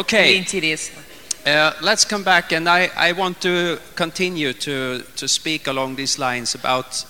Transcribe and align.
Okay. 0.00 0.30
или 0.32 0.38
интересно. 0.38 1.02
Uh, 1.44 1.72
let's 1.80 2.04
come 2.04 2.24
back, 2.24 2.50
and 2.50 2.68
I, 2.68 2.90
I 2.96 3.12
want 3.12 3.40
to 3.42 3.78
continue 3.94 4.52
to, 4.52 5.04
to 5.14 5.28
speak 5.28 5.68
along 5.68 5.94
these 5.94 6.18
lines 6.18 6.56
about 6.56 7.04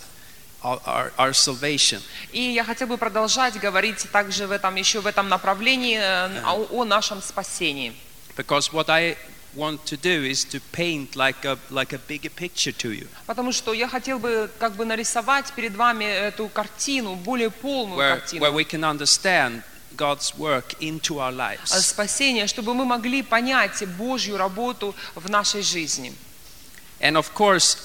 our, 0.63 0.79
our, 0.85 1.13
our 1.19 1.33
salvation. 1.33 2.03
И 2.33 2.41
я 2.41 2.63
хотел 2.65 2.87
бы 2.87 2.99
продолжать 2.99 3.59
говорить 3.59 4.07
также 4.13 4.47
в 4.47 4.51
этом, 4.51 4.75
еще 4.77 5.01
в 5.01 5.07
этом 5.07 5.29
направлении 5.31 5.99
э, 5.99 6.43
о, 6.45 6.67
о 6.71 6.85
нашем 6.85 7.23
спасении. 7.23 7.95
Because 8.37 8.71
what 8.73 8.91
I 8.91 9.17
want 9.55 9.87
to 9.87 9.97
do 9.97 10.23
is 10.23 10.45
to 10.45 10.61
paint 10.73 11.17
like 11.17 11.47
a, 11.47 11.57
like 11.71 11.95
a 11.95 11.99
bigger 11.99 12.29
picture 12.29 12.73
to 12.73 12.93
you, 12.93 13.09
Потому 13.27 13.53
что 13.53 13.73
я 13.73 13.89
хотел 13.89 14.19
бы 14.19 14.51
как 14.59 14.75
бы 14.75 14.85
нарисовать 14.85 15.51
перед 15.55 15.75
вами 15.75 16.05
эту 16.05 16.49
картину, 16.49 17.15
более 17.15 17.51
полную 17.51 17.99
where, 17.99 18.19
картину. 18.21 18.45
where 18.45 18.53
we 18.53 18.65
can 18.65 18.85
understand 18.85 19.63
God's 19.97 20.37
work 20.39 20.75
into 20.81 21.19
our 21.19 21.33
э, 21.33 21.37
lives. 21.37 21.83
спасения, 21.83 22.47
чтобы 22.47 22.75
мы 22.75 22.85
могли 22.85 23.23
понять 23.23 23.83
Божью 23.97 24.37
работу 24.37 24.95
в 25.15 25.31
нашей 25.31 25.63
жизни. 25.63 26.15
And 26.99 27.17
of 27.17 27.35
course, 27.35 27.77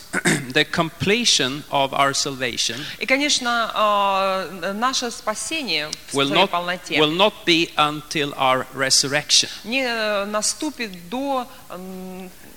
the 0.53 0.63
completion 0.63 1.63
of 1.69 1.93
our 1.93 2.13
salvation 2.13 2.77
И, 2.97 3.05
конечно, 3.05 3.69
э, 4.63 4.73
наше 4.73 5.11
спасение 5.11 5.89
в 6.07 6.15
will 6.15 6.27
своей 6.27 6.43
not, 6.43 6.49
полноте 6.49 6.97
will 6.97 7.15
not 7.15 7.33
be 7.45 7.69
until 7.75 8.33
our 8.37 8.65
resurrection. 8.73 9.49
не 9.65 9.83
э, 9.83 10.25
наступит 10.25 11.09
до 11.09 11.45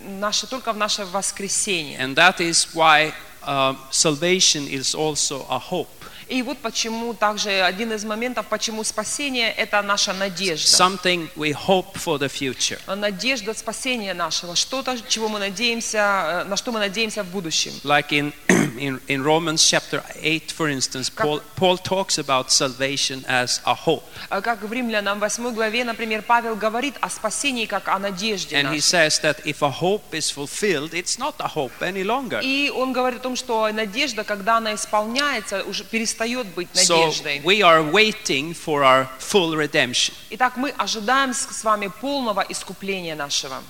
наше, 0.01 0.47
только 0.47 0.73
в 0.73 0.77
наше 0.77 1.05
воскресенье. 1.07 1.99
And 1.99 2.15
that 2.15 2.41
is 2.41 2.69
why 2.73 3.13
um, 3.43 3.77
salvation 3.91 4.69
is 4.69 4.95
also 4.95 5.47
a 5.49 5.59
hope. 5.59 5.89
И 6.29 6.43
вот 6.43 6.59
почему 6.59 7.15
также 7.15 7.63
один 7.63 7.93
из 7.93 8.05
моментов, 8.05 8.47
почему 8.47 8.85
спасение– 8.85 9.53
это 9.57 9.83
наша 9.83 10.13
надежда. 10.13 10.67
Something 10.67 11.29
we 11.37 11.53
hope 11.53 11.95
for 11.95 12.19
the 12.19 12.29
future. 12.29 12.79
Надежда 12.95 13.55
спасения 13.55 14.15
нашего, 14.15 14.57
что-то, 14.57 14.97
чего 15.09 15.29
мы 15.29 15.39
надеемся, 15.39 16.43
э, 16.43 16.45
на 16.45 16.57
что 16.57 16.73
мы 16.73 16.79
надеемся 16.79 17.23
в 17.23 17.27
будущем. 17.29 17.73
Like 17.85 18.11
in, 18.11 18.33
in, 18.79 19.01
in 19.09 19.23
Romans 19.23 19.63
chapter 19.63 20.03
8, 20.23 20.53
for 20.53 20.69
instance, 20.69 21.11
Paul, 21.11 21.41
Paul 21.57 21.77
talks 21.77 22.19
about 22.19 22.51
salvation 22.51 23.25
as 23.29 23.61
a 23.67 23.75
hope. 23.75 24.05
А 24.31 24.41
Как 24.41 24.63
в 24.63 24.73
Римлянам 24.73 25.21
8 25.21 25.53
главе, 25.55 25.85
например, 25.85 26.23
Павел 26.23 26.57
говорит 26.57 26.95
о 27.01 27.11
спасении 27.11 27.67
как 27.67 27.89
о 27.89 27.99
надежде 27.99 28.57
And 28.57 28.73
he 28.73 28.81
says 28.81 29.21
that 29.21 29.45
if 29.45 29.63
a 29.63 29.71
hope 29.71 30.13
is 30.13 30.31
fulfilled, 30.31 30.95
it's 30.95 31.19
not 31.19 31.35
a 31.39 31.49
hope 31.49 31.73
any 31.81 32.03
longer. 32.03 32.41
И 32.43 32.71
он 32.71 32.93
говорит 32.93 33.21
о 33.21 33.23
том, 33.23 33.37
что 33.37 33.71
надежда, 33.73 34.25
когда 34.25 34.57
она 34.57 34.75
исполняется, 34.75 35.63
уже 35.65 35.85
перестает 35.85 36.14
быть 36.55 36.69
So 36.75 37.07
надеждой. 37.07 37.41
we 37.45 37.63
are 37.63 37.83
waiting 37.83 38.55
for 38.55 38.83
our 38.83 39.07
full 39.19 39.57
redemption. 39.57 40.15
Итак, 40.31 40.57
мы 40.57 40.71
ожидаем 40.77 41.33
с 41.35 41.47
с 41.47 41.65
вами 41.65 41.89
полного 42.01 42.45
искупления 42.49 43.15
нашего. 43.15 43.63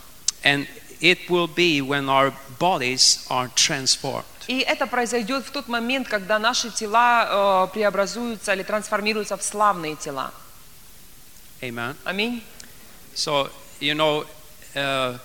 And 0.42 0.66
it 1.00 1.28
will 1.28 1.48
be 1.48 1.80
when 1.80 2.08
our 2.08 2.32
bodies 2.58 3.26
are 3.28 3.50
transformed. 3.54 4.24
И 4.46 4.58
это 4.60 4.86
произойдет 4.86 5.46
в 5.46 5.50
тот 5.50 5.68
момент, 5.68 6.06
когда 6.08 6.38
наши 6.38 6.70
тела 6.70 7.66
э, 7.66 7.72
преобразуются 7.72 8.52
или 8.52 8.62
трансформируются 8.62 9.36
в 9.36 9.42
славные 9.42 9.96
тела. 9.96 10.32
Amen. 11.62 11.96
Аминь. 12.04 12.42
So, 13.14 13.50
you 13.80 13.94
know, 13.94 14.26
uh, 14.74 15.18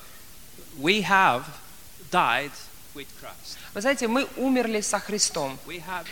we 0.79 1.01
have 1.01 1.43
died 2.11 2.51
with 2.95 3.07
Christ. 3.19 3.58
Вы 3.73 3.81
знаете, 3.81 4.07
мы 4.07 4.27
умерли 4.37 4.81
со 4.81 4.99
Христом. 4.99 5.57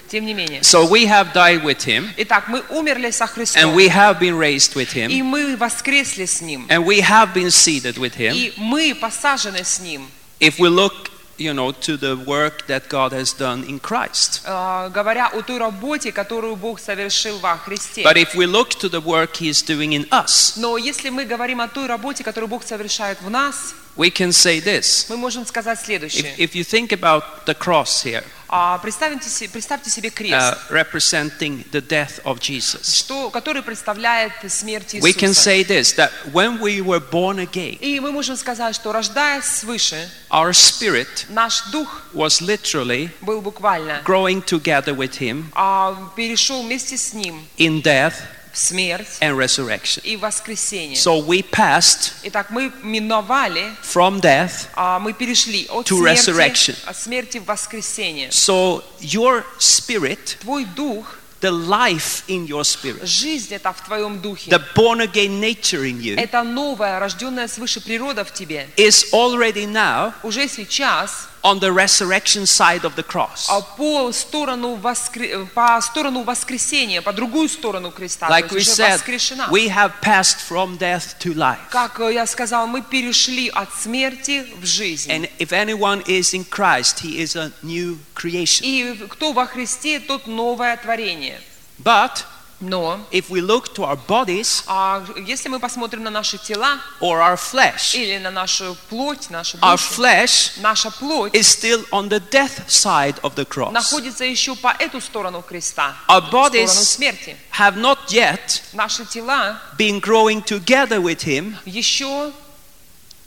Тем 0.10 0.26
не 0.26 0.34
менее. 0.34 0.62
So 0.62 0.88
we 0.88 1.06
have 1.08 1.34
died 1.34 1.64
with 1.64 1.86
Him, 1.86 2.08
Итак, 2.18 2.48
мы 2.48 2.64
умерли 2.70 3.10
со 3.10 3.24
and 3.26 3.34
Христом. 3.34 3.74
we 3.76 3.88
have 3.90 4.20
been 4.20 4.38
raised 4.38 4.76
with 4.76 4.94
Him, 4.94 5.10
И 5.10 5.22
мы 5.24 5.58
воскресли 5.58 6.26
с 6.26 6.42
Ним. 6.42 6.68
and 6.70 6.86
we 6.86 7.02
have 7.02 7.34
been 7.34 7.50
seated 7.50 7.98
with 7.98 8.16
Him. 8.16 8.34
И 8.36 8.54
мы 8.58 8.94
посажены 8.94 9.64
с 9.64 9.80
Ним. 9.80 10.08
If 10.40 10.60
we 10.60 10.70
look, 10.70 11.10
you 11.40 11.52
know, 11.54 11.72
to 11.72 11.98
the 11.98 12.16
work 12.16 12.68
that 12.68 12.90
God 12.90 13.12
has 13.12 13.34
done 13.34 13.64
in 13.68 13.80
Christ. 13.80 14.42
Э, 14.46 14.90
говоря 14.94 15.28
о 15.28 15.42
той 15.42 15.58
работе, 15.58 16.12
которую 16.12 16.56
Бог 16.56 16.80
совершил 16.80 17.40
во 17.40 17.58
Христе. 17.58 18.04
But 18.04 18.18
if 18.18 18.36
we 18.36 18.46
look 18.46 18.70
to 18.80 18.88
the 18.88 19.02
work 19.02 19.38
He's 19.38 19.64
doing 19.64 19.94
in 19.94 20.08
us, 20.10 20.54
Но 20.58 20.78
если 20.78 21.10
мы 21.10 21.26
говорим 21.26 21.60
о 21.62 21.68
той 21.68 21.88
работе, 21.88 22.24
которую 22.24 22.50
Бог 22.50 22.64
совершает 22.64 23.20
в 23.22 23.30
нас, 23.32 23.74
we 23.98 24.10
can 24.12 24.32
say 24.32 24.60
this. 24.64 25.06
мы 25.10 25.18
можем 25.18 25.46
сказать 25.46 25.80
If, 25.80 25.86
следующее. 25.86 26.36
if 26.38 26.54
you 26.56 26.64
think 26.64 26.90
about 26.92 27.24
the 27.46 27.54
cross 27.56 28.04
here, 28.04 28.24
А, 28.50 28.78
Представьте, 28.78 29.28
се- 29.30 29.50
представьте 29.50 29.90
себе 29.90 30.08
uh, 30.08 30.12
крест, 30.14 30.58
representing 30.70 31.66
the 31.72 31.82
death 31.82 32.22
of 32.24 32.40
Jesus, 32.40 32.96
что, 32.96 33.30
который 33.30 33.62
представляет 33.62 34.32
смерть 34.48 34.94
we 34.96 35.12
can 35.14 35.32
Иисуса. 35.32 35.50
say 35.50 35.64
this 35.64 35.94
that 35.98 36.12
when 36.32 36.58
we 36.62 36.80
were 36.82 37.02
born 37.02 37.40
again, 37.40 37.78
И 37.82 38.00
мы 38.00 38.14
можем 38.14 38.38
сказать, 38.38 38.74
что 38.76 38.94
рождаясь 38.94 39.44
свыше, 39.44 40.10
our 40.30 40.54
spirit 40.54 41.26
наш 41.30 41.64
дух 41.72 42.04
was 42.14 42.40
literally 42.42 43.10
был 43.20 43.42
буквально, 43.42 44.02
growing 44.06 44.42
together 44.42 44.96
with 44.96 45.20
Him 45.20 45.44
а, 45.54 46.10
перешел 46.16 46.64
вместе 46.64 46.98
с 46.98 47.12
Ним 47.14 47.46
in 47.58 47.82
death 47.82 48.14
в 48.14 48.37
смерть 48.58 49.08
and 49.22 49.36
resurrection. 49.38 50.02
и 50.04 50.16
воскресение. 50.18 50.96
So 50.98 51.20
we 51.26 51.44
passed 51.44 52.14
Итак, 52.24 52.50
мы 52.50 52.72
миновали, 52.84 53.72
from 53.84 54.20
death. 54.20 54.68
а, 54.76 55.00
мы 55.00 55.14
перешли 55.14 55.68
от 55.70 55.90
To 55.90 55.98
смерти, 56.00 56.30
resurrection. 56.30 56.76
от 56.86 56.98
смерти 56.98 57.38
в 57.38 57.46
воскресение. 57.46 58.30
So 58.30 58.84
your 59.00 59.44
spirit, 59.60 60.38
Твой 60.42 60.66
дух, 60.66 61.20
the 61.40 61.52
life 61.52 62.24
in 62.28 62.48
your 62.48 62.64
spirit, 62.64 63.06
жизнь 63.06 63.54
это 63.54 63.72
в 63.72 63.86
твоем 63.86 64.20
духе. 64.22 64.50
the 64.50 64.60
born 64.76 65.02
again 65.02 65.40
nature 65.40 65.84
in 65.86 66.00
you, 66.02 66.18
Это 66.18 66.42
новая, 66.44 67.00
рожденная 67.00 67.48
свыше 67.48 67.80
природа 67.80 68.26
в 68.26 68.34
тебе. 68.34 68.68
is 68.76 69.06
already 69.14 69.66
now 69.72 70.14
Уже 70.24 70.48
сейчас 70.48 71.28
on 71.48 71.60
the 71.60 71.72
resurrection 71.72 72.46
side 72.46 72.84
of 72.84 72.96
the 72.96 73.04
cross. 73.04 73.48
а 73.50 73.62
по 73.62 74.12
сторону, 74.12 74.76
воскре- 74.76 75.46
по 75.48 75.80
сторону 75.82 76.24
воскресения, 76.24 77.02
по 77.02 77.14
другую 77.14 77.48
сторону 77.48 77.92
креста, 77.92 78.28
Like 78.28 78.50
we 78.52 78.64
said, 78.64 79.02
we 79.50 79.70
have 79.70 79.94
passed 80.02 80.40
from 80.42 80.78
death 80.78 81.18
to 81.20 81.34
life. 81.34 81.70
Как 81.70 82.00
я 82.00 82.26
сказал, 82.26 82.68
мы 82.68 82.82
перешли 82.82 83.50
от 83.50 83.74
смерти 83.74 84.46
в 84.62 84.66
жизнь. 84.66 85.10
And 85.10 85.30
if 85.40 85.52
anyone 85.52 86.04
is 86.06 86.34
in 86.34 86.44
Christ, 86.44 87.00
he 87.00 87.20
is 87.20 87.36
a 87.36 87.52
new 87.64 87.98
creation. 88.14 88.64
И 88.64 89.08
кто 89.10 89.32
во 89.32 89.46
Христе, 89.46 90.00
тот 90.00 90.28
новое 90.28 90.76
творение. 90.78 91.40
But 91.80 92.26
Но 92.60 93.00
if 93.12 93.30
we 93.30 93.40
look 93.40 93.76
to 93.76 93.84
our 93.84 93.96
bodies 94.08 94.64
а 94.66 95.06
если 95.28 95.48
мы 95.48 95.60
посмотрим 95.60 96.02
на 96.04 96.10
наши 96.10 96.40
тела 96.40 96.80
or 97.00 97.20
our 97.22 97.38
flesh, 97.38 97.94
или 97.96 98.18
на 98.18 98.32
нашу 98.32 98.76
плоть, 98.90 99.30
нашу 99.30 99.58
our 99.58 99.78
душу, 99.78 99.94
flesh 100.02 100.52
наша 100.60 100.90
плоть 100.90 101.36
is 101.36 101.46
still 101.48 101.86
on 101.92 102.10
the 102.10 102.20
death 102.32 102.68
side 102.68 103.20
of 103.22 103.36
the 103.36 103.46
cross. 103.46 103.72
находится 103.72 104.24
еще 104.26 104.56
по 104.56 104.76
эту 104.80 105.00
сторону 105.02 105.44
креста, 105.44 105.96
Our 106.08 106.22
в 106.22 106.28
сторону 106.30 106.48
bodies 106.50 106.68
смерти. 106.84 107.38
have 107.60 107.76
not 107.78 108.00
yet 108.10 108.64
Наши 108.74 109.06
тела 109.06 109.62
been 109.78 110.00
growing 110.00 110.42
together 110.44 111.00
with 111.00 111.22
him 111.22 111.56
еще 111.66 112.32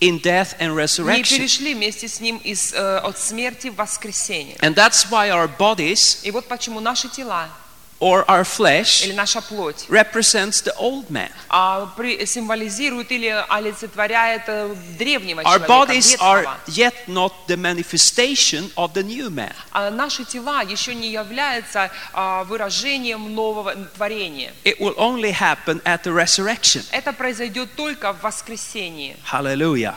in 0.00 0.18
death 0.20 0.56
and 0.58 0.70
не 0.74 0.76
resurrection. 0.76 1.38
перешли 1.38 1.74
вместе 1.74 2.08
с 2.08 2.18
ним 2.20 2.38
из, 2.38 2.72
э, 2.72 2.98
от 2.98 3.16
смерти 3.16 3.68
в 3.68 3.76
воскресение. 3.76 4.56
And 4.56 4.74
that's 4.74 5.08
why 5.08 5.28
our 5.30 5.48
bodies 5.56 6.18
И 6.24 6.32
вот 6.32 6.48
почему 6.48 6.80
наши 6.80 7.08
тела 7.08 7.48
or 8.00 8.24
our 8.28 8.44
flesh 8.44 9.04
или 9.04 9.12
наша 9.12 9.42
плоть 9.42 9.84
represents 9.90 10.62
the 10.64 10.74
old 10.78 11.06
man. 11.10 11.30
а, 11.50 11.86
при- 11.96 12.24
символизирует 12.24 13.12
или 13.12 13.28
олицетворяет 13.48 14.44
э, 14.48 14.74
древнего 14.98 15.40
Our 15.42 15.58
человека, 15.58 15.66
bodies 15.72 16.16
are 16.18 16.40
ветхого. 16.40 16.56
yet 16.68 16.94
not 17.08 17.32
the 17.46 17.56
manifestation 17.56 18.70
of 18.76 18.94
the 18.94 19.02
new 19.02 19.28
man. 19.28 19.52
А 19.72 19.90
наши 19.90 20.24
тела 20.24 20.62
еще 20.62 20.94
не 20.94 21.10
являются 21.10 21.90
а, 22.14 22.44
выражением 22.44 23.34
нового 23.34 23.74
творения. 23.94 24.52
It 24.64 24.78
will 24.80 24.94
only 24.96 25.32
happen 25.32 25.82
at 25.84 26.02
the 26.04 26.12
resurrection. 26.12 26.84
Это 26.92 27.12
произойдет 27.12 27.74
только 27.76 28.12
в 28.14 28.22
воскресении. 28.22 29.16
Hallelujah. 29.30 29.94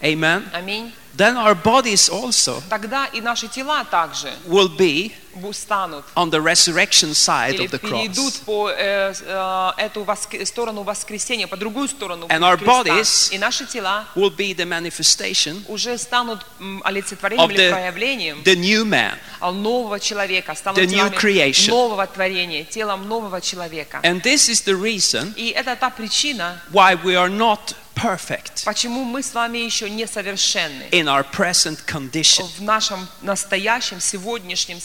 Amen. 0.00 0.48
Аминь. 0.52 0.92
Then 1.16 1.36
our 1.36 1.56
bodies 1.60 2.08
also 2.08 2.62
Тогда 2.70 3.06
и 3.06 3.20
наши 3.20 3.48
тела 3.48 3.84
также 3.84 4.32
will 4.46 4.68
be 4.68 5.10
бу- 5.10 5.12
станут 5.52 6.04
on 6.14 6.30
the 6.30 6.40
resurrection 6.40 7.12
side 7.14 7.58
of 7.58 7.70
the 7.70 7.78
перейдут 7.78 8.34
cross. 8.34 8.44
по 8.44 8.70
э, 8.70 9.12
э, 9.20 9.70
эту 9.78 10.04
воск- 10.04 10.44
сторону 10.46 10.82
воскресения, 10.82 11.46
по 11.46 11.56
другую 11.56 11.88
сторону 11.88 12.26
And 12.28 12.40
our 12.42 12.56
bodies 12.58 13.32
И 13.32 13.38
наши 13.38 13.64
тела 13.66 14.04
Will 14.14 14.34
be 14.34 14.54
the 14.54 14.64
manifestation 14.66 15.62
уже 15.68 15.96
станут 15.98 16.44
олицетворением 16.84 17.48
of 17.48 17.52
или 17.52 17.68
the, 17.68 17.70
проявлением 17.72 18.42
the 18.44 18.56
new 18.56 18.84
man. 18.84 19.14
а, 19.40 19.52
нового 19.52 19.98
человека, 20.00 20.54
станут 20.54 20.80
the 20.80 20.86
new 20.86 21.10
creation. 21.10 21.70
нового 21.70 22.06
творения, 22.06 22.64
телом 22.64 23.08
нового 23.08 23.40
человека. 23.40 24.00
And 24.02 24.22
this 24.22 24.48
is 24.48 24.64
the 24.64 24.74
reason 24.74 25.32
И 25.36 25.48
это 25.50 25.76
та 25.76 25.90
причина, 25.90 26.60
why 26.72 26.94
we 27.02 27.14
are 27.14 27.28
not 27.30 27.74
perfect 27.94 28.64
Почему 28.64 29.02
мы 29.02 29.24
с 29.24 29.34
вами 29.34 29.58
еще 29.58 29.90
несовершенны 29.90 30.84
in 30.92 31.06
our 31.08 31.24
present 31.32 31.78
condition. 31.84 32.46
в 32.56 32.62
нашем 32.62 33.08
настоящем, 33.22 34.00
сегодняшнем 34.00 34.80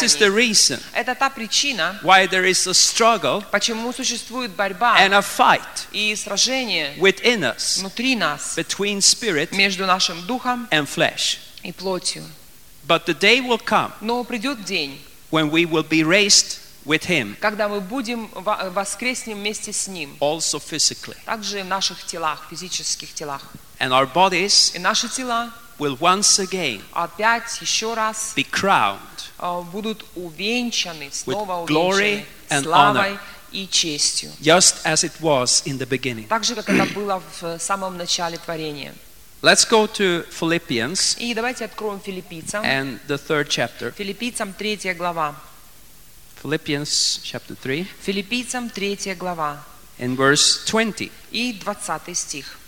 This 0.00 0.02
is 0.02 0.16
the 0.16 0.28
состоянии? 0.28 0.36
reason 0.50 0.80
Это 0.94 1.14
та 1.14 1.30
причина, 1.30 1.98
why 2.02 2.26
there 2.26 2.44
is 2.44 2.66
a 2.66 2.74
struggle 2.74 3.44
почему 3.50 3.92
существует 3.92 4.50
борьба 4.52 4.96
and 4.98 5.12
a 5.14 5.20
fight 5.22 5.86
и 5.92 6.14
сражение 6.16 6.94
within 6.98 7.40
us 7.44 7.78
внутри 7.78 8.16
нас 8.16 8.56
between 8.56 9.00
spirit 9.00 9.52
между 9.52 9.86
нашим 9.86 10.20
духом 10.26 10.66
and 10.70 10.86
flesh. 10.86 11.38
и 11.62 11.72
плотью. 11.72 12.24
But 12.86 13.06
the 13.06 13.14
day 13.14 13.40
will 13.40 13.58
come 13.64 13.92
Но 14.00 14.22
придет 14.24 14.64
день, 14.64 15.00
when 15.30 15.50
we 15.50 15.64
will 15.64 15.82
be 15.88 16.02
raised 16.04 16.58
with 16.84 17.06
Him, 17.06 17.34
когда 17.40 17.66
мы 17.68 17.80
будем 17.80 18.28
во- 18.34 18.68
воскреснем 18.70 19.38
вместе 19.38 19.72
с 19.72 19.86
Ним, 19.88 20.16
also 20.20 20.58
physically. 20.60 21.16
также 21.24 21.60
и 21.60 21.62
в 21.62 21.66
наших 21.66 22.04
телах, 22.04 22.46
физических 22.50 23.14
телах. 23.14 23.40
And 23.78 23.90
our 23.92 24.06
bodies 24.12 24.72
И 24.74 24.78
наши 24.78 25.08
тела 25.08 25.50
will 25.78 25.96
once 25.98 26.38
again 26.38 26.82
опять, 26.92 27.58
еще 27.62 27.94
раз 27.94 28.34
be 28.36 28.44
crowned 28.44 28.98
э, 28.98 29.13
будут 29.52 30.04
увенчаны, 30.14 31.10
снова 31.12 31.62
увенчаны 31.64 32.24
славой 32.62 33.18
и 33.52 33.68
честью. 33.68 34.30
just 34.40 34.76
as 34.84 35.04
it 35.04 35.12
was 35.20 35.62
in 35.66 35.78
the 35.78 35.86
beginning. 35.86 36.26
Так 36.28 36.44
же, 36.44 36.54
как 36.54 36.68
это 36.68 36.84
было 36.94 37.22
в 37.40 37.58
самом 37.58 37.96
начале 37.96 38.38
творения. 38.38 38.94
Let's 39.42 39.68
go 39.68 39.86
to 39.86 40.26
Philippians 40.30 41.18
И 41.18 41.34
давайте 41.34 41.66
откроем 41.66 42.00
филиппийцам. 42.00 42.64
and 42.64 42.98
the 43.06 43.18
third 43.18 43.48
chapter. 43.48 43.92
Филиппийцам 43.94 44.54
3 44.54 44.94
глава. 44.94 45.34
Philippians 46.42 47.20
chapter 47.22 47.54
3 47.54 47.86
Филиппийцам 48.02 48.70
3 48.70 49.14
глава. 49.14 49.62
in 49.98 50.16
verse 50.16 50.64
20. 50.66 51.12
И 51.30 51.52
20 51.52 52.16
стих. 52.16 52.58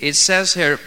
It 0.00 0.14
says 0.16 0.54
here, 0.54 0.78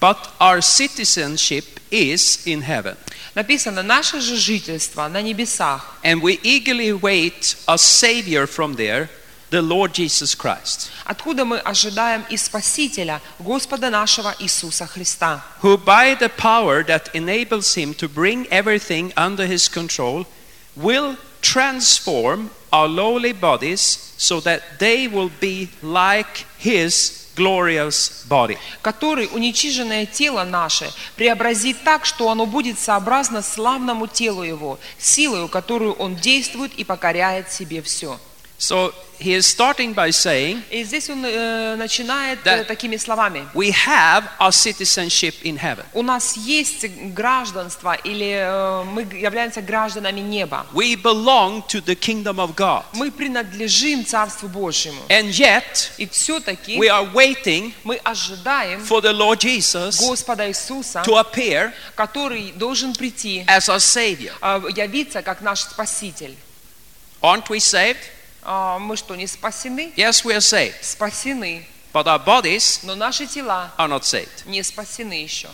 But 0.00 0.16
our 0.38 0.62
citizenship 0.62 1.64
is 1.90 2.46
in 2.46 2.62
heaven, 2.62 2.96
Написано, 3.34 3.82
наше 3.82 4.20
же 4.20 4.36
жительство 4.36 5.06
на 5.08 5.22
небесах, 5.22 5.82
and 6.02 6.20
we 6.20 6.40
eagerly 6.42 6.92
wait 6.92 7.56
a 7.66 7.78
Savior 7.78 8.46
from 8.46 8.74
there, 8.74 9.08
the 9.50 9.62
Lord 9.62 9.92
Jesus 9.92 10.34
Christ, 10.34 10.90
откуда 11.04 11.44
мы 11.44 11.58
ожидаем 11.58 12.24
и 12.28 12.36
Спасителя, 12.36 13.20
Господа 13.38 13.90
нашего 13.90 14.34
Иисуса 14.38 14.86
Христа, 14.86 15.42
who 15.62 15.76
by 15.76 16.16
the 16.16 16.28
power 16.28 16.82
that 16.82 17.08
enables 17.14 17.74
him 17.74 17.94
to 17.94 18.08
bring 18.08 18.46
everything 18.50 19.12
under 19.16 19.46
his 19.46 19.68
control 19.68 20.26
will 20.74 21.16
transform 21.40 22.50
our 22.72 22.88
lowly 22.88 23.32
bodies 23.32 24.12
so 24.16 24.40
that 24.40 24.78
they 24.78 25.06
will 25.06 25.30
be 25.40 25.68
like 25.82 26.46
his 26.58 27.23
glorious 27.35 28.25
body. 28.29 28.57
который 28.81 29.29
уничиженное 29.31 30.05
тело 30.05 30.43
наше 30.43 30.91
преобразит 31.15 31.83
так, 31.83 32.05
что 32.05 32.29
оно 32.29 32.45
будет 32.45 32.79
сообразно 32.79 33.41
славному 33.41 34.07
телу 34.07 34.43
Его, 34.43 34.79
силою, 34.97 35.47
которую 35.47 35.93
Он 35.93 36.15
действует 36.15 36.73
и 36.75 36.83
покоряет 36.83 37.51
себе 37.51 37.81
все. 37.81 38.19
So 38.57 38.93
he 39.19 39.33
is 39.33 39.45
starting 39.45 39.93
by 39.93 40.11
saying, 40.11 40.61
И 40.71 40.83
здесь 40.85 41.09
он 41.09 41.25
э, 41.25 41.75
начинает 41.75 42.39
э, 42.39 42.59
Да. 42.59 42.63
такими 42.63 42.95
словами. 42.95 43.45
We 43.53 43.71
have 43.71 44.23
our 44.39 44.51
citizenship 44.53 45.35
in 45.43 45.57
heaven. 45.57 45.83
У 45.93 46.01
нас 46.01 46.37
есть 46.37 46.85
гражданство, 47.13 47.95
или 47.95 48.31
э, 48.31 48.83
мы 48.85 49.01
являемся 49.13 49.61
гражданами 49.61 50.21
неба. 50.21 50.65
We 50.73 50.95
belong 50.95 51.63
to 51.67 51.81
the 51.81 51.95
kingdom 51.95 52.39
of 52.39 52.55
God. 52.55 52.85
Мы 52.93 53.11
принадлежим 53.11 54.05
Царству 54.05 54.47
Божьему. 54.47 55.01
And 55.09 55.31
yet, 55.31 55.91
И 55.97 56.07
все-таки 56.07 56.77
we 56.77 56.87
are 56.89 57.11
waiting 57.13 57.73
мы 57.83 57.97
ожидаем 58.05 58.79
for 58.85 59.01
the 59.01 59.11
Lord 59.11 59.39
Jesus 59.39 59.99
Господа 59.99 60.47
Иисуса, 60.49 61.03
to 61.05 61.17
appear 61.17 61.73
который 61.97 62.53
должен 62.53 62.93
прийти, 62.93 63.43
as 63.47 63.67
our 63.67 63.79
Savior. 63.81 64.31
э, 64.41 64.61
явиться 64.77 65.21
как 65.21 65.41
наш 65.41 65.59
Спаситель. 65.59 66.35
Aren't 67.21 67.49
we 67.49 67.59
saved? 67.59 67.97
А 68.45 68.77
Мы 68.79 68.95
что, 68.95 69.15
не 69.15 69.27
спасены? 69.27 69.91
Yes, 69.95 70.23
we 70.23 70.33
are 70.35 70.39
saved. 70.41 70.75
Спасены. 70.83 71.65
But 71.93 72.05
our 72.07 72.23
bodies 72.23 72.79
Но 72.83 72.93
наши 72.95 73.25
тела 73.25 73.71
are 73.77 73.87
not 73.87 74.03
saved. 74.03 74.45
не 74.45 74.61
спасены 74.63 75.13
еще. 75.13 75.49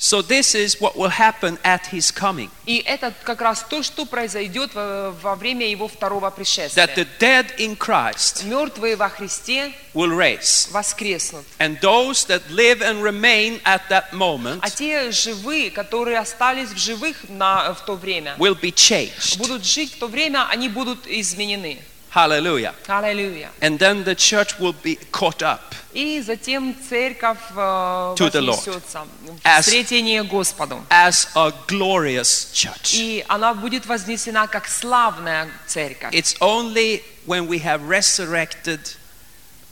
So, 0.00 0.22
this 0.22 0.54
is 0.54 0.80
what 0.80 0.94
will 0.96 1.08
happen 1.10 1.58
at 1.64 1.86
His 1.90 2.12
coming 2.12 2.48
И 2.66 2.76
это 2.86 3.12
как 3.24 3.40
раз 3.40 3.64
то, 3.68 3.82
что 3.82 4.04
произойдет 4.06 4.70
во, 4.72 5.34
время 5.34 5.68
Его 5.68 5.88
второго 5.88 6.28
that 6.28 6.36
пришествия. 6.36 6.86
the 6.94 7.06
dead 7.18 7.46
in 7.58 7.76
Christ 7.76 8.44
Мертвые 8.44 8.94
во 8.94 9.08
Христе 9.08 9.72
will 9.94 10.12
raise. 10.16 10.68
воскреснут. 10.70 11.44
And 11.58 11.80
those 11.80 12.24
that 12.26 12.42
live 12.50 12.80
and 12.80 13.02
remain 13.02 13.60
at 13.64 13.88
that 13.88 14.12
moment 14.12 14.60
А 14.62 14.70
те 14.70 15.10
живые, 15.10 15.72
которые 15.72 16.18
остались 16.20 16.68
в 16.68 16.76
живых 16.78 17.16
на, 17.28 17.72
в 17.74 17.84
то 17.84 17.96
время, 17.96 18.36
will 18.38 18.54
be 18.60 18.72
changed. 18.72 19.36
будут 19.38 19.64
жить 19.64 19.94
в 19.94 19.98
то 19.98 20.06
время, 20.06 20.46
они 20.48 20.68
будут 20.68 21.08
изменены. 21.08 21.80
Hallelujah. 22.09 22.75
Аллилуйя. 22.87 23.49
And 23.59 23.79
then 23.79 24.03
the 24.03 24.13
church 24.15 24.59
will 24.59 24.75
be 24.83 24.97
caught 25.11 25.41
up 25.41 25.73
И 25.95 26.21
затем 26.21 26.75
церковь 26.87 27.39
э, 27.55 28.15
To 28.17 28.29
the 28.29 28.39
Lord. 28.41 28.57
вознесется 28.57 29.07
в 29.21 29.39
As- 29.43 29.61
встретение 29.63 30.23
Господу. 30.23 30.83
as 30.91 31.27
a 31.35 31.51
glorious 31.67 32.51
church. 32.53 32.93
И 32.93 33.25
она 33.27 33.55
будет 33.55 33.87
вознесена 33.87 34.45
как 34.47 34.67
славная 34.67 35.49
церковь. 35.65 36.13
It's 36.13 36.35
only 36.39 37.01
when 37.25 37.47
we 37.47 37.57
have 37.59 37.81
resurrected 37.87 38.79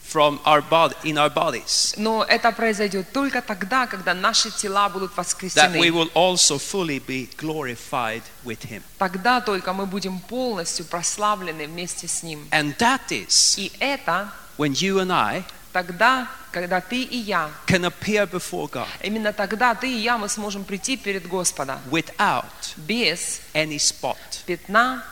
from 0.07 0.39
our 0.45 0.63
body 0.63 0.95
in 1.05 1.17
our 1.19 1.33
bodies 1.33 1.95
Но 1.97 2.25
это 2.25 2.53
произойдет 2.53 3.13
только 3.13 3.43
тогда, 3.43 3.87
когда 3.87 4.15
наши 4.15 4.51
тела 4.51 4.89
будут 4.89 5.13
that 5.13 5.73
we 5.75 5.91
воскресены. 5.91 5.91
will 5.91 6.11
also 6.15 6.59
fully 6.59 6.99
be 7.01 7.29
glorified 7.37 8.23
with 8.45 8.63
him. 8.63 8.83
Тогда 8.99 9.41
только 9.41 9.73
мы 9.73 9.87
будем 9.87 10.19
полностью 10.21 10.85
прославлены 10.87 11.67
вместе 11.67 12.07
с 12.07 12.23
Ним. 12.23 12.47
And 12.51 12.77
that 12.79 13.11
is 13.11 13.55
И 13.59 13.73
это 13.81 14.31
when 14.57 14.73
you 14.73 14.99
and 15.01 15.13
I 15.13 15.45
тогда, 15.73 16.29
когда 16.53 16.81
ты 16.81 17.03
и 17.03 17.19
я, 17.19 17.51
can 17.67 17.85
appear 17.85 18.27
before 18.27 18.71
God 18.71 18.87
именно 19.03 19.33
тогда 19.33 19.75
ты 19.75 19.93
и 19.93 19.99
я, 19.99 20.17
мы 20.17 20.29
сможем 20.29 20.65
прийти 20.65 20.97
перед 20.97 21.27
Господа 21.27 21.81
without 21.91 22.45
без 22.77 23.41
any 23.53 23.77
spot 23.79 24.17
пятна 24.47 25.05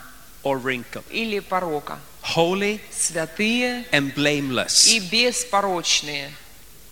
or 0.43 0.59
wrinkle, 0.61 1.03
или 1.09 1.39
порока, 1.39 1.99
holy 2.35 2.79
святые 2.91 3.85
and 3.91 4.13
blameless. 4.15 4.87
и 4.87 4.99
беспорочные. 4.99 6.31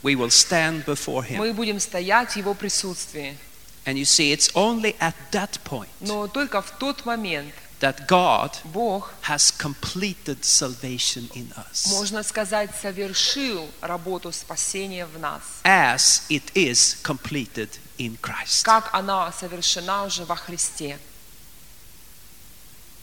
We 0.03 0.15
will 0.15 0.29
stand 0.31 0.83
before 0.85 1.23
him. 1.23 1.37
Мы 1.37 1.53
будем 1.53 1.79
стоять 1.79 2.31
в 2.33 2.35
Его 2.35 2.53
присутствии. 2.53 3.37
And 3.85 3.97
you 3.97 4.05
see, 4.05 4.31
it's 4.31 4.49
only 4.53 4.95
at 4.99 5.13
that 5.31 5.59
point 5.65 5.89
Но 5.99 6.27
только 6.27 6.61
в 6.61 6.71
тот 6.77 7.05
момент 7.05 7.53
that 7.79 8.07
God 8.07 8.51
Бог, 8.65 9.13
has 9.23 9.51
completed 9.51 10.43
salvation 10.43 11.29
in 11.33 11.51
us, 11.57 11.87
можно 11.89 12.23
сказать, 12.23 12.69
совершил 12.81 13.69
работу 13.81 14.31
спасения 14.31 15.05
в 15.05 15.19
нас, 15.19 15.41
as 15.63 16.21
it 16.29 16.43
is 16.53 16.95
completed 17.03 17.69
in 17.97 18.17
Christ. 18.21 18.63
как 18.63 18.89
она 18.93 19.31
совершена 19.33 20.05
уже 20.05 20.23
во 20.23 20.35
Христе. 20.35 20.97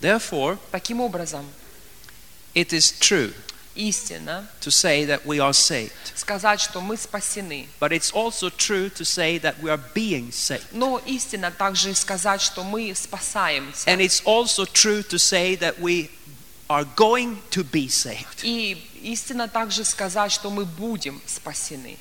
Therefore, 0.00 0.58
Таким 0.70 1.00
образом, 1.00 1.44
it 2.53 2.74
is 2.74 2.91
true 3.00 3.34
истинно 3.75 4.48
to 4.62 4.72
say 4.72 5.05
that 5.05 5.25
we 5.25 5.39
are 5.39 5.53
saved, 5.53 5.91
сказать, 6.15 6.62
что 6.62 6.81
мы 6.81 6.98
спасены. 6.98 7.67
but 7.79 7.91
it's 7.91 8.12
also 8.12 8.50
true 8.50 8.89
to 8.89 9.03
say 9.03 9.38
that 9.38 9.62
we 9.62 9.69
are 9.69 9.81
being 9.93 10.31
saved. 10.31 10.67
Но 10.72 11.00
истинно 11.05 11.51
также 11.51 11.91
и 11.91 11.93
сказать, 11.93 12.41
что 12.41 12.63
мы 12.63 12.93
спасаемся. 12.95 13.89
And 13.89 14.00
it's 14.00 14.22
also 14.25 14.65
true 14.65 15.03
to 15.03 15.19
say 15.19 15.55
that 15.57 15.79
we 15.79 16.10
are 16.69 16.86
going 16.95 17.38
to 17.51 17.63
be 17.63 17.88
saved. 17.88 18.43
И 18.43 18.81
истинно 19.01 19.48
также 19.48 19.84
сказать, 19.84 20.31
что 20.31 20.50
мы 20.50 20.65
будем 20.65 21.22
спасены. 21.25 21.98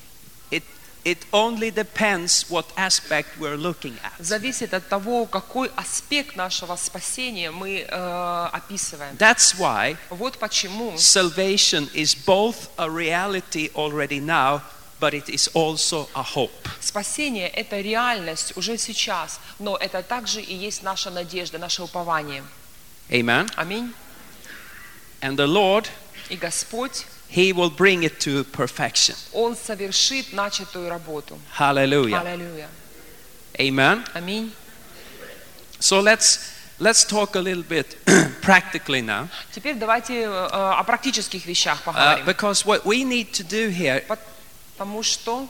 It, 0.51 0.63
it 1.04 1.24
only 1.32 1.70
depends 1.70 2.44
what 2.50 2.66
aspect 2.76 3.28
we're 3.38 3.56
looking 3.56 3.94
at. 4.04 4.12
Зависит 4.18 4.74
от 4.74 4.88
того, 4.88 5.26
какой 5.26 5.70
аспект 5.76 6.36
нашего 6.36 6.76
спасения 6.76 7.50
мы 7.50 7.86
э, 7.88 8.48
описываем. 8.52 9.16
That's 9.16 9.54
why 9.58 9.96
Вот 10.10 10.38
почему 10.38 10.96
salvation 10.96 11.88
is 11.94 12.14
both 12.14 12.68
a 12.76 12.88
reality 12.88 13.70
already 13.74 14.20
now, 14.20 14.60
but 15.00 15.14
it 15.14 15.28
is 15.30 15.48
also 15.54 16.06
a 16.14 16.22
hope. 16.22 16.68
спасение– 16.80 17.48
это 17.54 17.80
реальность 17.80 18.56
уже 18.56 18.76
сейчас, 18.76 19.40
но 19.58 19.76
это 19.76 20.02
также 20.02 20.42
и 20.42 20.54
есть 20.54 20.82
наша 20.82 21.10
надежда, 21.10 21.58
наше 21.58 21.82
упование. 21.82 22.44
Amen. 23.08 23.50
Аминь. 23.56 23.92
And 25.22 25.36
the 25.36 25.46
Lord, 25.46 25.88
И 26.28 26.36
Господь, 26.36 27.06
He 27.29 27.51
will 27.51 27.69
bring 27.69 28.03
it 28.03 28.19
to 28.21 28.43
perfection. 28.45 29.15
Он 29.33 29.55
совершит 29.55 30.31
начатую 30.31 30.89
работу. 30.89 31.37
Hallelujah. 31.57 32.21
Аллилуйя. 32.21 32.69
Amen. 33.59 34.05
Аминь. 34.13 34.51
So 35.79 35.99
let's 35.99 36.39
let's 36.79 37.03
talk 37.03 37.35
a 37.35 37.41
little 37.41 37.63
bit 37.63 37.97
practically 38.41 39.01
now, 39.01 39.27
Теперь 39.53 39.75
давайте 39.75 40.23
э, 40.23 40.27
о 40.27 40.83
практических 40.83 41.45
вещах 41.45 41.79
uh, 41.85 41.93
поговорим. 41.93 42.25
because 42.25 42.65
what 42.65 42.85
we 42.85 43.03
need 43.03 43.33
to 43.33 43.43
do 43.43 43.69
here 43.69 44.01
Потому 44.77 45.03
что 45.03 45.47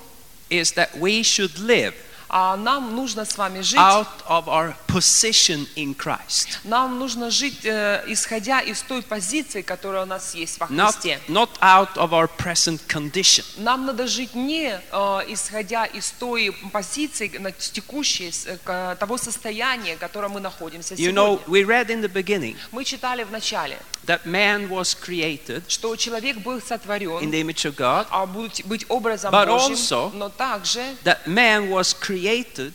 is 0.49 0.73
that 0.73 0.95
we 0.97 1.23
should 1.23 1.57
live 1.59 1.93
а, 2.32 2.56
нам 2.56 2.94
нужно 2.94 3.24
с 3.24 3.36
вами 3.36 3.60
жить, 3.60 3.76
out 3.78 4.06
of 4.28 4.44
our 4.46 4.72
position 4.86 5.66
in 5.74 5.94
Christ. 5.96 6.58
нам 6.62 6.98
нужно 7.00 7.28
жить, 7.30 7.64
э, 7.64 8.04
исходя 8.06 8.60
из 8.60 8.82
той 8.82 9.02
позиции, 9.02 9.62
которая 9.62 10.04
у 10.04 10.06
нас 10.06 10.34
есть 10.36 10.60
во 10.60 10.66
Not, 10.66 10.92
Христе. 10.92 11.18
not 11.28 11.50
out 11.60 11.92
of 11.96 12.10
our 12.12 12.28
present 12.38 12.80
condition. 12.86 13.44
Нам 13.56 13.84
надо 13.86 14.06
жить 14.06 14.34
не 14.36 14.78
э, 14.92 15.20
исходя 15.28 15.86
из 15.86 16.10
той 16.12 16.52
позиции, 16.72 17.36
на- 17.38 17.50
текущей, 17.52 18.30
э, 18.46 18.96
того 18.98 19.18
состояния, 19.18 19.96
в 19.96 19.98
котором 19.98 20.32
мы 20.32 20.40
находимся 20.40 20.94
You 20.94 21.12
know, 21.12 21.40
сегодня. 21.40 21.48
we 21.48 21.64
read 21.66 21.88
in 21.90 22.00
the 22.00 22.08
beginning 22.12 22.56
Мы 22.70 22.84
читали 22.84 23.24
в 23.24 23.32
начале, 23.32 23.76
that 24.06 24.24
man 24.24 24.68
was 24.68 24.94
created 24.94 25.62
что 25.68 25.96
человек 25.96 26.38
был 26.38 26.58
in 26.58 26.66
сотворен, 26.66 27.30
the 27.30 27.40
image 27.42 27.64
of 27.66 27.74
God, 27.74 28.06
а 28.10 28.24
быть, 28.26 28.62
образом 28.88 29.34
But 29.34 29.46
Божьим, 29.48 29.72
also- 29.74 30.10
но 30.14 30.28
также 30.28 30.80
that 31.04 31.26
man 31.26 31.68
was 31.70 31.92
created 31.98 32.19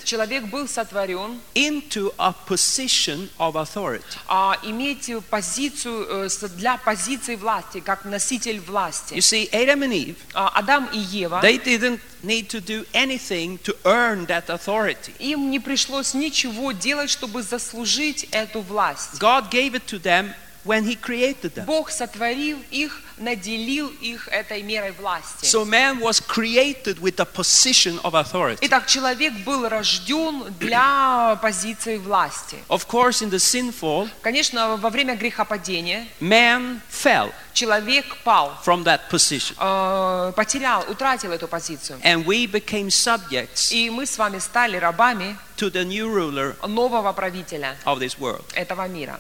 человек 0.03 0.45
был 0.45 0.67
сотворен 0.67 1.39
into 1.53 2.13
a 2.17 2.33
position 2.47 3.29
of 3.37 3.55
authority. 3.55 4.03
а, 4.27 4.57
иметь 4.63 5.11
позицию 5.29 6.27
э, 6.27 6.47
для 6.57 6.77
позиции 6.77 7.35
власти, 7.35 7.79
как 7.79 8.05
носитель 8.05 8.59
власти. 8.59 9.13
You 9.13 9.21
see, 9.21 9.49
Adam 9.51 9.81
and 9.83 9.93
Eve, 9.93 10.15
А, 10.33 10.49
Адам 10.55 10.89
и 10.93 10.99
Ева, 10.99 11.39
they 11.41 11.57
didn't 11.57 11.99
need 12.23 12.47
to 12.49 12.59
do 12.59 12.85
anything 12.93 13.57
to 13.59 13.75
earn 13.83 14.25
that 14.27 14.49
authority. 14.49 15.13
им 15.19 15.49
не 15.51 15.59
пришлось 15.59 16.13
ничего 16.13 16.71
делать, 16.71 17.09
чтобы 17.09 17.43
заслужить 17.43 18.27
эту 18.31 18.61
власть. 18.61 19.19
God 19.19 19.49
gave 19.51 19.73
it 19.75 19.85
to 19.87 19.99
them 20.01 20.33
when 20.65 20.83
He 20.83 20.95
created 20.99 21.53
them. 21.53 21.65
Бог 21.65 21.89
сотворил 21.91 22.57
их, 22.71 23.01
наделил 23.17 23.87
их 24.01 24.27
этой 24.27 24.61
мерой 24.63 24.91
власти. 24.91 25.45
So 25.45 25.63
man 25.63 25.99
was 26.01 26.19
created 26.19 26.99
with 26.99 27.19
a 27.19 27.25
position 27.25 27.99
of 28.01 28.13
authority. 28.15 28.59
Итак, 28.65 28.87
человек 28.87 29.33
был 29.45 29.69
рожден 29.69 30.53
для 30.59 31.37
позиции 31.41 31.97
власти. 31.97 32.57
Of 32.69 32.87
course, 32.87 33.21
in 33.21 33.29
the 33.29 33.39
sinful, 33.39 34.09
Конечно, 34.21 34.75
во 34.77 34.89
время 34.89 35.15
грехопадения 35.15 36.07
man 36.19 36.81
fell 36.89 37.31
человек 37.53 38.17
пал, 38.23 38.53
from 38.65 38.83
that 38.83 39.01
position. 39.09 39.55
э, 39.59 40.33
потерял, 40.35 40.83
утратил 40.89 41.31
эту 41.31 41.47
позицию. 41.47 41.99
And 42.03 42.25
we 42.25 42.47
became 42.47 42.89
subjects 42.89 43.71
И 43.71 43.89
мы 43.89 44.05
с 44.05 44.17
вами 44.17 44.39
стали 44.39 44.77
рабами 44.77 45.37
to 45.57 45.69
the 45.71 45.85
new 45.85 46.07
ruler 46.09 46.55
нового 46.67 47.13
правителя 47.13 47.77
of 47.85 47.99
this 47.99 48.17
world, 48.19 48.43
этого 48.55 48.87
мира, 48.87 49.19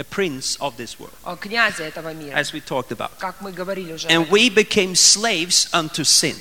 the 0.00 0.04
prince 0.04 0.56
of 0.62 0.78
this 0.78 0.98
world. 0.98 1.12
As 2.32 2.52
we 2.54 2.60
talked 2.62 2.90
about. 2.90 3.12
And 4.08 4.30
we 4.30 4.48
became 4.48 4.94
slaves 4.94 5.68
unto 5.74 6.04
sin. 6.04 6.36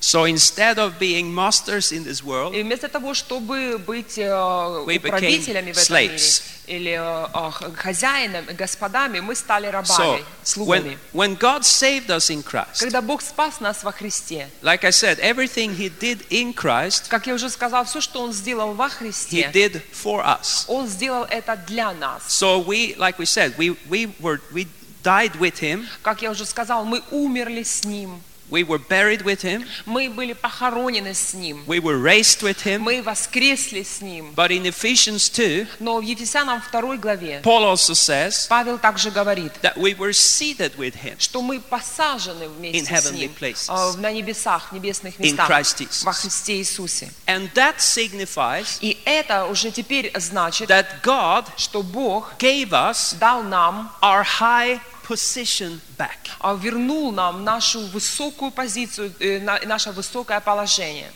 So 0.00 0.26
instead 0.26 0.78
of 0.78 0.98
being 1.00 1.34
masters 1.34 1.90
in 1.90 2.04
this 2.04 2.22
world, 2.22 2.54
И 2.54 2.62
вместо 2.62 2.88
того, 2.88 3.14
чтобы 3.14 3.78
быть 3.78 4.16
э, 4.16 4.84
We 4.86 4.98
became 4.98 5.10
правителями 5.10 5.72
в 5.72 5.76
этом 5.78 5.84
slaves. 5.96 6.42
мире 6.68 6.78
или 6.78 6.92
э, 6.92 7.28
э, 7.34 7.50
х- 7.50 7.70
хозяинами, 7.74 8.52
господами, 8.52 9.18
мы 9.20 9.34
стали 9.34 9.66
so 9.68 9.72
рабами, 9.72 10.24
слугами. 10.44 10.98
when, 11.12 11.32
when 11.32 11.34
God 11.36 11.64
saved 11.64 12.10
us 12.10 12.30
in 12.30 12.42
Christ, 12.44 12.78
Когда 12.80 13.02
Бог 13.02 13.22
спас 13.22 13.58
нас 13.60 13.82
во 13.82 13.90
Христе, 13.90 14.48
like 14.62 14.84
I 14.84 14.90
said, 14.90 15.18
everything 15.18 15.74
He 15.74 15.88
did 15.88 16.24
in 16.30 16.52
Christ, 16.54 17.08
как 17.08 17.26
я 17.26 17.34
уже 17.34 17.50
сказал, 17.50 17.84
все, 17.84 18.00
что 18.00 18.22
Он 18.22 18.32
сделал 18.32 18.74
во 18.74 18.86
He 18.86 18.90
Христе, 18.90 19.50
did 19.52 19.82
for 19.92 20.22
us. 20.24 20.64
Он 20.68 20.86
сделал 20.86 21.24
это 21.24 21.56
для 21.66 21.92
нас. 21.92 22.22
So 22.28 22.60
we, 22.64 22.94
like 22.98 23.18
we 23.18 23.24
said, 23.26 23.56
we, 23.58 23.76
we 23.88 24.12
were 24.20 24.40
we 24.52 24.68
died 25.02 25.34
with 25.40 25.58
Him, 25.58 25.86
Как 26.02 26.22
я 26.22 26.30
уже 26.30 26.44
сказал, 26.46 26.84
мы 26.84 27.02
умерли 27.10 27.62
с 27.64 27.82
Ним, 27.84 28.22
we 28.50 28.62
were 28.64 28.78
buried 28.78 29.22
with 29.22 29.42
Him, 29.42 29.64
мы 29.86 30.08
были 30.10 30.32
похоронены 30.32 31.14
с 31.14 31.34
Ним, 31.34 31.64
we 31.66 31.80
were 31.80 31.98
raised 32.00 32.42
with 32.42 32.62
Him. 32.64 32.78
мы 32.78 33.02
воскресли 33.02 33.82
с 33.82 34.00
Ним. 34.00 34.32
But 34.34 34.50
in 34.50 34.64
Ephesians 34.66 35.28
2, 35.30 35.66
Но 35.80 35.98
в 35.98 36.02
Ефесянам 36.02 36.62
2 36.72 36.96
главе 36.96 37.40
Paul 37.42 37.64
also 37.64 37.94
says 37.94 38.46
Павел 38.48 38.78
также 38.78 39.10
говорит, 39.10 39.52
that 39.62 39.76
we 39.76 39.94
were 39.94 40.12
seated 40.12 40.76
with 40.76 40.94
Him 40.94 41.16
что 41.18 41.42
мы 41.42 41.60
посажены 41.60 42.44
In 42.44 42.48
вместе 42.58 42.84
с 42.84 42.88
heavenly 42.90 43.18
Ним 43.20 43.34
places. 43.38 43.68
э, 43.68 43.96
на 44.00 44.12
небесах, 44.12 44.70
в 44.70 44.74
небесных 44.74 45.18
in 45.18 45.24
местах 45.24 45.48
Christ 45.50 45.78
Jesus. 45.78 46.04
во 46.04 46.12
Христе 46.12 46.56
Иисусе. 46.58 47.10
And 47.26 47.50
that 47.54 47.76
signifies 47.80 48.78
И 48.80 48.98
это 49.04 49.46
уже 49.46 49.70
теперь 49.70 50.10
значит, 50.16 50.68
that 50.70 50.86
God 51.02 51.44
что 51.56 51.82
Бог 51.82 52.34
gave 52.38 52.70
us 52.70 53.14
дал 53.18 53.42
нам, 53.42 53.90
our 54.02 54.24
high 54.24 54.80
position 55.08 55.80
back. 55.96 56.18
а, 56.40 56.54
вернул 56.54 57.10
нам 57.12 57.42
нашу 57.44 57.80
высокую 57.88 58.50
позицию, 58.50 59.12
э, 59.20 59.40
на- 59.40 59.60
наше 59.66 59.90
высокое 59.92 60.40
положение 60.40 61.10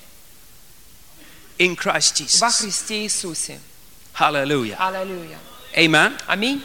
in 1.58 1.76
Christ 1.76 2.40
во 2.40 2.48
Jesus. 2.48 2.60
Христе 2.60 3.02
Иисусе. 3.04 3.60
Hallelujah. 4.18 4.76
Аллилуйя. 4.78 5.38
Amen. 5.76 6.12
Аминь. 6.26 6.62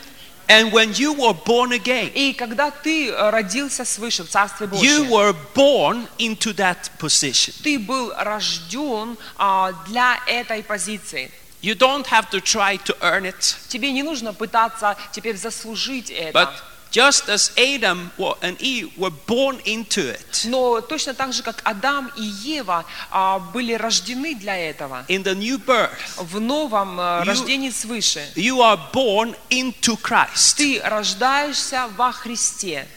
And 0.50 0.72
when 0.72 0.94
you 0.98 1.12
were 1.14 1.34
born 1.34 1.74
again, 1.74 2.10
И 2.16 2.34
когда 2.34 2.72
ты 2.72 3.10
э, 3.10 3.30
родился 3.30 3.84
свыше 3.84 4.24
в 4.24 4.30
Царстве 4.30 4.68
you 4.68 4.70
Божьем, 4.70 5.10
were 5.12 5.36
born 5.54 6.08
into 6.18 6.54
that 6.56 6.90
position. 7.00 7.54
ты 7.64 7.78
был 7.78 8.14
рожден 8.18 9.18
а, 9.38 9.74
для 9.88 10.18
этой 10.26 10.64
позиции. 10.64 11.32
You 11.62 11.76
don't 11.76 12.06
have 12.08 12.30
to 12.30 12.40
try 12.40 12.78
to 12.86 12.98
earn 13.02 13.26
it, 13.26 13.56
Тебе 13.68 13.92
не 13.92 14.04
нужно 14.04 14.34
пытаться 14.34 14.96
теперь 15.12 15.36
заслужить 15.36 16.10
это. 16.12 16.32
but 16.32 16.54
just 16.98 17.30
as 17.30 17.52
Adam 17.58 18.10
wa- 18.18 18.36
and 18.42 18.60
Eve 18.60 18.90
were 18.98 19.14
born 19.28 19.60
into 19.66 20.02
it 20.10 20.46
Но 20.46 20.82
точно 20.82 21.14
так 21.14 21.32
же, 21.32 21.44
как 21.44 21.62
Адам 21.64 22.12
и 22.18 22.24
Ева 22.24 22.86
а, 23.12 23.38
были 23.40 23.74
рождены 23.74 24.34
для 24.36 24.58
этого, 24.58 25.06
in 25.08 25.24
the 25.24 25.36
new 25.36 25.58
birth, 25.60 25.92
в 26.18 26.40
новом 26.40 27.00
э, 27.00 27.22
You- 27.22 27.26
рождении 27.26 27.70
свыше, 27.70 28.26
you 28.36 28.58
are 28.62 28.80
born 28.92 29.36
into 29.52 29.96
Christ. 30.02 30.58
ты 30.58 30.82
рождаешься 30.84 31.88
во 31.96 32.12
Христе. 32.12 32.88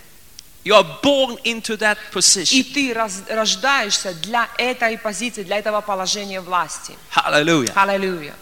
You 0.64 0.74
are 0.74 0.86
born 1.02 1.38
into 1.44 1.76
that 1.78 1.96
И 2.10 2.14
position. 2.14 2.72
ты 2.74 2.92
раз- 2.94 3.22
рождаешься 3.28 4.12
для 4.14 4.48
этой 4.58 4.96
позиции, 4.98 5.42
для 5.42 5.58
этого 5.58 5.80
положения 5.80 6.40
власти. 6.40 6.94
Hallelujah. 7.14 7.72
Аллилуйя. 7.74 8.34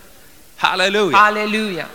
Hallelujah. 0.60 1.14
Аллилуйя. 1.28 1.88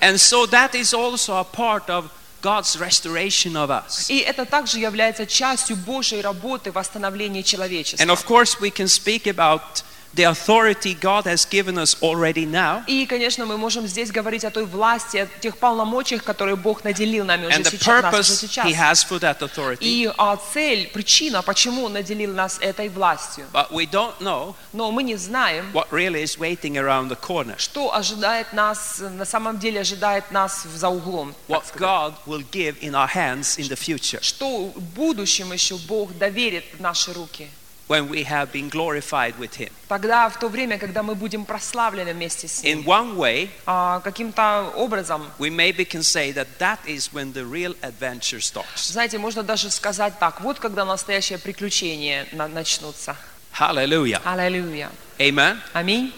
And 0.00 0.18
so 0.18 0.46
that 0.46 0.74
is 0.74 0.92
also 0.94 1.36
a 1.36 1.44
part 1.44 1.88
of 1.88 2.08
God's 2.42 2.78
restoration 2.78 3.54
of 3.54 3.70
us. 3.70 4.10
И 4.10 4.18
это 4.18 4.44
также 4.44 4.78
является 4.78 5.26
частью 5.26 5.76
Божьей 5.76 6.20
работы 6.22 6.72
восстановления 6.72 7.42
человечества. 7.42 8.02
And 8.02 8.10
of 8.10 8.24
course, 8.26 8.58
we 8.60 8.70
can 8.70 8.88
speak 8.88 9.26
about 9.26 9.82
the 10.14 10.24
authority 10.24 10.94
God 10.94 11.24
has 11.24 11.44
given 11.44 11.78
us 11.78 11.94
already 12.02 12.44
now. 12.44 12.82
И, 12.86 13.06
конечно, 13.06 13.46
мы 13.46 13.56
можем 13.56 13.86
здесь 13.86 14.10
говорить 14.10 14.44
о 14.44 14.50
той 14.50 14.66
власти, 14.66 15.18
о 15.18 15.26
тех 15.26 15.56
полномочиях, 15.56 16.24
которые 16.24 16.56
Бог 16.56 16.84
наделил 16.84 17.24
нами 17.24 17.46
уже 17.46 17.64
сейчас. 17.64 18.02
нас 18.02 18.20
уже 18.20 18.34
сейчас. 18.34 18.66
He 18.66 18.74
has 18.74 19.04
for 19.04 19.20
that 19.20 19.38
authority. 19.40 19.78
И 19.80 20.10
а, 20.16 20.36
цель, 20.36 20.88
причина, 20.88 21.42
почему 21.42 21.84
Он 21.84 21.92
наделил 21.92 22.34
нас 22.34 22.58
этой 22.60 22.88
властью. 22.88 23.46
But 23.52 23.70
we 23.70 23.88
don't 23.88 24.18
know 24.20 24.54
Но 24.72 24.90
мы 24.90 25.02
не 25.02 25.16
знаем, 25.16 25.70
what 25.72 25.88
really 25.90 26.22
is 26.22 26.38
waiting 26.38 26.76
around 26.76 27.08
the 27.08 27.18
corner. 27.20 27.54
что 27.58 27.94
ожидает 27.94 28.52
нас, 28.52 28.98
на 28.98 29.24
самом 29.24 29.58
деле 29.58 29.80
ожидает 29.80 30.30
нас 30.32 30.64
за 30.64 30.88
углом. 30.88 31.34
What. 31.48 31.64
God 31.76 32.14
will 32.26 32.44
give 32.50 32.80
in 32.80 32.94
our 32.94 33.08
hands 33.08 33.58
in 33.58 33.68
the 33.68 33.76
future 33.76 34.20
Что 34.22 34.72
в 34.74 34.80
будущем 34.80 35.52
еще 35.52 35.76
Бог 35.76 36.16
доверит 36.18 36.64
в 36.76 36.80
наши 36.80 37.12
руки. 37.12 37.48
When 37.90 38.08
we 38.08 38.22
have 38.22 38.52
been 38.52 38.68
glorified 38.68 39.36
with 39.36 39.56
Him. 39.56 39.68
Тогда, 39.88 40.28
в 40.28 40.38
то 40.38 40.48
время, 40.48 40.78
когда 40.78 41.02
мы 41.02 41.16
будем 41.16 41.44
прославлены 41.44 42.14
вместе 42.14 42.46
с 42.46 42.62
In 42.62 42.84
Ним, 42.84 42.86
one 42.86 43.16
way, 43.16 43.48
а, 43.66 43.98
каким-то 44.00 44.72
образом, 44.76 45.28
we 45.40 45.50
maybe 45.50 45.84
can 45.84 46.02
say 46.04 46.30
that 46.32 46.46
that 46.60 46.78
is 46.86 47.12
when 47.12 47.32
the 47.32 47.44
real 47.44 47.74
adventure 47.82 48.40
starts. 48.40 48.92
знаете, 48.92 49.18
можно 49.18 49.42
даже 49.42 49.70
сказать 49.70 50.14
так, 50.20 50.40
вот 50.40 50.60
когда 50.60 50.84
настоящее 50.84 51.38
приключение 51.38 52.26
на- 52.30 52.46
начнутся. 52.46 53.16
Hallelujah. 53.58 54.20
Аллилуйя. 54.24 54.90
Amen. 55.18 55.58
Аминь. 55.72 56.12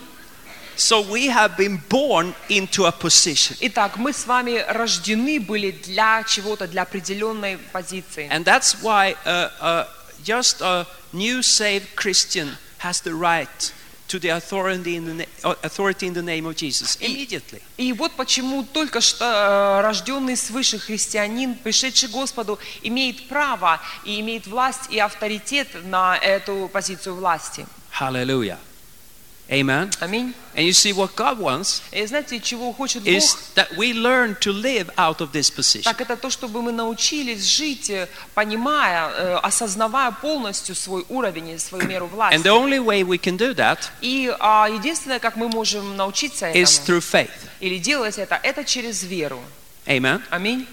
So 0.76 1.00
we 1.00 1.28
have 1.28 1.56
been 1.56 1.80
born 1.88 2.34
into 2.50 2.84
a 2.84 2.92
position. 2.92 3.56
Итак, 3.60 3.96
мы 3.96 4.12
с 4.12 4.26
вами 4.26 4.62
рождены 4.68 5.40
были 5.40 5.70
для 5.70 6.22
чего-то, 6.24 6.66
для 6.66 6.82
определенной 6.82 7.56
позиции. 7.72 8.28
And 8.30 8.44
that's 8.44 8.82
why 8.82 9.14
uh, 9.24 9.50
uh, 9.60 9.86
just 10.22 10.60
a 10.60 10.86
new 11.12 11.42
saved 11.42 11.96
Christian 11.96 12.56
has 12.78 13.00
the 13.00 13.14
right 13.14 13.72
to 14.08 14.18
the 14.18 14.28
authority 14.28 14.96
in 14.96 15.16
the, 15.16 15.26
authority 15.62 16.06
in 16.06 16.12
the 16.12 16.22
name 16.22 16.44
of 16.46 16.54
Jesus 16.56 16.96
immediately. 17.00 17.62
И 17.78 17.92
вот 17.92 18.12
почему 18.12 18.62
только 18.64 19.00
что 19.00 19.24
э, 19.24 19.80
рожденный 19.82 20.36
свыше 20.36 20.78
христианин, 20.78 21.54
пришедший 21.54 22.08
к 22.08 22.12
Господу, 22.12 22.58
имеет 22.82 23.28
право 23.28 23.80
и 24.04 24.20
имеет 24.20 24.46
власть 24.46 24.90
и 24.90 24.98
авторитет 24.98 25.68
на 25.84 26.18
эту 26.18 26.68
позицию 26.72 27.14
власти. 27.14 27.66
Hallelujah. 27.98 28.58
Amen. 29.52 29.90
Аминь. 30.00 30.32
And 30.54 30.64
you 30.66 30.72
see 30.72 30.92
what 30.94 31.14
God 31.14 31.38
wants 31.38 31.82
И 31.92 32.06
знаете, 32.06 32.40
чего 32.40 32.72
хочет 32.72 33.06
is 33.06 33.34
Бог? 33.34 33.54
that 33.56 33.76
we 33.76 33.92
learn 33.92 34.34
to 34.40 34.50
live 34.50 34.90
out 34.96 35.20
of 35.20 35.32
this 35.32 35.50
position. 35.50 35.82
Так 35.84 36.00
это 36.00 36.16
то, 36.16 36.30
чтобы 36.30 36.62
мы 36.62 36.72
научились 36.72 37.44
жить, 37.44 37.90
э, 37.90 38.08
понимая, 38.34 39.10
э, 39.10 39.34
осознавая 39.42 40.10
полностью 40.12 40.74
свой 40.74 41.04
уровень 41.10 41.50
и 41.50 41.58
свою 41.58 41.86
меру 41.86 42.06
And 42.12 42.14
власти. 42.14 42.42
the 42.42 42.50
only 42.50 42.78
way 42.78 43.02
we 43.02 43.18
can 43.18 43.36
do 43.36 43.54
that 43.56 43.78
И 44.00 44.34
а, 44.40 44.68
единственное, 44.70 45.18
как 45.18 45.36
мы 45.36 45.48
можем 45.48 45.96
научиться 45.96 46.50
is 46.50 46.80
этому 46.80 46.86
through 46.86 47.00
faith. 47.02 47.30
или 47.60 47.78
делать 47.78 48.16
это, 48.18 48.40
это 48.42 48.64
через 48.64 49.02
веру. 49.02 49.40
Amen. 49.86 50.22
Аминь. 50.30 50.66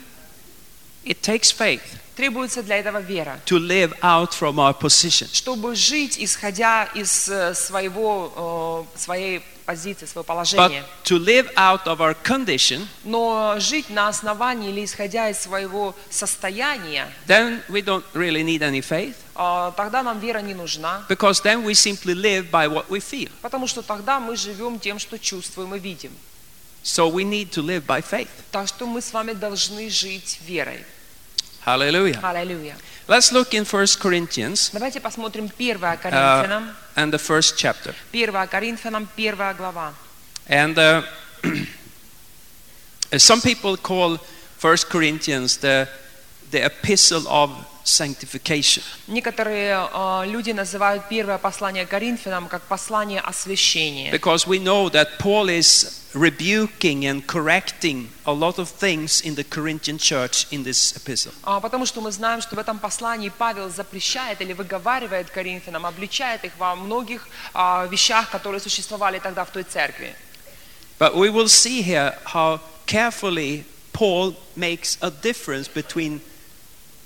It 1.09 1.21
takes 1.23 1.49
faith 1.51 1.81
Требуется 2.15 2.61
для 2.61 2.77
этого 2.77 2.99
вера, 2.99 3.39
to 3.45 3.57
live 3.57 3.97
out 4.01 4.31
from 4.31 4.55
our 4.59 4.77
position. 4.77 5.27
чтобы 5.33 5.73
жить, 5.73 6.17
исходя 6.19 6.83
из 6.93 7.27
э, 7.29 7.55
своего, 7.55 8.85
э, 8.95 8.99
своей 8.99 9.41
позиции, 9.65 10.05
своего 10.05 10.21
But 10.23 10.27
положения. 10.27 10.83
to 11.05 11.17
live 11.17 11.49
out 11.55 11.85
of 11.85 11.99
our 11.99 12.15
condition, 12.23 12.85
Но 13.05 13.55
жить 13.57 13.89
на 13.89 14.09
основании 14.09 14.69
или 14.69 14.85
исходя 14.85 15.29
из 15.31 15.39
своего 15.39 15.95
состояния, 16.11 17.11
then 17.25 17.63
we 17.69 17.81
don't 17.81 18.03
really 18.13 18.43
need 18.43 18.61
any 18.61 18.81
faith 18.81 19.15
а, 19.33 19.71
тогда 19.71 20.03
нам 20.03 20.19
вера 20.19 20.39
не 20.41 20.53
нужна, 20.53 21.05
because 21.09 21.41
then 21.41 21.63
we 21.63 21.73
simply 21.73 22.13
live 22.13 22.51
by 22.51 22.67
what 22.67 22.87
we 22.89 22.99
feel. 22.99 23.31
потому 23.41 23.65
что 23.65 23.81
тогда 23.81 24.19
мы 24.19 24.35
живем 24.35 24.77
тем, 24.79 24.99
что 24.99 25.17
чувствуем 25.17 25.73
и 25.73 25.79
видим. 25.79 26.11
So 26.83 27.09
we 27.09 27.23
need 27.23 27.49
to 27.51 27.63
live 27.63 27.85
by 27.85 28.01
faith. 28.03 28.27
Так 28.51 28.67
что 28.67 28.85
мы 28.85 29.01
с 29.01 29.11
вами 29.13 29.33
должны 29.33 29.89
жить 29.89 30.39
верой. 30.45 30.85
Hallelujah. 31.68 32.20
Аллилуйя. 32.22 32.76
Let's 33.06 33.32
look 33.32 33.52
in 33.52 33.64
1 33.64 33.98
Corinthians 33.98 34.70
Давайте 34.72 35.00
посмотрим 35.00 35.50
1 35.58 35.76
uh, 35.76 35.96
Коринфянам, 36.00 36.74
and 36.96 37.12
the 37.12 37.18
first 37.18 37.56
chapter. 37.56 37.94
1 38.12 38.48
Коринфянам, 38.48 39.08
1 39.16 39.56
глава. 39.56 39.94
And 40.46 40.78
uh, 40.78 41.02
some 43.16 43.40
people 43.40 43.76
call 43.76 44.18
1 44.60 44.76
Corinthians 44.88 45.58
the, 45.58 45.88
the 46.50 46.64
epistle 46.64 47.26
of 47.28 47.50
sanctification. 47.83 48.83
Некоторые 49.07 49.89
э, 49.91 50.23
люди 50.27 50.51
называют 50.51 51.07
первое 51.09 51.37
послание 51.37 51.85
Коринфянам 51.85 52.47
как 52.47 52.61
послание 52.63 53.19
освящения. 53.21 54.11
Because 54.11 54.47
we 54.47 54.59
know 54.59 54.89
that 54.89 55.17
Paul 55.19 55.49
is 55.49 55.99
rebuking 56.13 57.05
and 57.05 57.25
correcting 57.27 58.09
a 58.25 58.33
lot 58.33 58.57
of 58.57 58.69
things 58.69 59.21
in 59.21 59.35
the 59.35 59.43
Corinthian 59.43 59.97
church 59.97 60.47
in 60.51 60.63
this 60.63 60.95
epistle. 60.95 61.33
А, 61.43 61.59
Потому 61.59 61.85
что 61.85 62.01
мы 62.01 62.11
знаем, 62.11 62.41
что 62.41 62.55
в 62.55 62.59
этом 62.59 62.79
послании 62.79 63.29
Павел 63.29 63.69
запрещает 63.69 64.41
или 64.41 64.53
выговаривает 64.53 65.29
Коринфянам, 65.29 65.85
обличает 65.85 66.43
их 66.43 66.51
во 66.57 66.75
многих 66.75 67.27
а, 67.53 67.87
вещах, 67.87 68.29
которые 68.29 68.59
существовали 68.59 69.19
тогда 69.19 69.45
в 69.45 69.51
той 69.51 69.63
церкви. 69.63 70.15
But 70.99 71.15
we 71.15 71.29
will 71.29 71.47
see 71.47 71.81
here 71.81 72.13
how 72.25 72.59
carefully 72.85 73.63
Paul 73.93 74.35
makes 74.55 74.97
a 75.01 75.09
difference 75.09 75.67
between 75.67 76.21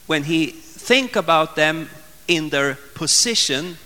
when 0.08 0.24
he 0.24 0.56
think 0.86 1.16
about 1.16 1.56
them 1.56 1.88
in 2.28 2.50
their 2.50 2.78
position 2.96 3.78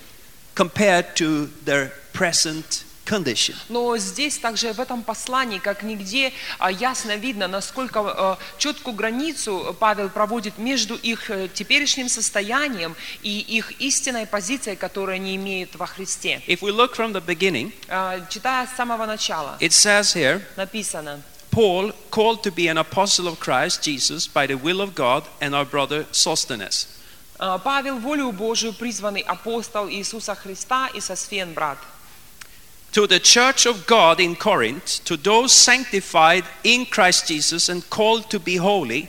compared 0.56 1.16
to 1.16 1.50
their 1.66 1.92
present 2.14 2.84
condition. 3.08 3.56
Но 3.70 3.98
здесь 3.98 4.38
также 4.38 4.74
в 4.74 4.80
этом 4.80 5.02
послании, 5.02 5.60
как 5.60 5.84
нигде, 5.84 6.34
а, 6.60 6.72
ясно 6.72 7.16
видно, 7.16 7.48
насколько 7.48 8.00
а, 8.02 8.38
четкую 8.58 8.96
границу 8.96 9.76
Павел 9.80 10.10
проводит 10.10 10.58
между 10.58 10.96
их 10.96 11.30
э, 11.30 11.48
теперешним 11.54 12.10
состоянием 12.10 12.96
и 13.24 13.40
их 13.40 13.80
истинной 13.80 14.26
позицией, 14.26 14.76
которую 14.76 15.16
они 15.16 15.36
имеют 15.36 15.76
во 15.76 15.88
Христе. 15.88 16.42
If 16.48 16.60
we 16.62 16.72
look 16.72 16.96
from 16.96 17.14
the 17.14 17.24
beginning, 17.26 17.72
А, 17.88 18.20
Читая 18.30 18.68
с 18.68 18.76
самого 18.76 19.06
начала, 19.06 19.58
it 19.60 19.72
says 19.72 20.14
here, 20.14 20.42
написано, 20.58 21.22
Paul, 21.57 21.93
called 22.11 22.43
to 22.45 22.51
be 22.51 22.69
an 22.69 22.79
apostle 22.79 23.29
of 23.29 23.39
Christ 23.39 23.83
Jesus 23.83 24.27
by 24.27 24.47
the 24.47 24.57
will 24.57 24.81
of 24.81 24.95
God, 24.95 25.25
and 25.41 25.55
our 25.55 25.67
brother 25.67 26.07
Sosthenes. 26.11 26.87
а, 27.39 27.59
Павел, 27.59 27.99
волю 27.99 28.31
Божию, 28.33 28.73
призванный 28.73 29.23
апостол 29.23 29.89
Иисуса 29.89 30.35
Христа 30.35 30.89
и 30.95 31.01
Сосфен, 31.01 31.53
брат. 31.53 31.79
To 32.93 33.07
the 33.07 33.19
church 33.19 33.67
of 33.67 33.87
God 33.87 34.21
in 34.21 34.37
Corinth, 34.37 35.03
to 35.05 35.17
those 35.17 35.51
sanctified 35.51 36.45
in 36.63 36.87
Christ 36.87 37.27
Jesus 37.27 37.69
and 37.69 37.89
called 37.91 38.31
to 38.31 38.39
be 38.39 38.57
holy, 38.57 39.09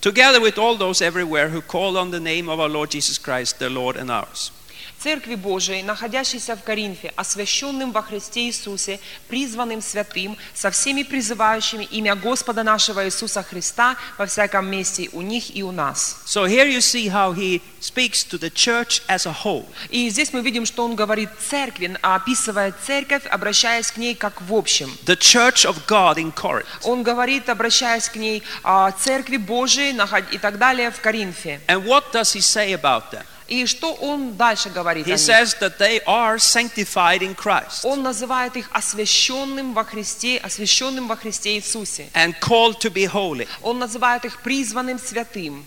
together 0.00 0.40
with 0.40 0.58
all 0.58 0.76
those 0.76 1.02
everywhere 1.02 1.48
who 1.48 1.60
call 1.60 1.98
on 1.98 2.12
the 2.12 2.20
name 2.20 2.48
of 2.48 2.60
our 2.60 2.68
Lord 2.68 2.92
Jesus 2.92 3.18
Christ, 3.18 3.58
their 3.58 3.68
Lord 3.68 3.96
and 3.96 4.10
ours. 4.10 4.52
Церкви 5.01 5.33
Божией, 5.33 5.81
находящейся 5.81 6.55
в 6.55 6.63
Коринфе, 6.63 7.11
освященным 7.15 7.91
во 7.91 8.03
Христе 8.03 8.41
Иисусе, 8.41 8.99
призванным 9.27 9.81
святым, 9.81 10.37
со 10.53 10.69
всеми 10.69 11.01
призывающими 11.01 11.85
имя 11.85 12.15
Господа 12.15 12.61
нашего 12.61 13.03
Иисуса 13.05 13.41
Христа 13.41 13.95
во 14.19 14.27
всяком 14.27 14.67
месте 14.69 15.09
у 15.11 15.21
них 15.21 15.55
и 15.55 15.63
у 15.63 15.71
нас. 15.71 16.21
So 16.27 16.45
here 16.45 16.67
you 16.67 16.81
see 16.81 17.09
how 17.09 17.33
he 17.33 17.61
speaks 17.79 18.23
to 18.23 18.37
the 18.37 18.51
church 18.51 19.01
as 19.07 19.25
a 19.25 19.35
whole. 19.43 19.65
И 19.89 20.07
здесь 20.09 20.33
мы 20.33 20.41
видим, 20.41 20.67
что 20.67 20.85
он 20.85 20.95
говорит 20.95 21.29
церкви, 21.49 21.97
описывая 22.01 22.71
церковь, 22.85 23.25
обращаясь 23.25 23.91
к 23.91 23.97
ней 23.97 24.13
как 24.13 24.39
в 24.41 24.53
общем. 24.53 24.95
The 25.05 25.17
church 25.17 25.65
of 25.65 25.87
God 25.87 26.17
in 26.17 26.31
Corinth. 26.31 26.67
Он 26.83 27.01
говорит, 27.01 27.49
обращаясь 27.49 28.07
к 28.07 28.17
ней, 28.17 28.43
а, 28.63 28.91
церкви 28.91 29.37
Божией 29.37 29.97
и 30.31 30.37
так 30.37 30.59
далее 30.59 30.91
в 30.91 31.01
Коринфе. 31.01 31.59
And 31.67 31.85
what 31.85 32.11
does 32.11 32.35
he 32.35 32.41
say 32.41 32.73
about 32.73 33.09
them? 33.11 33.23
И 33.51 33.65
что 33.65 33.93
он 33.95 34.37
дальше 34.37 34.69
говорит 34.69 35.05
о 35.05 35.09
He 35.09 35.13
них? 35.13 35.19
says 35.19 35.53
that 35.59 35.77
they 35.77 36.01
are 36.05 36.37
sanctified 36.39 37.21
in 37.21 37.35
Christ 37.35 37.83
Он 37.83 38.01
называет 38.01 38.55
их 38.55 38.69
освященным 38.71 39.73
во 39.73 39.83
Христе, 39.83 40.37
освященным 40.37 41.07
во 41.09 41.17
Христе 41.17 41.57
Иисусе. 41.57 42.09
and 42.13 42.33
called 42.39 42.79
to 42.79 42.89
be 42.89 43.03
holy. 43.05 43.45
Он 43.61 43.77
называет 43.77 44.23
их 44.23 44.41
призванным 44.41 44.97
святым. 44.99 45.65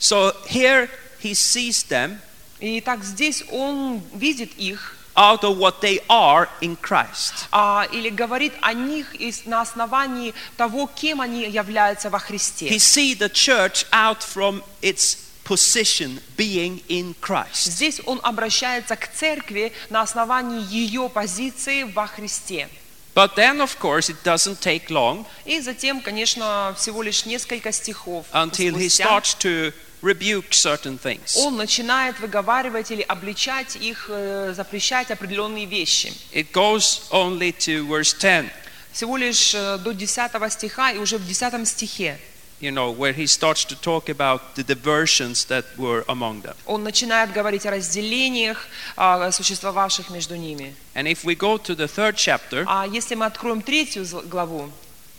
So 0.00 0.34
here 0.48 0.88
he 1.22 1.34
sees 1.34 1.84
them 1.88 2.20
И 2.60 2.80
так 2.80 3.04
здесь 3.04 3.44
он 3.50 4.00
видит 4.14 4.52
их, 4.56 4.96
out 5.16 5.44
of 5.44 5.58
what 5.58 5.80
they 5.82 6.00
are 6.08 6.48
in 6.62 6.76
Christ. 6.76 7.46
а, 7.52 7.86
или 7.92 8.08
говорит 8.08 8.54
о 8.62 8.72
них 8.72 9.14
из- 9.14 9.44
на 9.44 9.60
основании 9.60 10.32
того, 10.56 10.86
кем 10.94 11.20
они 11.20 11.42
являются 11.48 12.08
во 12.08 12.18
He 12.18 12.22
Христе. 12.22 12.68
see 12.78 13.14
the 13.14 13.28
church 13.28 13.84
out 13.92 14.22
from 14.22 14.62
its 14.80 15.18
position 15.44 16.20
being 16.36 16.82
in 16.88 17.14
Christ. 17.20 17.70
Здесь 17.70 18.00
он 18.06 18.20
обращается 18.22 18.96
к 18.96 19.08
церкви 19.12 19.72
на 19.90 20.02
основании 20.02 20.64
ее 20.68 21.08
позиции 21.08 21.84
во 21.84 22.06
Христе. 22.06 22.68
But 23.14 23.36
then, 23.36 23.60
of 23.60 23.78
course, 23.78 24.08
it 24.08 24.16
doesn't 24.24 24.60
take 24.60 24.90
long 24.90 25.24
И 25.44 25.60
затем, 25.60 26.00
конечно, 26.00 26.74
всего 26.76 27.02
лишь 27.02 27.26
несколько 27.26 27.70
стихов 27.70 28.26
until 28.32 28.74
he 28.76 28.88
starts 28.88 29.34
to 29.38 29.72
rebuke 30.02 30.50
certain 30.50 30.98
things. 30.98 31.36
он 31.36 31.56
начинает 31.56 32.18
выговаривать 32.18 32.90
или 32.90 33.02
обличать 33.02 33.76
их, 33.76 34.06
э, 34.08 34.52
запрещать 34.56 35.10
определенные 35.10 35.66
вещи. 35.66 36.12
It 36.32 36.50
goes 36.52 37.02
only 37.10 37.52
to 37.56 37.86
verse 37.86 38.14
10, 38.18 38.50
Всего 38.92 39.16
лишь 39.16 39.54
э, 39.54 39.78
до 39.78 39.92
10 39.92 40.52
стиха, 40.52 40.92
и 40.92 40.98
уже 40.98 41.18
в 41.18 41.26
10 41.26 41.66
стихе 41.68 42.18
you 42.60 42.70
know, 42.70 42.90
where 42.90 43.12
he 43.12 43.26
starts 43.26 43.64
to 43.64 43.74
talk 43.74 44.08
about 44.08 44.54
the 44.54 44.62
diversions 44.64 45.44
that 45.46 45.64
were 45.76 46.04
among 46.08 46.42
them. 46.42 46.54
он 46.66 46.82
начинает 46.82 47.32
говорить 47.32 47.66
о 47.66 47.70
разделениях, 47.70 48.66
а, 48.96 49.30
существовавших 49.32 50.10
между 50.10 50.36
ними. 50.36 50.74
And 50.94 51.06
if 51.06 51.24
we 51.24 51.34
go 51.36 51.58
to 51.58 51.74
the 51.74 51.86
third 51.88 52.16
chapter, 52.16 52.64
А 52.66 52.86
если 52.86 53.14
мы 53.14 53.26
откроем 53.26 53.60
третью 53.60 54.04
зл- 54.04 54.26
главу, 54.26 54.70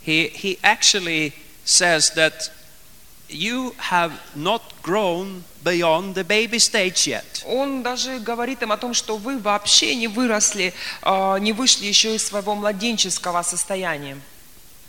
he, 0.04 0.30
he 0.32 0.58
actually 0.62 1.32
says 1.64 2.10
that 2.14 2.50
you 3.28 3.74
have 3.90 4.12
not 4.36 4.62
grown 4.82 5.42
beyond 5.64 6.14
the 6.14 6.22
baby 6.24 6.58
stage 6.58 7.06
yet. 7.08 7.42
он 7.44 7.82
даже 7.82 8.18
говорит 8.20 8.62
им 8.62 8.70
о 8.72 8.76
том, 8.76 8.94
что 8.94 9.16
вы 9.16 9.38
вообще 9.38 9.94
не 9.96 10.06
выросли, 10.08 10.72
а, 11.02 11.36
не 11.38 11.52
вышли 11.52 11.86
еще 11.86 12.14
из 12.14 12.24
своего 12.26 12.54
младенческого 12.54 13.42
состояния. 13.42 14.16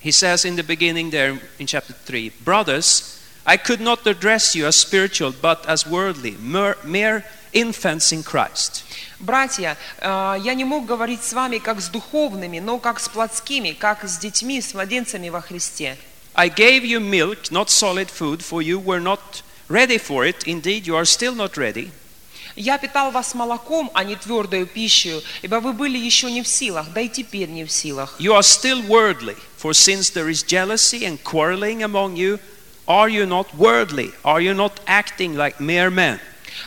He 0.07 0.11
says 0.11 0.44
in 0.44 0.57
the 0.57 0.64
beginning 0.64 1.11
there 1.11 1.38
in 1.59 1.66
chapter 1.66 1.92
3 1.92 2.33
Brothers, 2.44 3.20
I 3.46 3.57
could 3.57 3.81
not 3.81 4.07
address 4.07 4.55
you 4.55 4.66
as 4.66 4.77
spiritual, 4.77 5.33
but 5.33 5.64
as 5.66 5.87
worldly, 5.87 6.37
mere, 6.40 6.77
mere 6.85 7.25
infants 7.53 8.12
in 8.12 8.22
Christ. 8.22 8.85
Братья, 9.20 9.77
а, 10.01 10.37
я 10.42 10.55
не 10.55 10.64
мог 10.64 10.87
говорить 10.87 11.22
с 11.22 11.33
вами 11.33 11.59
как 11.59 11.81
с 11.81 11.88
духовными, 11.88 12.59
но 12.59 12.79
как 12.79 12.98
с 12.98 13.09
плотскими, 13.09 13.72
как 13.72 14.05
с 14.05 14.18
детьми, 14.18 14.61
с 14.61 14.75
младенцами 14.75 15.29
во 15.29 15.40
Христе. 15.40 15.96
I 16.35 16.48
gave 16.48 16.85
you 16.85 16.98
milk, 16.98 17.51
not 17.51 17.68
solid 17.68 18.09
food, 18.11 18.42
for 18.42 18.62
you 18.62 18.79
were 18.79 19.01
not 19.01 19.42
ready 19.68 19.98
for 19.98 20.25
it. 20.25 20.44
Indeed, 20.46 20.87
you 20.87 20.96
are 20.96 21.05
still 21.05 21.35
not 21.35 21.57
ready. 21.57 21.90
Я 22.58 22.80
питал 22.80 23.12
вас 23.12 23.36
молоком, 23.36 23.91
а 23.93 24.04
не 24.04 24.15
твердою 24.15 24.65
пищей, 24.65 25.24
ибо 25.43 25.60
вы 25.60 25.74
были 25.74 25.96
еще 25.96 26.32
не 26.32 26.41
в 26.41 26.48
силах, 26.48 26.88
да 26.91 27.02
и 27.02 27.08
теперь 27.08 27.50
не 27.50 27.63
в 27.63 27.72
силах. 27.72 28.15
You 28.20 28.34
are 28.34 28.41
still 28.41 28.82
worldly, 28.88 29.38
for 29.62 29.74
since 29.74 30.10
there 30.12 30.28
is 30.28 30.43
jealousy 30.43 31.06
and 31.06 31.22
quarreling 31.24 31.84
among 31.84 32.15
you, 32.15 32.39
are 32.88 33.10
you 33.10 33.28
not 33.28 33.46
worldly? 33.56 34.12
Are 34.24 34.41
you 34.41 34.56
not 34.56 34.80
acting 34.88 35.36
like 35.36 35.60
mere 35.60 35.91
men? 35.91 36.20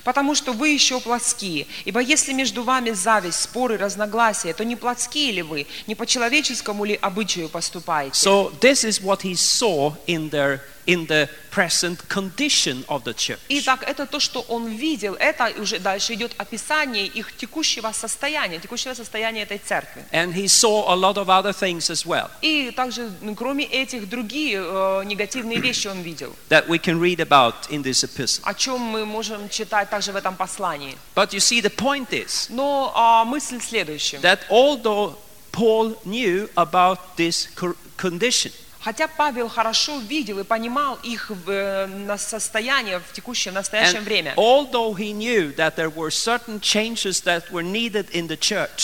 Потому 0.04 0.36
что 0.36 0.52
вы 0.52 0.68
еще 0.68 1.00
плотские. 1.00 1.66
Ибо 1.84 1.98
если 1.98 2.32
между 2.32 2.62
вами 2.62 2.90
зависть, 2.90 3.42
споры, 3.42 3.76
разногласия, 3.76 4.52
то 4.52 4.64
не 4.64 4.76
плотские 4.76 5.32
ли 5.32 5.42
вы, 5.42 5.66
не 5.88 5.96
по 5.96 6.06
человеческому 6.06 6.84
ли 6.84 6.96
обычаю 7.00 7.48
поступаете? 7.48 8.12
So 8.14 8.52
this 8.60 8.84
is 8.84 9.02
what 9.02 9.22
he 9.22 9.34
saw 9.34 9.94
in 10.06 10.30
their 10.30 10.60
in 10.86 11.06
the 11.06 11.28
present 11.50 11.98
condition 12.08 12.84
of 12.88 13.04
the 13.04 13.12
church. 13.14 13.38
Итак, 13.48 13.82
это 13.86 14.06
то, 14.06 14.20
что 14.20 14.40
он 14.48 14.66
видел, 14.68 15.14
это 15.14 15.52
уже 15.60 15.78
дальше 15.78 16.14
идет 16.14 16.32
описание 16.38 17.06
их 17.06 17.36
текущего 17.36 17.92
состояния, 17.92 18.58
текущего 18.58 18.94
состояния 18.94 19.42
этой 19.42 19.58
церкви. 19.58 20.04
And 20.12 20.32
he 20.34 20.46
saw 20.46 20.88
a 20.92 20.94
lot 20.96 21.16
of 21.16 21.28
other 21.28 21.52
things 21.52 21.90
as 21.90 22.06
well 22.06 22.28
И 22.42 22.70
также, 22.70 23.10
ну, 23.20 23.34
кроме 23.34 23.64
этих, 23.64 24.08
другие 24.08 24.60
э, 24.62 25.02
негативные 25.04 25.58
вещи 25.60 25.88
он 25.88 26.02
видел, 26.02 26.34
that 26.48 26.66
we 26.68 26.78
can 26.78 27.00
read 27.00 27.18
about 27.20 27.68
in 27.70 27.82
this 27.82 28.04
epistle. 28.04 28.42
о 28.44 28.54
чем 28.54 28.80
мы 28.80 29.04
можем 29.04 29.48
читать 29.48 29.90
также 29.90 30.12
в 30.12 30.16
этом 30.16 30.36
послании. 30.36 30.96
But 31.14 31.32
you 31.32 31.40
see, 31.40 31.60
the 31.60 31.74
point 31.74 32.10
is 32.10 32.46
Но 32.48 32.92
а, 32.94 33.24
мысль 33.24 33.60
следующая. 33.60 34.18
that 34.20 34.40
although 34.48 35.16
Paul 35.52 35.96
knew 36.04 36.48
about 36.56 36.98
this 37.16 37.48
condition, 37.96 38.52
Хотя 38.82 39.08
Павел 39.08 39.48
хорошо 39.48 39.98
видел 39.98 40.38
и 40.38 40.44
понимал 40.44 40.98
их 41.02 41.30
э, 41.46 42.16
состояние 42.18 43.00
в 43.00 43.12
настоящее 43.52 44.00
and 44.00 44.04
время, 44.04 44.34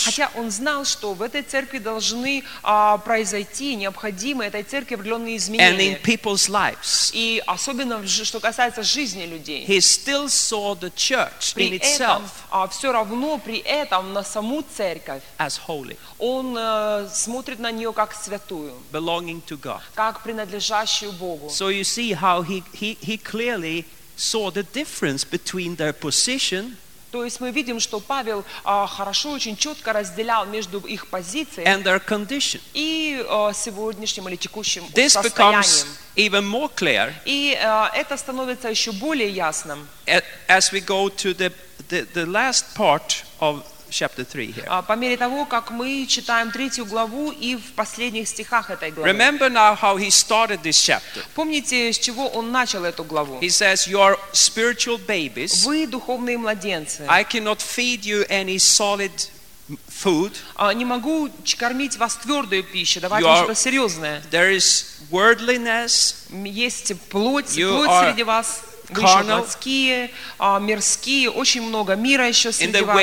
хотя 0.05 0.29
он 0.35 0.51
знал, 0.51 0.85
что 0.85 1.13
в 1.13 1.21
этой 1.21 1.41
церкви 1.41 1.79
должны 1.79 2.43
а, 2.63 2.97
произойти 2.99 3.75
необходимые 3.75 4.49
этой 4.49 4.63
церкви 4.63 4.95
определенные 4.95 5.37
изменения, 5.37 5.99
и 7.13 7.41
особенно, 7.47 8.05
что 8.07 8.39
касается 8.39 8.83
жизни 8.83 9.25
людей. 9.25 9.65
При 11.55 11.77
этом, 11.77 12.23
itself 12.51 12.69
все 12.69 12.91
равно 12.91 13.37
при 13.39 13.57
этом 13.59 14.13
на 14.13 14.23
саму 14.23 14.63
церковь 14.75 15.23
он 16.19 16.55
э, 16.57 17.07
смотрит 17.13 17.59
на 17.59 17.71
нее 17.71 17.93
как 17.93 18.13
святую, 18.13 18.73
belonging 18.91 19.41
to 19.45 19.59
God. 19.59 19.81
как 19.95 20.23
принадлежащую 20.23 21.11
Богу. 21.13 21.47
So 21.47 21.69
you 21.69 21.83
see 21.83 22.13
how 22.13 22.41
he, 22.41 22.63
he, 22.73 22.97
he 23.01 23.17
clearly 23.17 23.85
saw 24.15 24.49
the 24.51 24.63
difference 24.73 25.23
between 25.23 25.75
their 25.75 25.93
position 25.93 26.75
То 27.09 27.23
есть 27.23 27.39
мы 27.39 27.51
видим, 27.51 27.79
что 27.79 28.01
Павел 28.01 28.43
а, 28.65 28.85
хорошо, 28.85 29.31
очень 29.31 29.55
четко 29.55 29.93
разделял 29.93 30.45
между 30.45 30.79
их 30.81 31.07
позицией 31.07 31.65
and 31.65 31.83
their 31.83 32.03
condition. 32.05 32.59
и 32.73 33.23
э, 33.25 33.51
сегодняшним 33.55 34.27
или 34.27 34.35
текущим 34.35 34.83
This 34.93 35.09
состоянием. 35.11 35.87
even 36.17 36.43
more 36.49 36.69
clear 36.75 37.13
И 37.25 37.57
э, 37.57 37.85
это 37.95 38.17
становится 38.17 38.69
еще 38.69 38.91
более 38.91 39.29
ясным 39.29 39.87
as 40.49 40.71
we 40.73 40.81
go 40.85 41.07
to 41.09 41.33
the, 41.33 41.53
the, 41.89 42.05
the 42.13 42.25
last 42.25 42.75
part 42.75 43.23
of 43.39 43.63
chapter 43.89 44.23
3 44.25 44.47
here. 44.53 44.65
а, 44.67 44.81
по 44.81 44.93
мере 44.93 45.17
того, 45.17 45.45
как 45.45 45.71
мы 45.71 46.05
читаем 46.07 46.51
третью 46.51 46.85
главу 46.85 47.31
и 47.31 47.55
в 47.55 47.71
последних 47.73 48.27
стихах 48.27 48.69
этой 48.69 48.91
главы. 48.91 49.09
Remember 49.09 49.49
now 49.49 49.75
how 49.79 49.97
he 49.97 50.09
started 50.09 50.61
this 50.61 50.77
chapter. 50.77 51.23
Помните, 51.35 51.91
с 51.91 51.99
чего 51.99 52.27
он 52.27 52.51
начал 52.51 52.83
эту 52.85 53.03
главу? 53.03 53.39
He 53.39 53.49
says, 53.49 53.87
You 53.87 53.99
are 53.99 54.17
spiritual 54.33 54.99
babies. 55.05 55.65
Вы 55.65 55.87
духовные 55.87 56.37
младенцы. 56.37 57.05
I 57.07 57.23
cannot 57.23 57.59
feed 57.59 58.01
you 58.01 58.27
any 58.29 58.57
solid 58.57 59.11
food. 59.89 60.31
А, 60.55 60.73
Не 60.73 60.85
могу 60.85 61.29
кормить 61.57 61.97
вас 61.97 62.15
твердую 62.15 62.63
пищу, 62.63 62.99
You 62.99 63.09
are- 63.09 63.37
что-то 63.37 63.55
серьезное. 63.55 64.21
There 64.31 64.55
is 64.55 64.85
worldliness, 65.11 66.15
Есть 66.45 66.99
плоть, 67.09 67.53
плоть 67.55 67.89
среди 68.05 68.23
вас. 68.23 68.61
Плотские, 68.93 70.11
а, 70.39 70.59
мирские, 70.59 71.29
очень 71.29 71.61
много 71.61 71.95
мира 71.95 72.27
еще 72.27 72.51
среди 72.51 72.81
вас. 72.81 72.97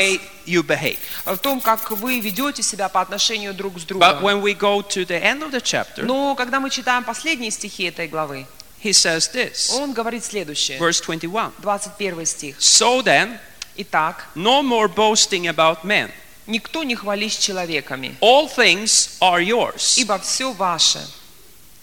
you 0.47 0.62
behave. 0.62 0.99
В 1.25 1.37
том, 1.38 1.61
как 1.61 1.90
вы 1.90 2.20
ведете 2.20 2.62
себя 2.62 2.88
по 2.88 3.01
отношению 3.01 3.55
друг 3.55 3.79
с 3.79 3.83
But 3.83 3.87
другом. 3.88 4.25
when 4.25 4.42
we 4.42 4.55
go 4.55 4.81
to 4.83 5.05
the 5.07 5.20
end 5.23 5.42
of 5.42 5.51
the 5.51 5.61
chapter, 5.62 6.03
Но 6.05 6.35
когда 6.35 6.61
мы 6.61 6.70
читаем 6.70 7.05
последние 7.05 7.51
стихи 7.51 7.85
этой 7.85 8.09
главы, 8.09 8.47
he 8.83 8.90
says 8.92 9.31
this, 9.33 9.73
он 9.75 9.92
говорит 9.92 10.25
следующее. 10.25 10.79
verse 10.79 11.03
21. 11.05 11.53
21 11.59 12.27
стих. 12.27 12.57
So 12.59 13.03
then, 13.03 13.38
Итак, 13.77 14.27
no 14.35 14.62
more 14.62 14.88
boasting 14.88 15.47
about 15.49 15.83
men. 15.85 16.11
никто 16.47 16.83
не 16.85 16.94
хвались 16.94 17.37
человеками, 17.38 18.16
All 18.20 18.49
things 18.55 19.11
are 19.20 19.42
yours, 19.42 19.99
ибо 19.99 20.18
все 20.18 20.53
ваше. 20.53 21.01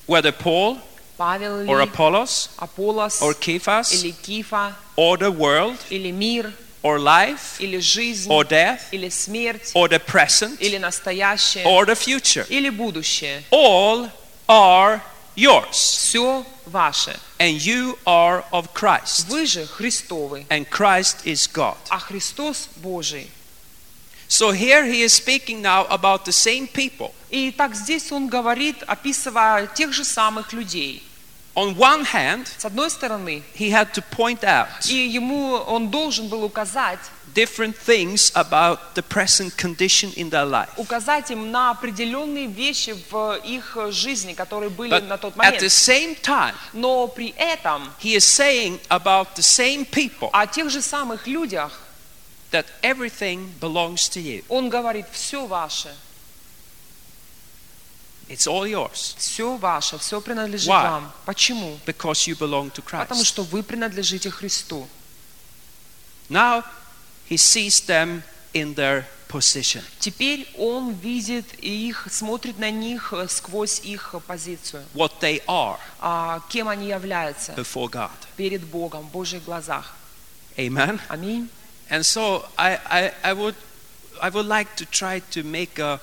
whether 0.07 0.31
Paul 0.31 0.79
Павел 1.20 1.68
or 1.68 1.78
ли, 1.78 1.84
Apollos 1.86 2.50
Аполлос, 2.58 3.22
or 3.22 3.32
Cephas 3.34 3.92
или 3.92 4.10
Кифа, 4.12 4.74
or 4.96 5.16
the 5.16 5.30
world 5.30 5.78
или 5.90 6.10
мир, 6.10 6.52
or 6.82 6.98
life 6.98 7.58
или 7.58 7.78
жизнь, 7.78 8.28
or 8.30 8.44
death 8.44 8.80
или 8.92 9.08
смерть, 9.08 9.72
or 9.74 9.88
the 9.88 9.98
present 9.98 10.58
или 10.60 10.76
настоящее, 10.78 11.64
or 11.64 11.86
the 11.86 11.94
future. 11.94 12.46
или 12.50 12.68
будущее. 12.68 13.42
All 13.50 14.10
are 14.48 15.00
yours, 15.34 15.72
Все 15.72 16.44
ваше. 16.66 17.18
and 17.38 17.60
you 17.64 17.98
are 18.06 18.44
of 18.52 18.72
Christ, 18.74 19.26
Вы 19.28 19.46
же 19.46 19.66
Христовы, 19.66 20.44
and 20.50 20.68
Christ 20.70 21.24
is 21.24 21.46
God. 21.50 21.76
а 21.88 21.98
Христос 21.98 22.68
Божий. 22.76 23.30
So 24.28 24.50
here 24.50 24.84
he 24.84 25.02
is 25.02 25.12
speaking 25.12 25.62
now 25.62 25.86
about 25.88 26.24
the 26.24 26.32
same 26.32 26.66
people. 26.66 27.14
И 27.30 27.52
так 27.52 27.74
здесь 27.76 28.10
он 28.10 28.26
говорит, 28.28 28.82
описывая 28.86 29.68
тех 29.68 29.92
же 29.92 30.04
самых 30.04 30.52
людей. 30.52 31.02
On 31.54 31.74
one 31.76 32.04
hand, 32.04 32.46
С 32.58 32.66
одной 32.66 32.90
стороны, 32.90 33.42
he 33.58 33.70
had 33.70 33.92
to 33.94 34.02
point 34.10 34.44
out 34.44 34.68
и 34.90 34.94
ему 35.08 35.54
он 35.54 35.90
должен 35.90 36.28
был 36.28 36.44
указать, 36.44 36.98
different 37.34 37.74
things 37.86 38.30
about 38.34 38.78
the 38.94 39.02
present 39.02 39.56
condition 39.56 40.12
in 40.16 40.28
their 40.28 40.44
life. 40.44 40.68
указать 40.76 41.30
им 41.30 41.50
на 41.50 41.70
определенные 41.70 42.46
вещи 42.46 42.94
в 43.10 43.36
их 43.44 43.76
жизни, 43.90 44.34
которые 44.34 44.68
были 44.68 44.90
But 44.92 45.06
на 45.06 45.16
тот 45.16 45.34
at 45.36 45.36
the 45.36 45.38
момент. 45.38 45.62
same 45.62 46.14
time, 46.22 46.54
Но 46.74 47.06
при 47.08 47.34
этом 47.38 47.90
he 48.02 48.14
is 48.16 48.24
saying 48.26 48.78
about 48.90 49.28
the 49.34 49.42
same 49.42 49.86
people 49.86 50.28
о 50.34 50.46
тех 50.46 50.68
же 50.68 50.82
самых 50.82 51.26
людях 51.26 51.72
that 52.52 52.66
everything 52.82 53.48
belongs 53.60 54.08
to 54.10 54.20
you. 54.20 54.44
он 54.50 54.68
говорит, 54.68 55.06
все 55.10 55.46
ваше, 55.46 55.88
It's 58.29 58.47
all 58.47 58.65
yours 58.65 59.15
все 59.17 59.57
ваше, 59.57 59.97
все 59.97 60.21
принадлежит 60.21 60.69
Why? 60.69 60.83
вам. 60.83 61.11
Почему? 61.25 61.77
because 61.85 62.27
you 62.27 62.35
belong 62.37 62.71
to 62.71 62.81
Потому 62.81 63.21
Christ. 63.21 63.25
что 63.25 63.43
вы 63.43 63.61
принадлежите 63.63 64.29
Христу. 64.29 64.87
Now 66.29 66.63
he 67.29 67.37
sees 67.37 67.81
them 67.85 68.23
in 68.53 68.73
their 68.75 69.05
position. 69.27 69.83
Теперь 69.99 70.47
он 70.57 70.93
видит 70.93 71.45
их, 71.61 72.07
смотрит 72.09 72.57
на 72.59 72.69
них 72.71 73.13
э, 73.13 73.27
сквозь 73.27 73.79
их 73.83 74.15
позицию, 74.27 74.83
what 74.93 75.11
they 75.19 75.43
are 75.45 75.77
а, 75.99 76.41
кем 76.49 76.67
они 76.67 76.87
являются 76.89 77.53
before 77.53 77.89
God. 77.89 78.11
перед 78.37 78.63
Богом 78.63 79.03
в 79.07 79.11
Божьих 79.11 79.43
глазах. 79.43 79.93
Amen. 80.57 80.99
Аминь. 81.09 81.49
And 81.89 82.03
so 82.05 82.45
I, 82.57 82.79
I, 82.89 83.13
I 83.23 83.33
would 83.33 83.55
I 84.21 84.29
would 84.29 84.45
like 84.45 84.75
to 84.77 84.85
try 84.85 85.19
to 85.31 85.43
make 85.43 85.79
a, 85.79 85.99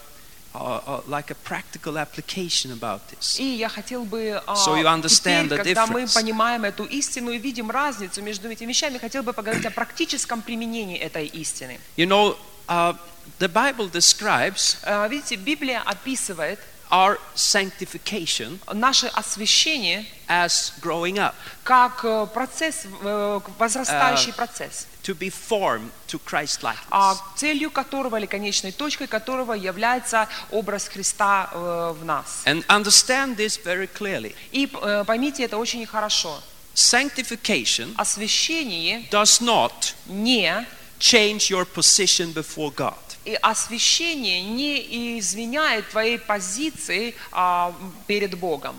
like 1.07 1.31
a 1.31 1.37
practical 1.45 1.99
application 1.99 2.73
about 2.73 3.01
this. 3.11 3.39
И 3.39 3.45
я 3.57 3.69
хотел 3.69 4.05
бы, 4.05 4.43
а, 4.47 4.55
So 4.55 4.75
you 4.77 4.87
understand 4.87 5.47
теперь, 5.47 5.59
the 5.61 5.65
когда 5.65 5.87
мы 5.87 6.03
difference. 6.03 6.15
понимаем 6.15 6.65
эту 6.65 6.85
истину 6.85 7.31
и 7.31 7.39
видим 7.39 7.71
разницу 7.71 8.23
между 8.23 8.51
этими 8.51 8.69
вещами, 8.71 8.99
хотел 8.99 9.23
бы 9.23 9.33
поговорить 9.33 9.67
о 9.67 9.71
практическом 9.71 10.43
применении 10.43 10.97
этой 10.99 11.27
истины. 11.27 11.79
You 11.97 12.07
know, 12.07 12.37
uh, 12.67 12.97
the 13.39 13.49
Bible 13.49 13.91
describes 13.91 14.79
А, 14.83 15.07
Видите, 15.09 15.37
Библия 15.37 15.81
описывает 15.85 16.59
our 16.91 17.19
sanctification 17.37 18.59
наше 18.73 19.09
освящение 19.09 20.07
as 20.29 20.73
growing 20.81 21.17
up, 21.19 21.35
как 21.63 22.01
э, 22.05 22.27
процесс, 22.33 22.87
э, 23.03 23.41
возрастающий 23.59 24.33
процесс, 24.33 24.87
to 25.03 25.15
be 25.15 25.31
formed 25.31 25.91
to 26.09 26.19
Christ 26.25 26.61
а 26.63 27.13
likeness. 27.15 27.19
целью 27.37 27.71
которого 27.71 28.17
или 28.17 28.27
конечной 28.27 28.73
точкой 28.73 29.07
которого 29.07 29.55
является 29.55 30.29
образ 30.51 30.89
Христа 30.89 31.49
э, 31.53 31.95
в 31.99 32.05
нас. 32.05 32.43
And 32.47 32.65
understand 32.69 33.37
this 33.37 33.59
very 33.65 33.89
clearly. 33.89 34.35
И 34.53 34.67
э, 34.67 35.05
поймите 35.05 35.45
это 35.45 35.57
очень 35.57 35.85
хорошо. 35.87 36.43
Sanctification 36.75 37.95
Освящение 37.97 39.05
does 39.11 39.41
not 39.41 39.95
не 40.07 40.67
change 41.01 41.51
your 41.51 41.65
position 41.65 42.33
before 42.33 42.73
God. 42.75 42.95
и 43.25 43.35
освящение 43.43 44.41
не 44.43 45.19
изменяет 45.19 45.89
твоей 45.91 46.19
позиции 46.19 47.15
а, 47.31 47.75
перед 48.07 48.39
Богом. 48.39 48.75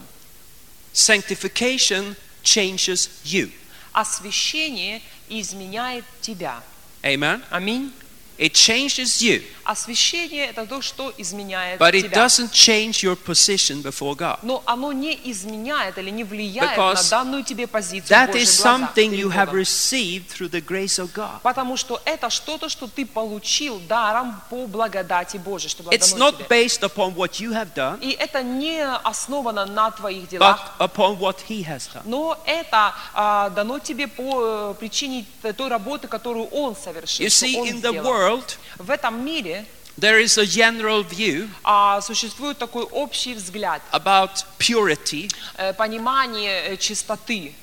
Sanctification 0.93 2.15
changes 2.43 3.09
you. 3.23 3.51
Освящение 3.93 5.01
изменяет 5.29 6.05
тебя. 6.21 6.61
Amen. 7.03 7.41
Аминь. 7.49 7.93
It 8.39 8.53
changes 8.53 9.21
you, 9.21 9.43
Освящение– 9.65 10.45
это 10.49 10.65
то, 10.65 10.81
что 10.81 11.13
изменяет 11.17 11.79
but 11.79 11.93
it 11.93 12.03
тебя. 12.03 12.25
doesn't 12.25 12.51
change 12.51 13.03
your 13.03 13.15
position 13.17 13.83
before 13.83 14.15
God. 14.15 14.39
Но 14.41 14.63
оно 14.65 14.93
не 14.93 15.13
изменяет 15.25 15.97
или 15.97 16.09
не 16.09 16.23
влияет 16.23 16.77
Because 16.77 17.03
на 17.03 17.09
данную 17.09 17.43
тебе 17.43 17.67
позицию 17.67 18.17
That 18.17 18.33
is 18.33 18.49
something 18.49 19.11
you 19.13 19.29
have 19.29 19.51
received 19.51 20.27
through 20.29 20.49
the 20.49 20.61
grace 20.65 20.97
of 20.97 21.13
God. 21.13 21.41
Потому 21.43 21.75
что 21.75 22.01
это 22.05 22.29
что-то, 22.29 22.69
что 22.69 22.87
ты 22.87 23.05
получил 23.05 23.79
даром 23.89 24.41
по 24.49 24.65
благодати 24.67 25.35
Божьей, 25.37 25.69
что 25.69 25.83
It's 25.91 26.17
not 26.17 26.47
based 26.47 26.81
upon 26.81 27.13
what 27.13 27.39
you 27.41 27.51
have 27.51 27.73
done, 27.75 27.99
И 28.01 28.11
это 28.11 28.41
не 28.41 28.81
основано 29.03 29.65
на 29.65 29.91
твоих 29.91 30.23
but 30.23 30.29
делах, 30.29 30.75
upon 30.79 31.19
what 31.19 31.35
He 31.49 31.63
has 31.67 31.89
done. 31.93 32.03
но 32.05 32.41
это 32.45 32.95
а, 33.13 33.49
дано 33.49 33.79
тебе 33.79 34.07
по 34.07 34.71
э, 34.71 34.75
причине 34.79 35.25
той 35.57 35.67
работы, 35.67 36.07
которую 36.07 36.45
Он 36.47 36.75
совершил, 36.75 37.25
You 37.25 37.29
see, 37.29 37.55
in 37.55 37.81
the 37.81 37.89
сделал. 37.89 38.03
World, 38.29 38.57
В 38.77 38.89
этом 38.89 39.23
мире 39.25 39.65
there 39.97 40.19
is 40.19 40.37
a 40.37 40.45
general 40.45 41.03
view 41.03 41.49
а, 41.63 42.01
существует 42.01 42.57
такой 42.57 42.83
общий 42.83 43.33
взгляд, 43.33 43.81
about 43.91 44.45
purity 44.57 45.29
э, 45.57 45.73
понимание 45.73 46.69
э, 46.69 46.77
чистоты. 46.77 47.53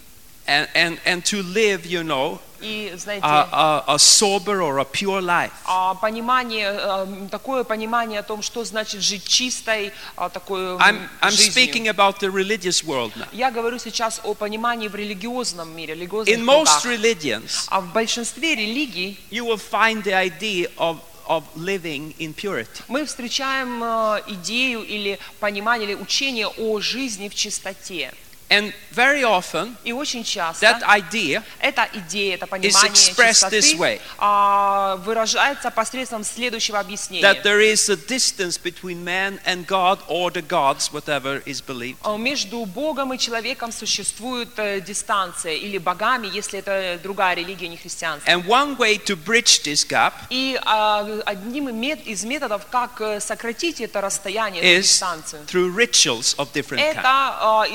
And, 0.47 0.69
and, 0.75 0.99
and 1.05 1.25
to 1.25 1.43
live, 1.43 1.85
you 1.87 2.03
know, 2.03 2.39
И, 2.59 2.91
знаете, 2.97 3.21
a, 3.23 3.49
a, 3.53 3.85
a 3.95 3.99
sober 3.99 4.63
or 4.63 4.79
a 4.79 4.85
pure 4.85 5.21
life. 5.21 5.53
а, 5.67 5.95
понимание, 5.95 6.73
э, 6.73 7.29
такое 7.31 7.65
понимание 7.65 8.21
о 8.21 8.23
том, 8.23 8.41
что 8.41 8.65
значит 8.65 9.03
жить 9.03 9.25
чистой, 9.29 9.93
а, 10.17 10.31
такой 10.31 10.61
м, 10.63 10.79
I'm, 10.79 11.09
I'm 11.21 11.31
жизнью. 11.33 11.53
speaking 11.53 11.89
about 11.89 12.19
the 12.21 12.31
religious 12.31 12.83
world 12.83 13.13
now. 13.17 13.29
Я 13.33 13.51
говорю 13.51 13.79
сейчас 13.79 14.21
о 14.25 14.33
понимании 14.35 14.89
в 14.89 14.95
религиозном 14.95 15.77
мире, 15.77 15.95
религиозных 15.95 16.35
In 16.35 16.45
most 16.45 16.87
religions, 16.87 17.67
А 17.69 17.83
в 17.83 17.93
большинстве 17.93 18.55
религий 18.55 19.19
you 19.31 19.45
will 19.45 19.59
find 19.61 20.03
the 20.03 20.15
idea 20.15 20.71
of, 20.79 20.97
of 21.29 21.45
living 21.57 22.15
in 22.19 22.33
purity. 22.35 22.83
мы 22.89 23.05
встречаем 23.05 23.85
э, 23.85 24.23
идею 24.29 24.83
или 24.83 25.19
понимание, 25.41 25.89
или 25.91 25.95
учение 25.95 26.47
о 26.49 26.81
жизни 26.81 27.29
в 27.29 27.35
чистоте. 27.35 28.15
And 28.49 28.73
very 28.95 29.25
often, 29.25 29.77
И 29.85 29.93
очень 29.93 30.23
часто 30.23 30.65
that 30.67 30.83
idea 30.85 31.43
эта 31.59 31.89
идея, 31.93 32.37
это 32.37 32.47
понимание 32.47 32.91
expressed 32.93 33.51
this 33.51 33.73
чистоты 33.73 33.77
way. 33.77 34.01
а, 34.19 34.97
выражается 35.05 35.71
посредством 35.73 36.23
следующего 36.23 36.79
объяснения. 36.79 37.23
that 37.23 37.43
there 37.43 37.61
is 37.61 37.89
a 37.91 37.97
distance 37.97 38.57
between 38.57 39.03
man 39.03 39.41
and 39.45 39.67
God 39.67 39.99
or 40.09 40.31
the 40.31 40.43
gods, 40.43 40.93
whatever 40.93 41.43
is 41.45 41.61
believed. 41.61 41.97
Между 42.19 42.65
Богом 42.67 43.13
и 43.13 43.19
человеком 43.19 43.73
существует 43.73 44.51
э, 44.59 44.81
дистанция, 44.81 45.55
или 45.55 45.79
богами, 45.79 46.29
если 46.33 46.61
это 46.61 46.99
другая 47.03 47.35
религия, 47.35 47.67
не 47.69 47.77
христианство. 47.77 48.31
And 48.31 48.47
one 48.47 48.77
way 48.79 48.97
to 49.07 49.17
bridge 49.17 49.63
this 49.65 49.85
gap 49.85 50.13
И 50.31 50.57
а, 50.65 51.05
одним 51.27 51.69
из 51.69 52.25
методов, 52.25 52.67
как 52.71 53.01
э, 53.01 53.19
сократить 53.21 53.81
это 53.81 54.01
расстояние, 54.01 54.63
эту 54.63 54.81
is 54.81 54.83
дистанцию, 54.83 55.43
through 55.47 55.75
rituals 55.75 56.37
of 56.37 56.53
different 56.53 56.81
это 56.81 57.01
kinds. 57.01 57.39
а, 57.41 57.67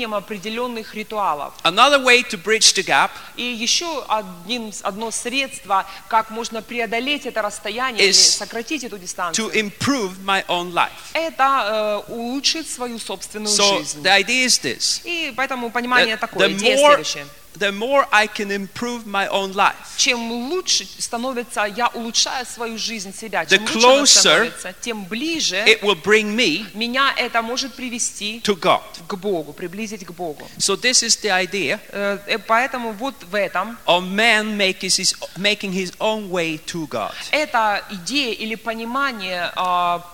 исполнением 0.00 0.14
определенных 0.14 0.94
ритуалов. 0.94 1.54
Another 1.62 2.02
way 2.02 2.22
to 2.22 2.36
bridge 2.42 2.74
the 2.74 2.82
gap 2.84 3.10
И 3.36 3.42
еще 3.42 4.04
одним, 4.08 4.72
одно 4.82 5.10
средство, 5.10 5.86
как 6.08 6.30
можно 6.30 6.62
преодолеть 6.62 7.26
это 7.26 7.42
расстояние, 7.42 8.04
или 8.04 8.12
сократить 8.12 8.84
эту 8.84 8.96
to 8.96 9.00
дистанцию, 9.00 9.50
improve 9.54 10.12
my 10.24 10.44
own 10.46 10.72
life. 10.72 10.90
это 11.12 12.02
э, 12.08 12.12
улучшить 12.12 12.68
свою 12.68 12.98
собственную 12.98 13.54
So 13.54 13.78
жизнь. 13.78 14.02
the 14.02 14.10
idea 14.24 14.46
is 14.46 14.60
this 14.62 15.02
И 15.04 15.32
поэтому 15.36 15.70
понимание 15.70 16.14
that 16.16 16.20
такое, 16.20 16.48
the 16.48 16.52
идея 16.56 16.76
more, 16.76 16.88
следующая. 16.94 17.26
The 17.58 17.72
more 17.72 18.06
I 18.12 18.26
can 18.26 18.50
improve 18.50 19.06
my 19.06 19.28
own 19.28 19.52
life, 19.54 19.74
Чем 19.96 20.30
лучше 20.50 20.86
становится, 20.98 21.64
я 21.64 21.88
улучшаю 21.88 22.46
свою 22.46 22.78
жизнь 22.78 23.14
себя, 23.14 23.44
The 23.44 23.58
чем 23.58 23.66
она 23.68 24.02
closer 24.02 24.74
тем 24.80 25.04
ближе 25.04 25.56
it 25.56 25.80
will 25.82 26.00
bring 26.00 26.34
me 26.34 26.66
меня 26.74 27.12
это 27.16 27.42
может 27.42 27.74
привести 27.74 28.40
to 28.44 28.58
God. 28.58 28.82
к 29.06 29.14
Богу, 29.16 29.52
приблизить 29.52 30.04
к 30.06 30.12
Богу. 30.12 30.48
So 30.58 30.76
this 30.76 31.02
is 31.02 31.20
the 31.22 31.30
idea 31.30 31.80
Э, 31.88 32.18
э, 32.26 32.38
Поэтому 32.38 32.92
вот 32.92 33.14
в 33.30 33.34
этом 33.34 33.76
of 33.86 34.02
man 34.02 34.56
making 34.56 34.90
his, 34.90 35.14
making 35.36 35.72
his 35.72 35.92
own 35.98 36.30
way 36.30 36.58
to 36.66 36.86
God. 36.88 37.12
это 37.30 37.84
идея 37.90 38.32
или 38.34 38.54
понимание 38.54 39.52
а, 39.56 40.04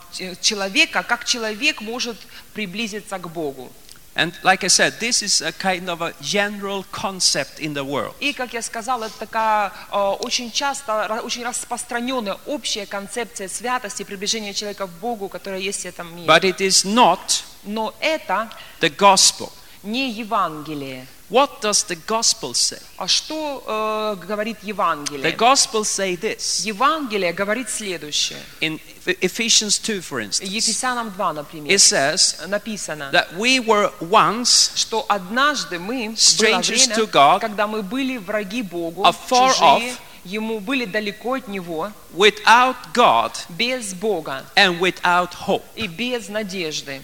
человека, 0.41 1.03
как 1.03 1.25
человек 1.25 1.81
может 1.81 2.17
приблизиться 2.55 3.19
к 3.19 3.29
Богу. 3.29 3.71
And 4.17 4.33
like 4.43 4.65
I 4.65 4.69
said, 4.69 4.99
this 4.99 5.23
is 5.23 5.43
a 5.43 5.53
kind 5.53 5.91
of 5.91 6.01
a 6.01 6.15
general 6.23 6.85
concept 6.91 7.61
in 7.61 7.75
the 7.75 7.85
world. 7.85 8.15
И, 8.19 8.33
как 8.33 8.55
я 8.55 8.63
сказала, 8.63 9.05
это 9.05 9.19
такая 9.19 9.73
а, 9.91 10.13
очень 10.15 10.51
часто, 10.51 10.93
ра- 10.93 11.21
очень 11.21 11.45
распространенная 11.45 12.39
общая 12.47 12.87
концепция 12.87 13.49
святости, 13.49 14.05
приближения 14.05 14.55
человека 14.55 14.87
к 14.87 14.91
Богу, 15.01 15.29
которая 15.29 15.61
есть 15.61 15.83
в 15.83 15.87
этом 15.87 16.17
мире. 16.17 16.27
But 16.27 16.45
it 16.45 16.61
is 16.61 16.85
not 16.87 17.43
Но 17.65 17.95
это 18.01 18.49
the 18.81 18.89
gospel. 18.97 19.53
Не 19.83 20.11
Евангелие. 20.11 21.07
What 21.29 21.61
does 21.61 21.85
the 21.89 21.99
gospel 22.07 22.55
say? 22.55 22.81
А 22.99 23.09
что 23.09 23.63
э, 23.67 24.27
говорит 24.27 24.59
The 24.63 24.69
Евангелие? 24.69 25.33
gospel 25.37 25.83
say 25.83 26.17
this 26.17 26.65
Евангелие 26.65 27.33
говорит 27.33 27.69
следующее. 27.69 28.39
in 28.61 28.79
Ephesians 29.21 29.79
2, 29.81 30.01
for 30.03 30.21
instance. 30.21 30.49
Ефесянам 30.49 31.11
2, 31.11 31.33
например, 31.33 31.73
It 31.73 31.81
says 31.81 32.47
написано, 32.47 33.11
that 33.13 33.37
we 33.37 33.59
were 33.59 33.93
once 34.01 34.71
что 34.77 35.05
однажды 35.09 35.81
мы, 35.81 36.15
Strangers 36.17 36.87
время, 36.87 36.95
to 36.97 37.11
God, 37.11 37.41
когда 37.41 37.67
мы 37.67 37.83
были 37.83 38.19
враги 38.19 38.63
Богу, 38.63 39.05
afar 39.05 39.53
чужие, 39.53 39.91
off, 39.93 39.99
Ему 40.25 40.59
были 40.61 40.85
далеко 40.87 41.35
от 41.35 41.47
Него, 41.49 41.93
without 42.13 42.77
God 42.95 43.33
без 43.49 43.95
Бога 43.95 44.45
and 44.57 44.79
without 44.81 45.33
hope. 45.47 45.63
и 45.75 45.89
без 45.89 46.29
надежды. 46.29 47.01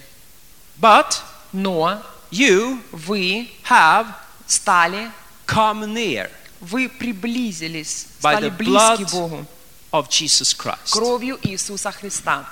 But 0.80 1.20
Но 1.52 2.00
you 2.32 2.80
вы 2.90 3.48
have 3.68 4.06
стали, 4.46 5.10
come 5.46 5.86
near 5.86 6.28
вы 6.60 6.88
приблизились, 6.88 8.06
By 8.20 8.34
стали 8.36 8.48
the 8.48 8.56
близки 8.56 9.04
blood 9.04 9.12
Богу 9.12 9.46
of 9.92 10.08
Jesus 10.08 10.54
Christ. 10.56 10.92
кровью 10.92 11.38
Иисуса 11.42 11.92
Христа. 11.92 12.46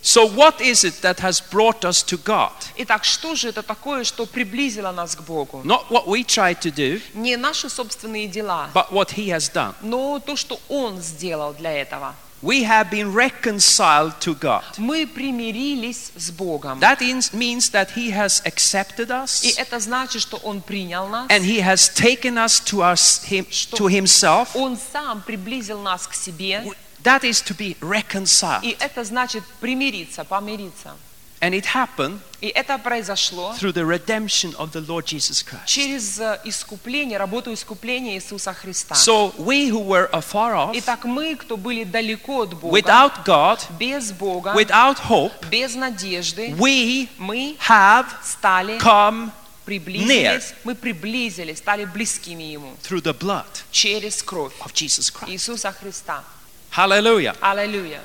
So, 0.00 0.26
what 0.26 0.60
is 0.60 0.84
it 0.84 1.02
that 1.02 1.18
has 1.20 1.40
brought 1.40 1.84
us 1.84 2.02
to 2.04 2.16
God? 2.16 2.52
Итак, 2.76 3.04
что 3.04 3.34
же 3.34 3.48
это 3.48 3.62
такое, 3.62 4.04
что 4.04 4.26
приблизило 4.26 4.92
нас 4.92 5.16
к 5.16 5.22
Богу? 5.22 5.60
Not 5.64 5.88
what 5.90 6.06
we 6.06 6.24
try 6.24 6.54
to 6.54 6.70
do, 6.72 7.02
Не 7.14 7.36
наши 7.36 7.68
собственные 7.68 8.28
дела, 8.28 8.70
but 8.72 8.90
what 8.90 9.10
He 9.16 9.26
has 9.28 9.52
done. 9.52 9.74
но 9.82 10.20
то, 10.20 10.36
что 10.36 10.60
Он 10.68 11.00
сделал 11.02 11.52
для 11.52 11.72
этого. 11.72 12.14
We 12.41 12.65
have 12.65 12.91
been 12.91 13.13
reconciled 13.13 14.19
to 14.19 14.35
God. 14.35 14.63
Мы 14.77 15.07
примирились 15.07 16.11
с 16.17 16.29
Богом. 16.29 16.79
That 16.81 17.01
is- 17.01 17.31
means 17.31 17.69
that 17.71 17.91
He 17.95 18.11
has 18.11 18.41
accepted 18.43 19.11
us 19.11 19.43
И 19.43 19.51
это 19.51 19.79
значит, 19.79 20.21
что 20.21 20.35
Он 20.43 20.61
принял 20.61 21.07
нас, 21.07 21.29
and 21.29 21.41
He 21.45 21.61
has 21.61 21.87
taken 21.87 22.37
us 22.37 22.59
to, 22.65 22.81
us, 22.81 23.23
him, 23.23 23.45
to 23.77 23.87
Himself. 23.87 24.49
Он 24.55 24.77
сам 24.91 25.21
приблизил 25.21 25.79
нас 25.81 26.05
к 26.05 26.13
себе, 26.13 26.65
That 27.03 27.23
is 27.23 27.41
to 27.43 27.55
be 27.55 27.77
reconciled. 27.79 28.63
и 28.63 28.75
это 28.77 29.05
значит 29.05 29.43
примириться, 29.61 30.25
помириться. 30.25 30.97
And 31.40 31.54
it 31.54 31.66
happened 31.66 32.20
И 32.40 32.48
это 32.48 32.78
произошло 32.78 33.52
through 33.58 33.72
the 33.72 33.84
redemption 33.84 34.54
of 34.56 34.70
the 34.72 34.80
Lord 34.86 35.04
Jesus 35.06 35.42
Christ. 35.42 35.66
через 35.66 36.18
э, 36.20 36.40
искупление, 36.44 37.18
работу 37.18 37.52
искупления 37.52 38.14
Иисуса 38.16 38.52
Христа. 38.54 38.94
So, 38.94 39.32
we 39.38 39.68
who 39.68 39.80
were 39.80 40.08
afar 40.12 40.54
off, 40.54 40.70
Итак, 40.74 41.04
мы, 41.04 41.36
кто 41.36 41.56
были 41.56 41.84
далеко 41.84 42.42
от 42.42 42.54
Бога, 42.54 42.76
without 42.76 43.24
God, 43.24 43.60
без 43.78 44.12
Бога, 44.12 44.52
without 44.54 44.98
hope, 45.08 45.32
без 45.50 45.74
надежды, 45.74 46.54
we 46.58 47.08
мы 47.18 47.56
have 47.68 48.06
стали, 48.22 48.78
come 48.78 49.30
приблизились, 49.64 50.54
мы 50.64 50.74
приблизились, 50.74 51.58
стали 51.58 51.84
близкими 51.84 52.44
Ему 52.44 52.76
through 52.82 53.02
the 53.02 53.12
blood 53.12 53.46
через 53.70 54.22
кровь 54.22 54.54
of 54.60 54.72
Jesus 54.72 55.10
Christ. 55.10 55.30
Иисуса 55.30 55.72
Христа. 55.72 56.22
Hallelujah. 56.70 57.36
Аллилуйя. 57.40 58.00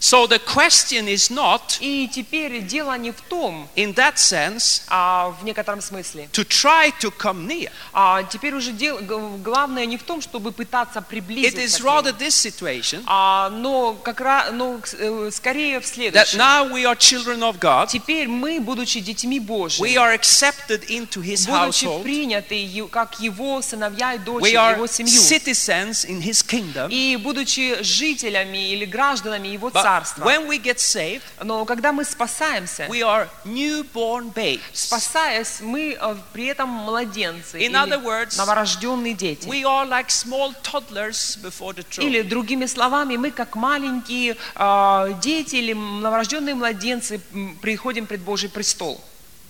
So 0.00 0.26
the 0.26 0.38
question 0.38 1.06
is 1.08 1.30
not, 1.30 1.76
И 1.80 2.08
теперь 2.08 2.62
дело 2.62 2.96
не 2.96 3.10
в 3.12 3.20
том, 3.20 3.68
in 3.76 3.92
that 3.96 4.14
sense, 4.16 4.80
а 4.88 5.28
в 5.38 5.44
некотором 5.44 5.82
смысле, 5.82 6.26
to 6.32 6.42
try 6.42 6.90
to 7.00 7.12
come 7.18 7.46
near. 7.46 7.70
а 7.92 8.22
теперь 8.22 8.54
уже 8.54 8.72
дел- 8.72 8.98
главное 9.42 9.84
не 9.84 9.98
в 9.98 10.02
том, 10.02 10.22
чтобы 10.22 10.52
пытаться 10.52 11.00
It 11.00 11.04
приблизиться 11.08 11.60
is 11.60 11.76
к 11.76 11.80
Нему, 11.80 11.88
rather 11.90 12.16
this 12.18 12.30
situation 12.34 13.02
а, 13.06 13.50
но 13.50 13.92
как 13.92 14.20
но 14.52 14.80
э, 14.98 15.30
скорее 15.32 15.80
в 15.80 15.84
that 15.84 15.92
следующем. 15.92 16.38
now 16.38 16.64
we 16.72 16.84
are 16.86 16.96
children 16.96 17.40
of 17.42 17.58
God, 17.58 17.88
Теперь 17.88 18.26
мы, 18.26 18.58
будучи 18.58 19.00
детьми 19.00 19.38
we 19.38 19.44
Божьими, 19.44 19.96
are 19.98 20.14
accepted 20.14 20.88
into 20.88 21.20
His 21.22 21.46
будучи 21.46 21.84
household, 21.84 22.02
приняты 22.04 22.88
как 22.90 23.20
Его 23.20 23.60
сыновья 23.60 24.14
и 24.14 24.18
we 24.18 24.24
дочери, 24.24 24.54
are 24.56 24.72
в 24.72 24.76
Его 24.76 24.86
семью, 24.86 25.20
citizens 25.20 26.06
in 26.08 26.22
His 26.22 26.42
kingdom, 26.42 26.88
и 26.90 27.16
будучи 27.16 27.82
жителями 27.82 28.70
или 28.70 28.86
гражданами 28.86 29.48
Его 29.48 29.68
but 29.68 29.89
царства. 29.90 30.24
when 30.24 30.46
we 30.48 30.58
get 30.58 30.78
saved, 30.78 31.22
Но 31.42 31.64
когда 31.64 31.92
мы 31.92 32.04
спасаемся, 32.04 32.86
we 32.88 33.02
are 33.02 33.28
newborn 33.44 34.32
babes. 34.32 34.60
спасаясь, 34.72 35.60
мы 35.60 35.96
э, 36.00 36.16
при 36.32 36.46
этом 36.46 36.68
младенцы 36.68 37.58
In 37.58 37.74
other 37.74 38.02
words, 38.02 38.36
новорожденные 38.36 39.14
дети. 39.14 39.46
We 39.48 39.64
are 39.64 39.86
like 39.86 40.08
small 40.10 40.54
toddlers 40.62 41.36
before 41.42 41.72
the 41.74 41.82
throne. 41.82 42.06
Или 42.06 42.22
другими 42.22 42.66
словами, 42.66 43.16
мы 43.16 43.30
как 43.30 43.56
маленькие 43.56 44.36
э, 44.56 45.14
дети 45.20 45.56
или 45.56 45.72
новорожденные 45.72 46.54
младенцы 46.54 47.20
приходим 47.60 48.06
пред 48.06 48.20
Божий 48.20 48.48
престол. 48.48 49.00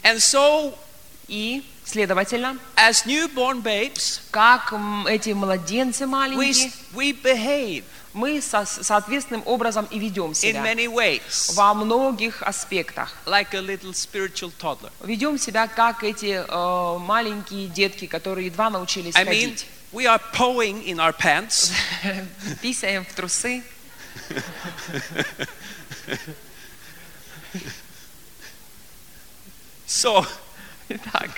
And 0.02 0.16
so, 0.18 0.74
И, 1.28 1.62
следовательно, 1.84 2.58
as 2.76 3.04
newborn 3.06 3.62
babes, 3.62 4.20
как 4.30 4.72
эти 5.08 5.30
младенцы 5.30 6.04
we, 6.04 6.06
маленькие, 6.06 6.72
we 6.92 7.12
behave 7.12 7.84
мы 8.12 8.42
со- 8.42 8.66
соответственным 8.66 9.42
образом 9.46 9.86
и 9.90 9.98
ведем 9.98 10.34
себя 10.34 10.62
ways 10.88 11.54
во 11.54 11.74
многих 11.74 12.42
аспектах. 12.42 13.14
like. 13.26 14.90
Ведем 15.04 15.38
себя 15.38 15.68
как 15.68 16.02
эти 16.02 16.44
э, 16.46 16.98
маленькие 16.98 17.68
детки, 17.68 18.06
которые 18.06 18.46
едва 18.46 18.70
научились 18.70 19.14
I 19.14 19.24
mean, 19.24 19.26
ходить. 19.26 19.66
we 19.92 20.06
are 20.06 20.20
pawing 20.32 20.84
in 20.84 20.98
our 20.98 21.12
pants, 21.12 21.72
Писаем 22.62 23.04
в 23.04 23.12
трусы. 23.14 23.62
so 29.86 30.24
Так, 31.12 31.30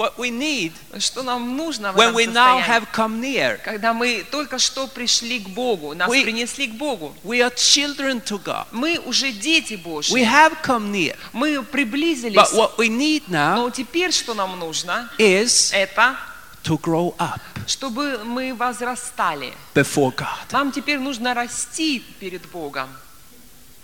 what 0.00 0.16
we 0.16 0.30
need 0.30 0.72
что 0.98 1.22
нам 1.22 1.56
нужно 1.56 1.92
в 1.92 1.96
when 1.96 2.08
этом 2.10 2.16
we 2.16 2.26
now 2.26 2.56
состоянии? 2.58 2.66
have 2.66 2.86
come 2.92 3.20
near, 3.20 3.58
Когда 3.62 3.92
мы 3.92 4.24
только 4.30 4.58
что 4.58 4.86
пришли 4.86 5.40
к 5.40 5.48
Богу, 5.50 5.94
нас 5.94 6.08
We- 6.08 6.22
принесли 6.24 6.68
к 6.68 6.72
Богу. 6.74 7.14
we 7.22 7.40
are 7.42 7.54
children 7.54 8.20
to 8.24 8.38
God. 8.42 8.66
Мы 8.72 8.98
уже 8.98 9.30
дети 9.32 9.74
Божьи. 9.74 10.14
We 10.14 10.24
have 10.24 10.62
come 10.62 10.90
near. 10.90 11.16
Мы 11.34 11.62
приблизились. 11.62 12.36
But 12.36 12.52
what 12.54 12.76
we 12.78 12.88
need 12.88 13.24
now 13.28 13.56
Но 13.56 13.70
теперь 13.70 14.10
что 14.12 14.32
нам 14.34 14.58
нужно? 14.58 15.10
is 15.18 15.70
Это, 15.72 16.16
to 16.64 16.78
grow 16.80 17.14
up 17.18 17.40
чтобы 17.66 18.24
мы 18.24 18.54
возрастали. 18.54 19.52
before 19.74 20.14
God. 20.16 20.50
Нам 20.50 20.72
теперь 20.72 20.98
нужно 20.98 21.34
расти 21.34 22.00
перед 22.18 22.46
Богом. 22.50 22.88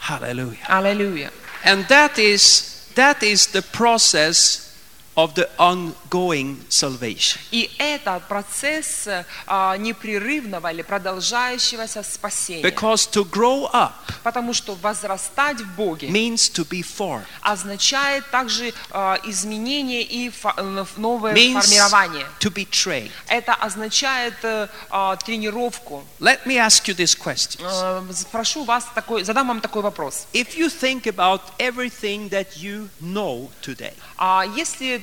Hallelujah. 0.01 0.59
Аллилуйя. 0.69 1.31
And 1.65 1.87
that 1.89 2.19
is 2.19 2.87
that 2.95 3.23
is 3.23 3.49
the 3.49 3.63
process 3.63 4.63
of 5.17 5.35
the 5.35 5.49
ongoing 6.17 6.57
salvation. 6.69 7.39
И 7.51 7.71
это 7.79 8.21
процесс 8.29 9.09
а, 9.47 9.77
непрерывного 9.77 10.73
или 10.73 10.83
продолжающегося 10.83 12.03
спасения. 12.03 12.63
Because 12.63 13.09
to 13.11 13.25
grow 13.25 13.69
up 13.73 13.93
Потому 14.23 14.53
что 14.55 14.75
возрастать 14.77 15.61
в 15.61 15.75
Боге 15.77 16.09
means 16.09 16.51
to 16.53 16.65
be 16.69 16.83
formed. 16.83 17.25
означает 17.43 18.29
также 18.31 18.73
а, 18.91 19.19
изменение 19.25 20.03
и 20.03 20.29
фо- 20.29 20.55
э, 20.57 20.87
новое 20.97 21.35
Means 21.35 21.61
формирование. 21.61 22.27
to 22.41 22.51
be 22.51 22.67
trained. 22.69 23.11
Это 23.29 23.55
означает 23.55 24.35
э, 24.43 24.69
а, 24.91 25.17
тренировку. 25.17 26.05
Let 26.21 26.45
me 26.47 26.57
ask 26.57 26.87
you 26.89 26.95
this 26.95 27.15
question. 27.17 27.61
Спрошу 28.13 28.65
вас 28.65 28.87
такой, 28.95 29.25
задам 29.25 29.49
вам 29.49 29.61
такой 29.61 29.83
вопрос. 29.83 30.27
If 30.33 30.57
you 30.57 30.69
think 30.71 31.07
about 31.07 31.41
everything 31.59 32.29
that 32.31 32.57
you 32.57 32.89
know 33.01 33.49
today, 33.63 33.93
А 34.19 34.45
если 34.57 35.03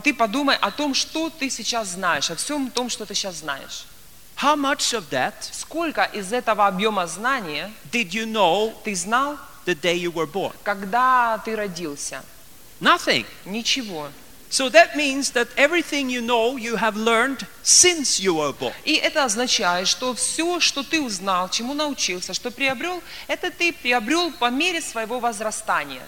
под- 0.00 0.04
ты 0.04 0.14
подумай 0.14 0.56
о 0.56 0.70
том, 0.70 0.94
что 0.94 1.30
ты 1.30 1.50
сейчас 1.50 1.88
знаешь, 1.88 2.30
о 2.30 2.36
всем 2.36 2.70
том, 2.70 2.88
что 2.90 3.04
ты 3.06 3.14
сейчас 3.14 3.36
знаешь. 3.36 3.84
how 4.36 4.56
much 4.56 4.94
of 4.94 5.04
that 5.10 5.34
Сколько 5.52 6.04
из 6.04 6.32
этого 6.32 6.66
объема 6.66 7.06
знания 7.06 7.70
did 7.92 8.10
you 8.10 8.24
know 8.26 8.72
ты 8.84 8.94
знал, 8.94 9.36
the 9.66 9.74
day 9.78 9.96
you 9.96 10.10
were 10.12 10.26
born? 10.30 10.52
когда 10.64 11.40
ты 11.44 11.54
родился? 11.54 12.22
Nothing. 12.80 13.26
Ничего. 13.44 14.08
So 14.48 14.68
that 14.70 14.96
means 14.96 15.30
that 15.34 15.48
everything 15.56 16.08
you 16.10 16.20
know 16.22 16.56
you 16.56 16.74
have 16.76 16.96
learned 16.96 17.46
since 17.62 18.18
you 18.18 18.34
were 18.34 18.52
born. 18.52 18.72
И 18.84 18.94
это 18.94 19.24
означает, 19.24 19.86
что 19.86 20.12
все, 20.14 20.58
что 20.58 20.82
ты 20.82 21.00
узнал, 21.00 21.48
чему 21.50 21.72
научился, 21.74 22.32
что 22.34 22.50
приобрел, 22.50 23.00
это 23.28 23.50
ты 23.50 23.72
приобрел 23.72 24.32
по 24.32 24.50
мере 24.50 24.80
своего 24.80 25.20
возрастания. 25.20 26.02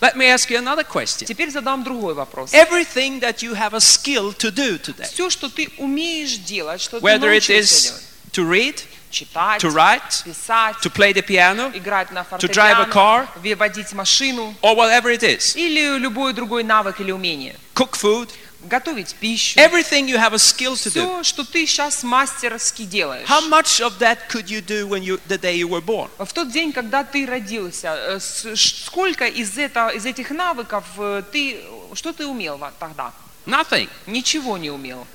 Let 0.00 0.16
me 0.16 0.26
ask 0.26 0.48
you 0.50 0.56
another 0.58 0.84
question. 0.84 1.26
Теперь 1.26 1.50
задам 1.50 1.84
другой 1.84 2.14
вопрос. 2.14 2.52
Everything 2.54 3.20
that 3.20 3.42
you 3.42 3.54
have 3.54 3.74
a 3.74 3.80
skill 3.80 4.32
to 4.38 4.50
do 4.50 4.78
today, 4.78 5.06
Все, 5.12 5.28
что 5.28 5.48
ты 5.48 5.70
умеешь 5.78 6.36
делать, 6.38 6.80
что 6.80 6.98
ты 7.00 7.04
whether 7.04 7.28
it 7.28 7.48
научился 7.48 7.88
делать, 7.88 8.02
is 8.02 8.30
to 8.32 8.48
read, 8.48 8.82
читать, 9.10 9.60
to 9.62 9.70
write, 9.70 10.24
писать, 10.24 10.76
to 10.82 10.90
play 10.90 11.12
the 11.12 11.20
piano, 11.22 11.70
играть 11.74 12.10
на 12.12 12.20
drive 12.30 12.80
a 12.80 12.86
car, 12.86 13.26
фортепиано, 13.26 13.42
ве- 13.42 13.56
водить 13.56 13.92
машину 13.92 14.54
or 14.62 14.74
whatever 14.74 15.10
it 15.14 15.22
is, 15.22 15.54
или 15.56 15.98
любой 15.98 16.32
другой 16.32 16.62
навык 16.64 17.00
или 17.00 17.10
умение. 17.10 17.56
cook 17.74 17.92
food, 17.92 18.30
Готовить 18.62 19.14
пищу. 19.14 19.58
everything 19.58 20.06
you 20.06 20.18
have 20.18 20.32
a 20.32 20.38
skill 20.38 20.74
to 20.74 20.90
do. 20.90 20.90
Все, 20.90 21.22
что 21.22 21.44
ты 21.44 21.66
сейчас 21.66 22.02
мастерски 22.02 22.84
делаешь. 22.84 23.28
How 23.28 23.48
much 23.48 23.80
of 23.80 23.98
that 23.98 24.28
could 24.28 24.48
you 24.48 24.60
do 24.60 24.86
when 24.86 25.02
you 25.02 25.18
the 25.28 25.38
day 25.38 25.56
you 25.56 25.68
were 25.68 25.80
born? 25.80 26.08
В 26.18 26.32
тот 26.32 26.50
день, 26.52 26.72
когда 26.72 27.04
ты 27.04 27.26
родился, 27.26 27.94
э, 27.96 28.18
сколько 28.20 29.26
из, 29.26 29.56
этого, 29.56 29.90
из 29.90 30.04
этих 30.04 30.30
навыков 30.30 30.84
э, 30.98 31.22
ты, 31.32 31.62
что 31.94 32.12
ты 32.12 32.26
умел 32.26 32.60
тогда? 32.78 33.12
Nothing. 33.46 33.88
Ничего 34.06 34.58
не 34.58 34.70
умел. 34.70 35.06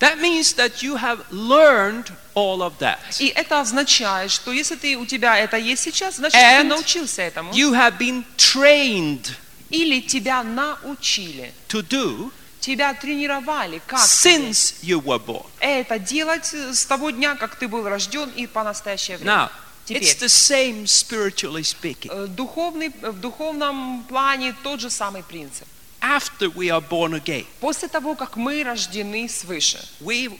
That 0.00 0.20
means 0.20 0.54
that 0.54 0.82
you 0.82 0.96
have 0.96 1.24
learned 1.30 2.12
all 2.34 2.62
of 2.62 2.78
that. 2.78 2.98
И 3.20 3.28
это 3.28 3.60
означает, 3.60 4.30
что 4.30 4.52
если 4.52 4.76
ты, 4.76 4.96
у 4.96 5.06
тебя 5.06 5.38
это 5.38 5.56
есть 5.56 5.82
сейчас, 5.82 6.16
значит, 6.16 6.38
ты 6.38 6.44
And 6.44 6.64
научился 6.64 7.22
этому. 7.22 7.52
You 7.52 7.72
have 7.72 7.98
been 7.98 8.24
trained 8.36 9.30
Или 9.70 10.00
тебя 10.00 10.42
научили, 10.42 11.52
to 11.68 11.82
do 11.82 12.30
тебя 12.64 12.94
тренировали, 12.94 13.82
как 13.86 14.00
since 14.00 14.74
you 14.82 15.02
were 15.02 15.22
born. 15.22 15.44
это 15.60 15.98
делать 15.98 16.54
э, 16.54 16.72
с 16.72 16.86
того 16.86 17.10
дня, 17.10 17.34
как 17.34 17.56
ты 17.56 17.68
был 17.68 17.86
рожден 17.86 18.30
и 18.30 18.46
по 18.46 18.64
настоящее 18.64 19.18
время. 19.18 19.32
Now, 19.32 19.50
Теперь. 19.84 20.02
it's 20.02 20.18
the 20.18 20.28
same 20.28 20.84
spiritually 20.84 21.62
speaking. 21.62 22.10
Э, 22.10 22.26
Духовный, 22.26 22.90
э, 23.02 23.10
в 23.10 23.20
духовном 23.20 24.04
плане 24.04 24.54
тот 24.62 24.80
же 24.80 24.88
самый 24.88 25.22
принцип. 25.22 25.68
After 26.00 26.48
we 26.54 26.68
are 26.70 26.82
born 26.86 27.12
again, 27.12 27.46
После 27.60 27.88
того, 27.88 28.14
как 28.14 28.36
мы 28.36 28.64
рождены 28.64 29.28
свыше, 29.28 29.86
we 30.00 30.38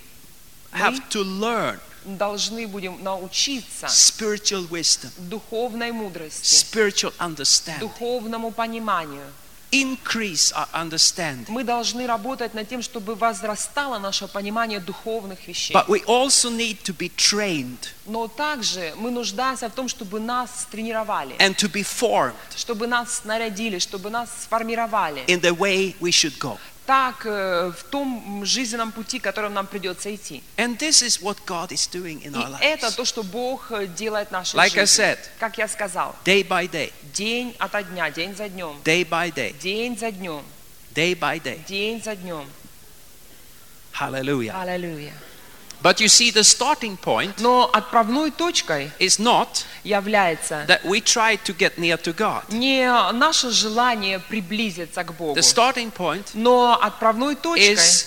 have 0.72 1.00
to 1.10 1.22
learn 1.22 1.78
должны 2.04 2.66
будем 2.66 3.02
научиться 3.02 3.86
spiritual 3.86 4.68
wisdom, 4.68 5.10
духовной 5.18 5.92
мудрости, 5.92 6.54
spiritual 6.54 7.14
understanding, 7.18 7.80
духовному 7.80 8.50
пониманию. 8.50 9.24
Increase 9.72 10.52
our 10.52 10.68
understanding. 10.72 11.46
Мы 11.48 11.64
должны 11.64 12.06
работать 12.06 12.54
над 12.54 12.68
тем, 12.68 12.82
чтобы 12.82 13.14
возрастало 13.14 13.98
наше 13.98 14.28
понимание 14.28 14.80
духовных 14.80 15.46
вещей. 15.46 15.74
But 15.74 15.88
we 15.88 16.04
also 16.06 16.50
need 16.50 16.82
to 16.84 16.94
be 16.96 17.10
trained 17.16 17.88
Но 18.06 18.28
также 18.28 18.92
мы 18.96 19.10
нуждаемся 19.10 19.68
в 19.68 19.72
том, 19.72 19.88
чтобы 19.88 20.20
нас 20.20 20.66
тренировали, 20.70 21.36
and 21.38 21.56
to 21.56 21.68
be 21.70 21.82
formed 21.82 22.34
чтобы 22.56 22.86
нас 22.86 23.20
снарядили, 23.22 23.78
чтобы 23.78 24.10
нас 24.10 24.30
сформировали 24.42 25.24
in 25.26 25.40
the 25.40 25.54
way 25.54 25.94
we 26.00 26.10
should 26.10 26.38
go. 26.38 26.58
Так 26.86 27.24
э, 27.26 27.72
в 27.76 27.82
том 27.84 28.44
жизненном 28.44 28.92
пути, 28.92 29.18
которым 29.18 29.54
нам 29.54 29.66
придется 29.66 30.14
идти. 30.14 30.42
And 30.56 30.78
this 30.78 31.02
is 31.02 31.20
what 31.22 31.36
God 31.46 31.70
is 31.72 31.86
doing 31.90 32.22
in 32.22 32.32
И 32.32 32.36
our 32.36 32.58
это 32.60 32.86
lives. 32.88 32.96
то, 32.96 33.04
что 33.04 33.22
Бог 33.22 33.70
э, 33.72 33.86
делает 33.86 34.28
в 34.28 34.32
нашей 34.32 34.56
Like 34.56 34.76
I 34.76 34.84
жизни. 34.84 35.04
said. 35.04 35.18
Как 35.38 35.56
я 35.58 35.66
сказал, 35.68 36.14
Day 36.24 36.46
by 36.46 36.68
day, 36.70 36.92
день 37.14 37.54
ото 37.58 37.82
дня, 37.82 38.10
день 38.10 38.34
за 38.36 38.48
днем, 38.48 38.76
day 38.84 39.04
by 39.08 39.32
day, 39.32 39.52
день 39.60 39.96
за 39.98 40.10
днем, 40.10 40.42
day 40.94 41.18
by 41.18 41.40
day. 41.42 41.64
день 41.66 42.02
за 42.02 42.14
днем. 42.16 42.46
Hallelujah. 43.92 44.52
Аллилуйя. 44.60 45.12
But 45.84 46.00
you 46.00 46.08
see, 46.08 46.30
the 46.30 46.42
starting 46.42 46.96
point 46.96 47.40
Но 47.40 47.70
отправной 47.70 48.30
точкой 48.30 48.90
is 48.98 49.18
not 49.18 49.66
является 49.84 50.64
that 50.66 50.82
we 50.82 51.02
try 51.02 51.36
to 51.44 51.52
get 51.52 51.76
near 51.76 51.98
to 51.98 52.14
God. 52.14 52.44
не 52.48 52.86
наше 53.12 53.50
желание 53.50 54.18
приблизиться 54.18 55.04
к 55.04 55.12
Богу, 55.12 55.34
The 55.38 55.42
starting 55.42 55.92
point 55.92 56.30
но 56.32 56.80
отправной 56.80 57.36
точкой 57.36 57.74
is 57.74 58.06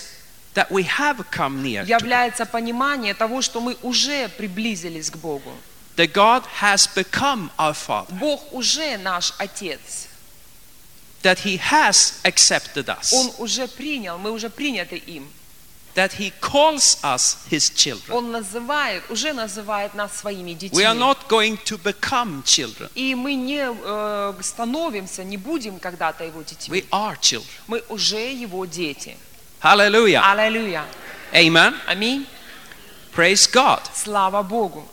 that 0.54 0.72
we 0.72 0.82
have 0.82 1.24
come 1.30 1.62
near 1.62 1.84
является 1.86 2.46
понимание 2.46 3.14
того, 3.14 3.42
что 3.42 3.60
мы 3.60 3.76
уже 3.82 4.28
приблизились 4.28 5.08
к 5.08 5.16
Богу. 5.16 5.52
That 5.94 6.12
God 6.12 6.42
has 6.60 6.88
become 6.92 7.48
our 7.58 7.74
Father. 7.74 8.12
Бог 8.18 8.52
уже 8.52 8.98
наш 8.98 9.32
Отец. 9.38 10.08
That 11.22 11.38
He 11.44 11.58
has 11.58 12.14
accepted 12.24 12.86
us. 12.86 13.12
Он 13.12 13.32
уже 13.38 13.68
принял, 13.68 14.18
мы 14.18 14.32
уже 14.32 14.50
приняты 14.50 14.96
им. 14.96 15.30
That 15.98 16.12
He 16.12 16.32
calls 16.40 17.02
us 17.02 17.38
His 17.50 17.70
children. 17.74 18.16
Он 18.16 18.30
называет, 18.30 19.02
уже 19.10 19.32
называет 19.32 19.94
нас 19.94 20.16
своими 20.16 20.52
детьми. 20.52 20.78
We 20.80 20.84
are 20.84 20.94
not 20.94 21.26
going 21.28 21.58
to 21.64 21.76
become 21.76 22.44
children. 22.44 22.88
И 22.94 23.16
мы 23.16 23.34
не 23.34 23.68
э, 23.68 24.34
становимся, 24.40 25.24
не 25.24 25.36
будем 25.36 25.80
когда-то 25.80 26.22
его 26.22 26.42
детьми. 26.42 26.78
We 26.78 26.88
are 26.90 27.18
children. 27.20 27.48
Мы 27.66 27.82
уже 27.88 28.30
его 28.32 28.64
дети. 28.64 29.16
Hallelujah. 29.60 30.22
Аллилуйя. 30.22 30.84
Amen. 31.32 31.74
Аминь. 31.88 32.28
Praise 33.12 33.48
God. 33.48 33.80
Слава 33.92 34.44
Богу. 34.44 34.86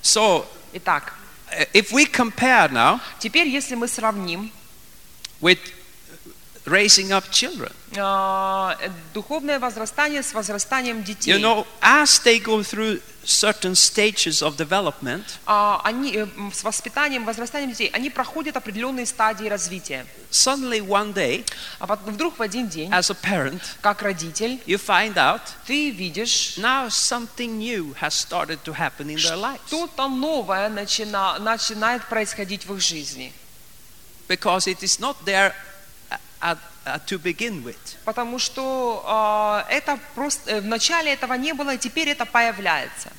So, 0.00 0.46
Итак, 0.72 1.12
uh, 1.50 1.66
if 1.74 1.92
we 1.92 2.06
compare 2.06 2.70
now 2.72 2.98
теперь 3.18 3.48
если 3.48 3.74
мы 3.74 3.86
сравним 3.86 4.50
with 5.42 5.58
raising 6.64 7.10
up 7.10 7.24
children, 7.30 7.72
а, 7.96 8.76
э, 8.80 8.90
духовное 9.14 9.58
возрастание 9.58 10.22
с 10.22 10.32
возрастанием 10.32 11.02
детей, 11.02 11.32
you 11.32 11.40
know, 11.40 11.66
as 11.80 12.22
they 12.24 12.38
go 12.40 12.62
through 12.62 13.00
certain 13.24 13.74
stages 13.74 14.42
of 14.42 14.56
development, 14.56 15.24
а, 15.46 15.80
они 15.84 16.12
э, 16.16 16.26
с 16.52 16.62
воспитанием, 16.62 17.24
возрастанием 17.24 17.70
детей, 17.70 17.90
они 17.92 18.10
проходят 18.10 18.56
определенные 18.56 19.06
стадии 19.06 19.46
развития. 19.48 20.06
suddenly 20.30 20.80
one 20.80 21.12
day, 21.12 21.44
А 21.78 21.86
вдруг 21.96 22.38
в 22.38 22.42
один 22.42 22.68
день, 22.68 22.90
as 22.92 23.10
a 23.10 23.14
parent, 23.14 23.60
как 23.80 24.02
родитель, 24.02 24.60
you 24.66 24.78
find 24.78 25.14
out 25.14 25.40
ты 25.66 25.90
видишь, 25.90 26.56
now 26.58 26.88
something 26.88 27.58
new 27.58 27.94
has 28.00 28.14
started 28.14 28.58
to 28.64 28.72
happen 28.72 29.08
in 29.10 29.16
their 29.16 29.36
lives. 29.36 29.60
что-то 29.66 30.08
новое 30.08 30.68
начина- 30.68 31.38
начинает 31.40 32.04
происходить 32.08 32.66
в 32.66 32.74
их 32.74 32.80
жизни. 32.80 33.32
Because 34.28 34.66
it 34.66 34.78
is 34.82 34.98
not 35.00 35.16
there 35.26 35.52
at, 36.42 36.58
at, 36.84 37.06
to 37.06 37.18
begin 37.18 37.62
with. 37.64 37.96
Потому 38.04 38.38
что 38.38 39.02
а, 39.06 39.64
это 39.70 39.98
просто 40.14 40.50
э, 40.50 40.60
вначале 40.60 41.12
этого 41.12 41.34
не 41.34 41.54
было, 41.54 41.74
и 41.74 41.78
теперь 41.78 42.08
это 42.08 42.26
появляется. 42.26 43.10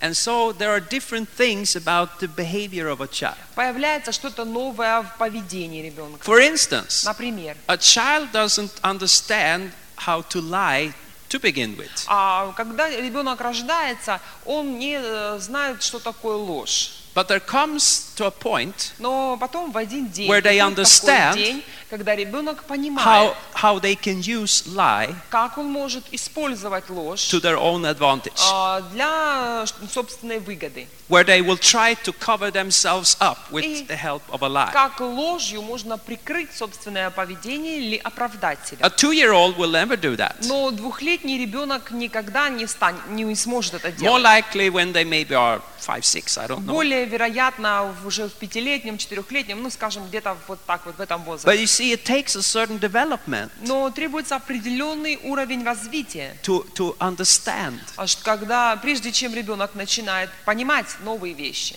And 0.00 0.14
so 0.14 0.52
there 0.52 0.70
are 0.70 0.80
different 0.80 1.28
things 1.28 1.76
about 1.76 2.20
the 2.20 2.28
behavior 2.28 2.88
of 2.88 3.00
a 3.00 3.06
child. 3.06 3.36
Появляется 3.54 4.12
что-то 4.12 4.44
новое 4.44 5.02
в 5.02 5.16
поведении 5.18 5.82
ребенка. 5.82 6.24
For 6.24 6.40
instance, 6.40 7.04
Например, 7.04 7.56
a 7.68 7.76
child 7.76 8.32
doesn't 8.32 8.80
understand 8.82 9.70
how 9.96 10.22
to 10.22 10.40
lie 10.40 10.92
to 11.28 11.40
begin 11.40 11.76
with. 11.76 12.04
а 12.06 12.52
когда 12.56 12.88
ребенок 12.88 13.40
рождается, 13.40 14.20
он 14.44 14.78
не 14.78 14.98
э, 15.00 15.38
знает, 15.38 15.82
что 15.82 15.98
такое 15.98 16.36
ложь. 16.36 17.03
But 17.14 17.28
there 17.28 17.38
comes 17.40 18.12
to 18.16 18.26
a 18.26 18.30
point 18.32 18.92
Но 18.98 19.36
потом 19.40 19.70
в 19.70 19.76
один 19.76 20.08
день, 20.10 20.28
Where 20.28 20.42
they 20.42 20.58
understand 20.60 21.36
день, 21.36 21.62
когда 21.88 22.16
ребенок 22.16 22.62
how, 22.62 22.66
понимает, 22.66 23.34
how 23.54 23.80
they 23.80 23.94
can 23.96 24.20
use 24.20 24.66
lie 24.74 25.14
как 25.30 25.56
он 25.56 25.66
может 25.66 26.02
использовать 26.12 26.90
ложь 26.90 27.20
to 27.32 27.40
their 27.40 27.56
own 27.56 27.84
advantage. 27.84 28.40
а, 28.50 28.80
для 28.92 29.64
собственной 29.88 30.40
выгоды. 30.40 30.88
Where 31.08 31.22
they 31.24 31.42
will 31.42 31.58
try 31.58 31.94
to 32.04 32.12
cover 32.14 32.50
themselves 32.50 33.16
up 33.20 33.36
with 33.50 33.62
И 33.64 33.84
the 33.86 33.94
help 33.96 34.22
of 34.30 34.42
a 34.42 34.48
lie. 34.48 34.72
Как 34.72 35.00
ложью 35.00 35.60
можно 35.60 35.98
прикрыть 35.98 36.54
собственное 36.56 37.10
поведение 37.10 37.76
или 37.78 37.96
оправдать 38.02 38.58
себя. 38.66 38.86
A 38.86 38.88
two-year-old 38.88 39.56
will 39.58 39.70
never 39.70 39.96
do 40.00 40.16
that. 40.16 40.36
Но 40.46 40.70
двухлетний 40.70 41.38
ребенок 41.38 41.90
никогда 41.90 42.48
не, 42.48 42.66
стань, 42.66 42.96
не 43.10 43.34
сможет 43.34 43.74
это 43.74 43.88
More 43.88 43.96
делать. 43.98 44.22
likely 44.24 44.70
when 44.70 44.92
they 44.94 45.04
maybe 45.04 45.32
are 45.34 45.60
five, 45.78 46.04
six, 46.06 46.38
I 46.38 46.46
don't 46.46 46.64
know. 46.64 46.72
Более 46.72 47.04
вероятно 47.04 47.94
уже 48.06 48.28
в 48.30 48.32
пятилетнем, 48.32 48.96
четырехлетнем, 48.96 49.62
ну 49.62 49.68
скажем, 49.68 50.06
где-то 50.08 50.36
вот 50.48 50.58
так 50.64 50.86
вот 50.86 50.96
в 50.96 51.00
этом 51.02 51.20
But 51.20 51.26
возрасте. 51.26 51.62
you 51.62 51.66
see, 51.66 51.92
it 51.92 52.04
takes 52.04 52.34
a 52.34 52.40
certain 52.42 52.80
development 52.80 53.50
Но 53.60 53.90
требуется 53.90 54.36
определенный 54.36 55.18
уровень 55.22 55.64
развития. 55.64 56.34
to, 56.42 56.66
to 56.74 56.96
understand 56.98 57.78
Аж 57.98 58.16
когда, 58.16 58.74
прежде 58.76 59.12
чем 59.12 59.34
ребенок 59.34 59.74
начинает 59.74 60.30
понимать 60.46 60.86
новые 61.03 61.33
вещи, 61.33 61.75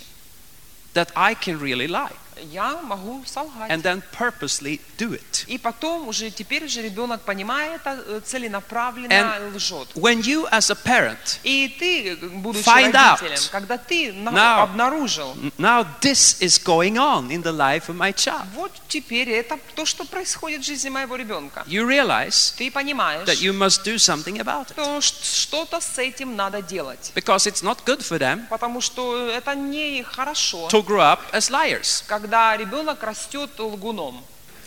that 0.95 1.11
I 1.15 1.35
can 1.35 1.59
really 1.59 1.89
lie 1.89 2.13
Я 2.52 2.78
могу 2.82 3.24
солгать. 3.26 3.70
and 3.72 3.82
then 3.84 4.02
purposely 4.18 4.80
do 4.98 5.12
it. 5.14 5.46
И 5.48 5.58
потом 5.58 6.08
уже, 6.08 6.30
теперь 6.32 6.66
уже 6.66 6.82
ребенок 6.82 7.22
понимает, 7.22 7.82
это 7.82 8.04
э, 8.08 8.22
целенаправленно 8.26 9.12
And 9.14 9.56
лжет. 9.56 9.88
when 9.96 10.22
you 10.22 10.48
as 10.52 10.70
a 10.72 10.76
parent, 10.76 11.40
И 11.44 11.76
ты, 11.80 12.16
будучи 12.16 12.64
Find 12.66 12.94
out. 12.94 13.20
родителем, 13.22 13.50
когда 13.52 13.78
ты 13.78 14.12
на- 14.14 14.32
Now. 14.32 14.64
обнаружил, 14.64 15.36
now 15.58 15.86
this 16.02 16.42
is 16.42 16.58
going 16.64 16.98
on 16.98 17.30
in 17.30 17.42
the 17.44 17.52
life 17.52 17.88
of 17.90 17.96
my 17.98 18.14
child, 18.14 18.46
вот 18.56 18.72
теперь 18.88 19.30
это 19.30 19.58
то, 19.76 19.86
что 19.86 20.04
происходит 20.06 20.62
в 20.62 20.66
жизни 20.66 20.90
моего 20.90 21.16
ребенка. 21.16 21.64
you 21.68 21.86
realize 21.88 22.54
Ты 22.58 22.72
понимаешь, 22.72 23.28
that 23.28 23.42
you 23.42 23.54
must 23.54 23.84
do 23.86 23.96
something 23.98 24.38
about 24.40 24.68
it 24.70 24.74
что 24.74 25.02
ш- 25.02 25.16
что-то 25.24 25.80
с 25.80 25.98
этим 25.98 26.36
надо 26.36 26.62
делать. 26.62 27.12
because 27.16 27.46
it's 27.48 27.64
not 27.64 27.78
good 27.86 28.00
for 28.02 28.18
them 28.20 28.48
Потому 28.50 28.82
что 28.82 29.30
это 29.30 29.56
не 29.56 30.04
хорошо, 30.04 30.68
to 30.70 30.84
grow 30.86 31.00
up 31.16 31.20
as 31.34 31.50
liars. 31.50 32.04
когда 32.08 32.27
ребенок 32.58 33.04
растет 33.04 33.60
лгуном. 33.60 34.24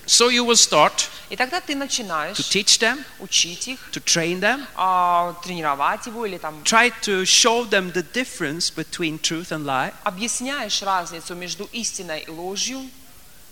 So 0.07 0.29
you 0.29 0.45
will 0.45 0.57
start 0.57 1.09
И 1.29 1.37
тогда 1.37 1.61
ты 1.61 1.75
to 1.75 1.77
начинаешь 1.77 2.37
teach 2.37 2.81
them, 2.81 3.05
учить 3.21 3.69
их, 3.69 3.79
to 3.93 4.03
train 4.03 4.41
them, 4.41 4.67
а, 4.75 5.35
тренировать 5.45 6.07
его 6.07 6.27
или 6.27 6.39
там 6.39 6.63
try 6.65 6.93
to 7.03 7.23
show 7.23 7.69
them 7.69 7.93
the 7.93 8.05
difference 8.13 8.71
between 8.75 9.21
truth 9.21 9.53
and 9.53 9.65
lie, 9.65 9.95
объясняешь 10.03 10.83
разницу 10.83 11.37
между 11.37 11.69
истиной 11.73 12.23
и 12.23 12.31
ложью, 12.31 12.91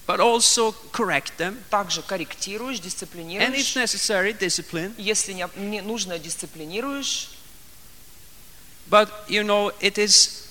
but 0.08 0.18
also 0.18 0.74
correct 0.90 1.36
them, 1.36 1.56
также 1.70 2.02
корректируешь, 2.02 2.78
and 2.78 2.80
if 2.80 2.84
дисциплинируешь. 2.84 3.76
necessary, 3.76 4.36
discipline. 4.36 4.92
Если 4.98 5.34
не, 5.34 5.46
не 5.56 5.80
нужно, 5.80 6.18
дисциплинируешь. 6.18 7.28
But 8.90 9.10
you 9.28 9.44
know, 9.44 9.72
it 9.80 9.98
is, 9.98 10.47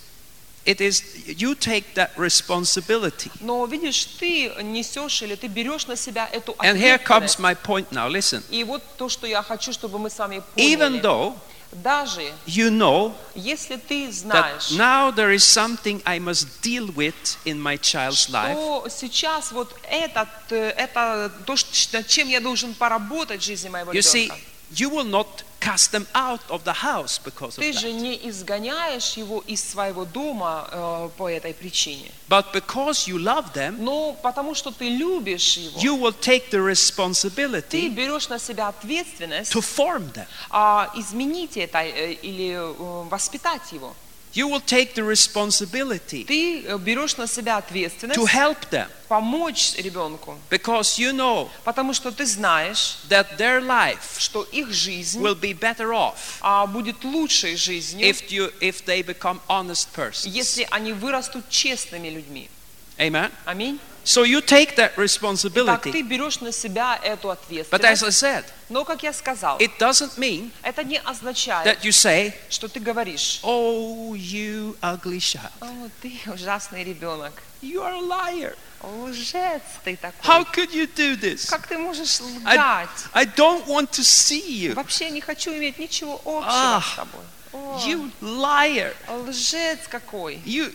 it 0.67 0.81
is 0.81 1.01
you 1.27 1.55
take 1.55 1.93
that 1.95 2.11
responsibility. 2.17 3.31
Но 3.39 3.65
видишь, 3.65 4.05
ты 4.19 4.51
несешь 4.63 5.21
или 5.21 5.35
ты 5.35 5.47
берешь 5.47 5.87
на 5.87 5.95
себя 5.95 6.27
эту 6.31 6.53
And 6.59 6.77
here 6.77 6.97
comes 6.97 7.35
ответственность. 7.35 7.39
my 7.39 7.55
point 7.55 7.91
now. 7.91 8.07
Listen, 8.09 8.43
И 8.51 8.63
вот 8.63 8.83
то, 8.97 9.09
что 9.09 9.25
я 9.27 9.41
хочу, 9.41 9.71
чтобы 9.71 9.97
мы 9.97 10.09
с 10.09 10.17
вами 10.19 10.41
even 10.55 10.99
поняли. 10.99 11.01
though 11.01 11.35
Даже 11.73 12.21
you 12.45 12.69
know 12.69 13.13
если 13.35 13.75
ты 13.75 14.07
that 14.07 14.11
знаешь, 14.13 14.71
now 14.71 15.11
there 15.11 15.33
is 15.33 15.43
something 15.43 16.01
I 16.05 16.17
must 16.19 16.61
deal 16.61 16.87
with 16.95 17.37
in 17.45 17.61
my 17.61 17.77
child's 17.77 18.29
life, 18.29 18.53
что 18.53 18.87
сейчас 18.89 19.51
вот 19.51 19.75
этот, 19.89 20.29
э, 20.49 20.69
это 20.77 21.29
то, 21.45 21.55
над 21.91 22.07
чем 22.07 22.29
я 22.29 22.39
должен 22.39 22.73
поработать 22.73 23.41
в 23.41 23.45
жизни 23.45 23.67
моего 23.69 23.91
you 23.91 24.01
see, 24.01 24.25
ребенка. 24.27 24.37
you 24.75 24.89
will 24.89 25.03
not 25.09 25.43
cast 25.67 25.91
them 25.91 26.07
out 26.13 26.39
of 26.49 26.63
the 26.63 26.73
house 26.73 27.19
because 27.23 27.57
of 27.57 27.63
Ты 27.63 27.73
же 27.73 27.91
не 27.91 28.15
изгоняешь 28.29 29.17
его 29.17 29.43
из 29.47 29.63
своего 29.63 30.05
дома 30.05 30.67
э, 30.71 31.09
по 31.17 31.29
этой 31.29 31.53
причине. 31.53 32.11
But 32.29 32.53
because 32.53 33.07
you 33.07 33.17
love 33.17 33.53
them, 33.53 33.77
Но 33.79 34.13
потому 34.21 34.55
что 34.55 34.71
ты 34.71 34.89
любишь 34.89 35.57
его, 35.57 35.79
you 35.79 35.97
will 35.99 36.15
take 36.19 36.49
the 36.49 36.57
ты 36.57 36.71
responsibility 36.71 37.89
берешь 37.89 38.29
на 38.29 38.39
себя 38.39 38.69
ответственность 38.69 39.53
to 39.53 39.61
form 39.61 40.11
them. 40.13 40.27
а, 40.49 40.91
изменить 40.95 41.57
это 41.57 41.79
э, 41.79 42.13
или 42.13 42.53
э, 42.53 43.03
воспитать 43.09 43.71
его. 43.71 43.95
You 44.33 44.47
will 44.49 44.61
take 44.61 44.93
the 44.93 45.03
responsibility 45.03 46.25
Ты 46.25 46.63
э, 46.63 46.77
берешь 46.77 47.17
на 47.17 47.27
себя 47.27 47.57
ответственность 47.57 48.19
to 48.19 48.25
help 48.25 48.69
them 48.69 48.87
помочь 49.07 49.73
ребенку, 49.77 50.37
because 50.49 50.99
you 50.99 51.11
know 51.11 51.49
потому 51.63 51.93
что 51.93 52.11
ты 52.11 52.25
знаешь, 52.25 52.99
that 53.09 53.37
their 53.37 53.61
life 53.61 54.19
что 54.19 54.43
их 54.43 54.71
жизнь 54.71 55.21
will 55.21 55.39
be 55.39 55.57
better 55.57 55.91
off 55.91 56.15
а, 56.41 56.67
будет 56.67 57.03
лучшей 57.03 57.55
жизнью, 57.55 58.07
if 58.07 58.29
you 58.29 58.53
if 58.59 58.83
they 58.85 59.01
become 59.01 59.39
honest 59.47 59.87
persons. 59.95 60.27
если 60.27 60.67
они 60.71 60.93
вырастут 60.93 61.49
честными 61.49 62.09
людьми. 62.09 62.49
Amen. 62.97 63.31
Аминь. 63.45 63.79
So 64.07 64.23
you 64.23 64.39
take 64.39 64.77
that 64.77 64.95
Так 64.95 64.97
responsibility. 64.97 65.91
ты 65.91 66.01
берешь 66.01 66.39
на 66.39 66.53
себя 66.53 66.97
эту 67.03 67.27
But 67.27 67.83
as 67.83 68.01
I 68.01 68.07
ответственность. 68.07 68.23
said, 68.23 68.45
Но, 68.69 68.85
как 68.85 69.03
я 69.03 69.11
сказал, 69.11 69.57
it 69.59 69.71
doesn't 69.77 70.17
mean 70.17 70.49
это 70.63 70.85
не 70.85 70.97
означает, 70.99 71.67
that 71.67 71.81
you 71.83 71.91
say, 71.91 72.33
что 72.49 72.69
ты 72.69 72.79
говоришь, 72.79 73.41
"Oh, 73.43 74.13
you 74.13 74.77
ugly 74.81 75.19
child. 75.19 75.51
«О, 75.59 75.89
ты 76.01 76.13
ужасный 76.27 76.85
ребенок, 76.85 77.33
You 77.61 77.81
are 77.81 77.97
a 77.97 78.01
liar. 78.01 78.55
лжец 78.81 79.61
ты 79.83 79.97
How 80.23 80.45
такой. 80.45 80.45
could 80.53 80.71
you 80.73 80.87
do 80.87 81.17
this? 81.19 81.49
Как 81.49 81.67
ты 81.67 81.77
можешь 81.77 82.21
I, 82.45 82.55
лгать? 82.55 82.89
I 83.13 83.25
don't 83.25 83.65
want 83.67 83.89
to 83.91 84.03
see 84.05 84.41
you. 84.47 84.73
Вообще 84.73 85.09
не 85.09 85.19
хочу 85.19 85.51
иметь 85.51 85.79
ничего 85.79 86.13
общего 86.23 86.45
Ah, 86.49 86.81
с 86.81 86.95
тобой. 86.95 87.25
О, 87.51 87.77
You 87.85 88.09
liar. 88.21 88.93
лжец 89.09 89.79
какой. 89.89 90.35
You 90.45 90.71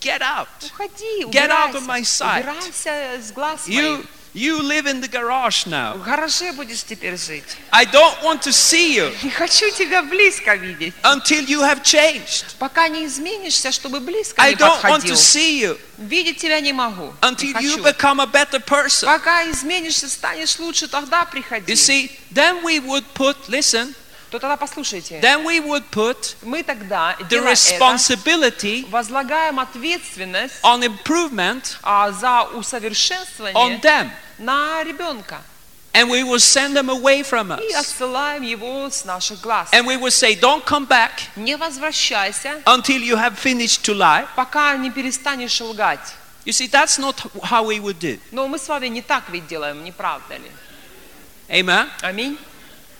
get 0.00 0.20
out. 0.22 0.46
Уходи, 0.62 1.24
Get 1.30 1.50
out 1.50 1.70
убирайся. 1.74 1.78
of 1.78 1.86
my 1.86 2.02
sight. 2.02 2.40
Убирайся 2.44 3.20
с 3.22 3.32
глаз 3.32 3.66
You 3.66 3.96
моих. 3.98 4.06
you 4.32 4.60
live 4.62 4.86
in 4.86 5.00
the 5.00 5.08
garage 5.08 5.64
В 5.64 5.68
now. 5.68 6.02
гараже 6.04 6.52
будешь 6.52 6.84
теперь 6.84 7.16
жить. 7.16 7.42
I 7.72 7.84
don't 7.86 8.22
want 8.22 8.42
to 8.42 8.52
see 8.52 8.94
you 8.94 9.12
Не 9.24 9.30
хочу 9.30 9.70
тебя 9.70 10.02
близко 10.02 10.54
видеть. 10.54 10.94
until 11.02 11.44
you 11.46 11.60
have 11.62 11.82
changed. 11.82 12.44
Пока 12.58 12.88
не 12.88 13.06
изменишься, 13.06 13.72
чтобы 13.72 14.00
близко 14.00 14.40
I 14.40 14.50
не 14.50 14.56
don't 14.56 14.80
want 14.82 15.02
подходил. 15.02 15.14
to 15.14 15.16
see 15.16 15.60
you 15.60 15.78
Видеть 15.98 16.38
тебя 16.38 16.60
не 16.60 16.72
могу. 16.72 17.12
Не 17.22 17.28
until 17.28 17.52
you 17.60 17.76
хочу. 17.78 17.82
become 17.82 18.20
a 18.20 18.26
better 18.26 18.60
person. 18.64 19.06
Пока 19.06 19.50
изменишься, 19.50 20.08
станешь 20.08 20.58
лучше, 20.58 20.86
тогда 20.88 21.24
приходи. 21.24 21.72
You 21.72 21.76
see, 21.76 22.10
then 22.32 22.62
we 22.62 22.78
would 22.80 23.04
put, 23.14 23.36
listen, 23.48 23.94
То 24.30 24.38
тогда 24.38 24.56
послушайте. 24.56 25.20
then 25.20 25.44
we 25.44 25.60
would 25.60 25.82
put 25.90 26.36
Мы 26.42 26.62
тогда, 26.62 27.16
the 27.28 27.40
responsibility 27.44 28.88
возлагаем 28.90 29.58
ответственность 29.58 30.54
on 30.62 30.82
improvement 30.82 31.76
а, 31.82 32.12
за 32.12 32.26
on 32.52 32.56
усовершенствование 32.58 33.80
them. 33.80 34.10
на 34.38 34.82
ребенка. 34.84 35.42
And 35.92 36.08
we 36.08 36.22
will 36.22 36.38
send 36.38 36.76
them 36.76 36.88
away 36.88 37.24
from 37.24 37.50
и 37.60 37.72
us. 37.72 37.80
отсылаем 37.80 38.42
его 38.42 38.88
с 38.88 39.04
наших 39.04 39.40
глаз. 39.40 39.68
And 39.72 39.84
we 39.86 39.96
will 39.96 40.12
say, 40.12 40.38
Don't 40.38 40.64
come 40.64 40.86
back 40.86 41.10
Не 41.34 41.56
возвращайся, 41.56 42.62
until 42.66 43.00
you 43.02 43.16
have 43.16 43.36
finished 43.36 43.82
to 43.82 43.94
lie. 43.94 44.24
пока 44.36 44.76
не 44.76 44.90
перестанешь 44.92 45.60
лгать. 45.60 46.14
You 46.46 46.52
see, 46.52 46.68
that's 46.68 46.98
not 46.98 47.16
how 47.42 47.64
we 47.64 47.80
would 47.80 47.98
do. 47.98 48.20
Но 48.30 48.46
мы 48.46 48.58
с 48.58 48.68
вами 48.68 48.86
не 48.86 49.02
так 49.02 49.24
ведь 49.30 49.48
делаем, 49.48 49.82
не 49.82 49.90
правда 49.90 50.36
ли? 50.36 50.50
Amen. 51.48 51.88
Аминь. 52.02 52.38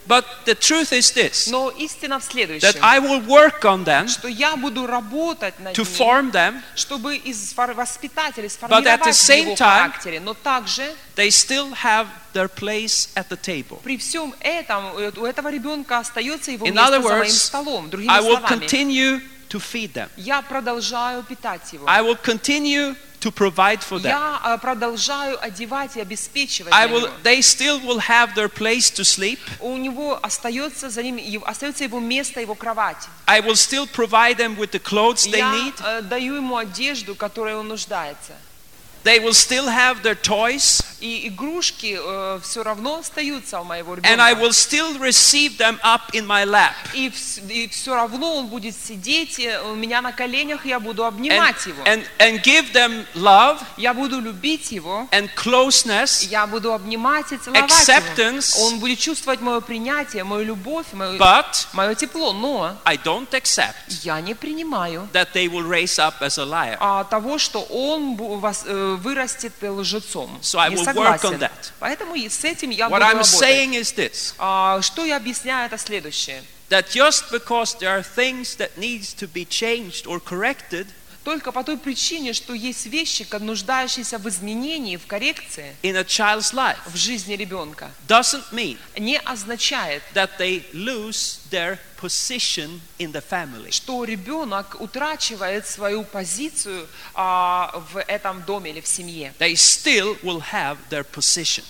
But 0.07 0.25
the 0.45 0.55
truth 0.59 0.93
is 0.93 1.13
this 1.15 1.47
Но 1.51 1.71
истина 1.71 2.19
в 2.19 2.23
that 2.25 2.31
следующем, 2.33 2.81
I 2.83 2.99
will 2.99 3.25
work 3.27 3.61
on 3.63 3.85
them 3.85 4.09
что 4.09 4.29
я 4.29 4.57
буду 4.57 4.87
работать 4.87 5.59
над 5.61 5.77
to 5.79 5.83
ним, 5.85 5.93
form 5.99 6.33
them, 6.33 6.63
чтобы 6.75 7.17
из 7.17 7.53
фор- 7.53 7.75
воспитать 7.75 8.37
или 8.39 8.49
at 8.49 8.51
the 8.51 8.53
сформировать 8.53 9.15
в 9.15 9.31
same 9.31 9.43
его 9.43 9.53
time- 9.55 9.57
характере, 9.91 10.21
но 10.21 10.35
также 10.35 10.83
they 11.17 11.29
still 11.29 11.73
have 11.85 12.07
their 12.33 12.49
place 12.49 13.11
at 13.15 13.29
the 13.29 13.37
table. 13.41 13.81
при 13.85 13.99
всем 13.99 14.35
этом 14.41 14.97
э, 14.99 15.13
у 15.17 15.25
этого 15.27 15.49
ребенка 15.51 15.99
остается 15.99 16.51
его 16.51 16.67
In 16.67 16.73
место 16.75 16.97
other 16.97 17.03
за 17.03 17.09
моим 17.09 17.23
words, 17.23 17.29
столом. 17.31 17.91
Другими 17.91 18.11
I 18.13 18.21
will 18.21 18.39
словами, 18.39 18.67
continue 18.67 19.21
to 19.51 19.61
feed 19.61 19.93
them. 19.93 20.09
я 20.17 20.43
продолжаю 20.43 21.23
питать 21.25 21.73
его. 21.73 21.87
I 21.89 22.03
will 22.03 22.19
continue 22.21 22.97
to 23.21 23.31
provide 23.31 23.83
for 23.83 23.99
them. 23.99 24.11
Я 24.11 24.41
э, 24.45 24.59
продолжаю 24.59 25.43
одевать 25.43 25.97
и 25.97 26.01
обеспечивать 26.01 26.73
I 26.73 26.87
will, 26.87 27.11
they 27.23 27.41
still 27.41 27.81
will 27.81 28.01
have 28.01 28.35
their 28.35 28.49
place 28.49 28.91
to 28.91 29.05
sleep. 29.05 29.39
У 29.61 29.77
него 29.77 30.19
остается 30.23 30.91
за 30.91 31.03
ним 31.03 31.43
остается 31.45 31.85
его 31.85 32.01
место, 32.01 32.41
его 32.41 32.55
кровать. 32.55 33.09
I 33.27 33.41
will 33.41 33.57
still 33.57 33.87
provide 33.87 34.37
them 34.37 34.57
with 34.57 34.71
the 34.73 34.81
clothes 34.81 35.27
they 35.31 35.39
Я 35.39 35.53
need. 35.53 35.75
э, 35.83 36.03
даю 36.03 36.35
ему 36.35 36.57
одежду, 36.57 37.15
которой 37.15 37.55
он 37.55 37.69
нуждается. 37.69 38.35
They 39.05 39.19
will 39.19 39.33
still 39.35 39.67
have 39.69 40.03
their 40.03 40.15
toys. 40.21 40.83
И 41.01 41.29
игрушки 41.29 41.99
все 42.43 42.63
равно 42.63 42.99
остаются 42.99 43.59
у 43.61 43.65
моего 43.65 43.95
And 43.97 44.21
I 44.21 44.33
ребенка. 44.35 44.45
will 44.45 44.53
still 44.53 44.99
receive 44.99 45.57
them 45.57 45.79
up 45.83 46.03
in 46.13 46.27
my 46.27 46.45
lap. 46.45 46.75
И, 46.93 47.09
все 47.71 47.95
равно 47.95 48.37
он 48.37 48.49
будет 48.49 48.77
сидеть 48.77 49.39
э, 49.41 49.63
у 49.63 49.75
меня 49.75 50.03
на 50.03 50.13
коленях, 50.13 50.67
и 50.67 50.69
я 50.69 50.79
буду 50.79 51.03
And, 51.05 51.09
обнимать 51.09 51.67
его. 51.67 51.83
and, 51.85 52.05
and 52.19 52.43
give 52.43 52.73
them 52.75 53.07
love 53.15 53.59
Я 53.79 53.95
буду 53.95 54.21
любить 54.21 54.73
его, 54.73 55.09
and 55.11 55.31
closeness. 55.35 56.27
я 56.29 56.47
буду 56.47 56.75
обнимать 56.75 57.33
и 57.33 57.39
целовать 57.39 57.71
Acceptance. 57.71 58.57
его. 58.59 58.67
Он 58.67 58.81
будет 58.81 58.99
чувствовать 58.99 59.41
мое 59.41 59.61
принятие, 59.63 60.25
мою 60.25 60.45
любовь, 60.45 60.87
мое, 60.93 61.17
But 61.19 61.67
мое 61.73 61.95
тепло. 61.95 62.35
Но 62.35 62.77
I 62.85 62.97
don't 62.99 63.31
accept 63.31 63.73
я 64.03 64.21
не 64.21 64.35
принимаю 64.35 65.09
that 65.15 65.29
they 65.33 65.49
will 65.49 65.67
raise 65.67 65.99
up 65.99 66.21
as 66.21 66.39
a 66.39 66.45
liar. 66.45 66.77
а, 66.79 67.05
того, 67.05 67.39
что 67.39 67.63
он 67.63 68.17
вас- 68.17 68.65
э, 68.67 68.90
вырастет 68.97 69.53
лжецом. 69.63 70.39
So 70.43 70.59
I 70.59 70.71
will 70.71 70.85
work 70.95 71.23
on 71.25 71.39
that. 71.39 71.73
Поэтому 71.79 72.17
с 72.17 72.45
этим 72.45 72.71
я 72.71 72.87
What 72.89 73.01
буду 73.01 73.05
I'm 73.05 73.13
работать. 73.19 73.41
saying 73.41 73.75
is 73.75 73.95
this 73.95 74.35
А, 74.39 74.81
что 74.83 75.05
я 75.05 75.17
объясняю, 75.17 75.67
это 75.67 75.79
следующее. 75.79 76.43
that 76.71 76.89
just 76.89 77.31
because 77.31 77.75
there 77.79 77.91
are 77.91 78.03
things 78.03 78.57
that 78.57 78.79
needs 78.79 79.13
to 79.15 79.27
be 79.27 79.45
changed 79.45 80.07
or 80.07 80.21
corrected 80.21 80.87
Только 81.23 81.53
по 81.53 81.63
той 81.63 81.77
причине, 81.77 82.33
что 82.33 82.55
есть 82.55 82.87
вещи, 82.87 83.27
нуждающиеся 83.39 84.19
в 84.19 84.27
изменении, 84.27 84.97
в 84.97 85.07
коррекции 85.07 85.77
in 85.83 85.95
a 85.97 86.03
child's 86.03 86.55
life 86.55 86.79
в 86.87 86.97
жизни 86.97 87.35
ребенка, 87.35 87.91
doesn't 88.09 88.51
mean 88.53 88.79
не 88.97 89.19
означает, 89.19 90.03
that 90.15 90.31
they 90.39 90.65
lose 90.73 91.41
their 91.51 91.79
position 92.01 92.81
in 92.99 93.13
the 93.13 93.23
family. 93.23 93.71
что 93.71 94.05
ребенок 94.05 94.81
утрачивает 94.81 95.67
свою 95.67 96.05
позицию 96.05 96.89
а, 97.15 97.83
в 97.93 97.99
этом 97.99 98.43
доме 98.43 98.71
или 98.71 98.81
в 98.81 98.87
семье. 98.87 99.35
They 99.39 99.55
still 99.55 100.19
will 100.23 100.43
have 100.53 100.79
their 100.91 101.05
position. 101.05 101.65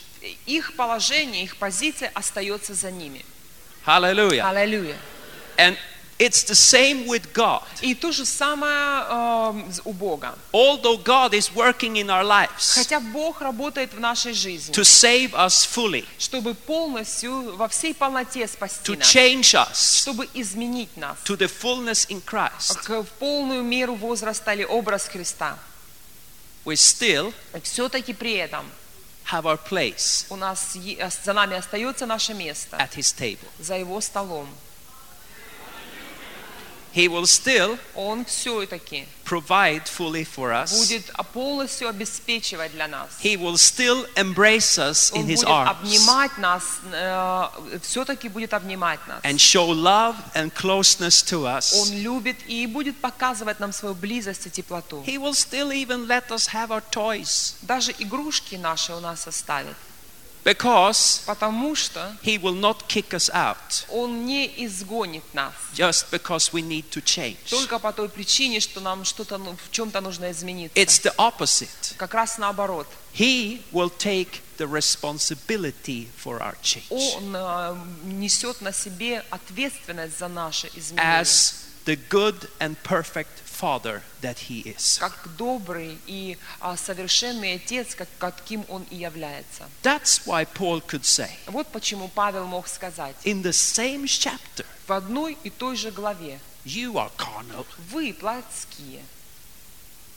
Их 0.46 0.76
положение, 0.76 1.44
их 1.44 1.56
позиция 1.56 2.10
остается 2.14 2.74
за 2.74 2.90
ними. 2.90 3.24
Hallelujah. 3.86 4.42
Аллилуйя. 4.50 4.96
And 5.56 5.76
it's 6.20 6.44
the 6.44 6.54
same 6.54 7.06
with 7.06 7.32
God. 7.32 7.62
И 7.80 7.94
то 7.94 8.12
же 8.12 8.24
самое 8.26 9.04
э, 9.08 9.80
у 9.84 9.92
Бога. 9.92 10.34
Although 10.52 10.98
God 11.02 11.32
is 11.32 11.50
working 11.54 11.96
in 11.96 12.10
our 12.10 12.22
lives 12.22 12.74
Хотя 12.74 13.00
Бог 13.00 13.40
работает 13.40 13.94
в 13.94 13.98
нашей 14.00 14.34
жизни, 14.34 14.72
to 14.74 14.82
save 14.84 15.32
us 15.32 15.64
fully, 15.64 16.04
чтобы 16.18 16.54
полностью, 16.54 17.56
во 17.56 17.66
всей 17.68 17.94
полноте 17.94 18.46
спасти 18.46 18.92
to 18.92 18.98
нас, 18.98 19.08
change 19.08 19.54
us 19.54 20.00
чтобы 20.02 20.28
изменить 20.34 20.94
нас 20.96 21.16
to 21.24 21.36
the 21.36 21.48
fullness 21.48 22.06
in 22.10 22.20
Christ, 22.22 22.76
к- 22.84 23.02
полную 23.18 23.62
меру 23.62 23.94
возраста 23.94 24.52
или 24.52 24.64
образ 24.64 25.06
Христа. 25.06 25.58
we 26.66 26.76
still 26.76 27.32
Все-таки 27.62 28.12
при 28.12 28.34
этом 28.34 28.64
have 29.32 29.44
our 29.46 29.56
place 29.58 30.26
у 30.28 30.36
нас 30.36 30.74
е- 30.74 31.10
за 31.24 31.32
нами 31.32 31.56
остается 31.56 32.04
наше 32.04 32.34
место 32.34 32.76
at 32.76 32.90
His 32.96 33.14
table. 33.18 33.38
за 33.58 33.76
Его 33.76 34.00
столом. 34.02 34.46
He 36.94 37.08
will 37.08 37.26
still 37.26 37.78
Он 37.94 38.24
все-таки 38.24 39.06
provide 39.24 39.84
fully 39.86 40.24
for 40.24 40.50
us. 40.52 40.76
будет 40.76 41.10
полностью 41.32 41.88
обеспечивать 41.88 42.72
для 42.72 42.88
нас. 42.88 43.08
He 43.22 43.36
will 43.36 43.56
still 43.56 44.06
embrace 44.16 44.76
us 44.78 45.12
in 45.12 45.20
Он 45.22 45.26
His 45.28 45.36
будет 45.36 45.48
arms 45.48 45.70
обнимать 45.70 46.38
нас, 46.38 46.64
все-таки 47.82 48.28
будет 48.28 48.52
обнимать 48.54 48.98
нас. 49.06 49.22
and 49.22 49.38
show 49.38 49.70
love 49.72 50.16
and 50.34 50.52
closeness 50.54 51.22
to 51.22 51.46
us. 51.46 51.72
Он 51.74 51.92
любит 52.02 52.36
и 52.48 52.66
будет 52.66 53.00
показывать 53.00 53.60
нам 53.60 53.72
свою 53.72 53.94
близость 53.94 54.46
и 54.46 54.50
теплоту. 54.50 55.02
He 55.06 55.16
will 55.18 55.34
still 55.34 55.70
even 55.70 56.06
let 56.08 56.28
us 56.30 56.48
have 56.48 56.70
our 56.70 56.82
toys 56.90 57.54
Даже 57.62 57.92
игрушки 57.98 58.56
наши 58.56 58.92
у 58.92 59.00
нас 59.00 59.26
оставит. 59.28 59.76
Because 60.54 61.22
Потому 61.26 61.74
что 61.74 62.16
He 62.22 62.38
will 62.40 62.54
not 62.58 62.86
kick 62.88 63.10
us 63.10 63.30
out 63.32 63.84
Он 63.88 64.26
не 64.26 64.46
изгонит 64.64 65.22
нас. 65.34 65.52
just 65.74 66.10
because 66.10 66.52
we 66.52 66.62
need 66.62 66.84
to 66.90 67.02
change. 67.02 67.36
Только 67.48 67.78
по 67.78 67.92
той 67.92 68.08
причине, 68.08 68.60
что 68.60 68.80
нам 68.80 69.04
что-то 69.04 69.38
ну, 69.38 69.56
в 69.56 69.70
чем-то 69.70 70.00
нужно 70.00 70.30
измениться. 70.30 70.78
It's 70.78 71.00
the 71.02 71.14
opposite. 71.16 71.94
Как 71.96 72.14
раз 72.14 72.38
наоборот. 72.38 72.86
He 73.14 73.62
will 73.72 73.90
take 73.90 74.40
the 74.58 74.66
responsibility 74.68 76.08
for 76.16 76.40
our 76.40 76.56
change 76.62 76.86
Он 76.90 77.34
э, 77.36 77.76
несет 78.04 78.60
на 78.60 78.72
себе 78.72 79.24
ответственность 79.30 80.18
за 80.18 80.28
наши 80.28 80.68
изменения. 80.74 81.20
as 81.20 81.54
the 81.86 81.98
good 82.08 82.48
and 82.60 82.76
perfect 82.84 83.40
Father 83.60 84.02
that 84.22 84.48
He 84.48 84.62
is. 84.64 84.98
Как 84.98 85.12
добрый 85.36 85.98
и 86.06 86.38
а, 86.60 86.76
совершенный 86.76 87.54
Отец, 87.54 87.94
как, 87.94 88.08
каким 88.18 88.64
Он 88.68 88.84
и 88.90 88.96
является. 88.96 89.68
That's 89.82 90.24
why 90.24 90.46
Paul 90.46 90.80
could 90.80 91.04
say 91.04 91.30
Вот 91.46 91.66
почему 91.68 92.08
Павел 92.08 92.46
мог 92.46 92.68
сказать 92.68 93.16
in 93.24 93.42
the 93.42 93.52
same 93.52 94.04
chapter, 94.04 94.64
в 94.86 94.92
одной 94.92 95.36
и 95.44 95.50
той 95.50 95.76
же 95.76 95.90
главе. 95.90 96.40
You 96.64 96.94
are 96.94 97.10
carnal. 97.16 97.66
Вы 97.90 98.14
плотские. 98.14 99.02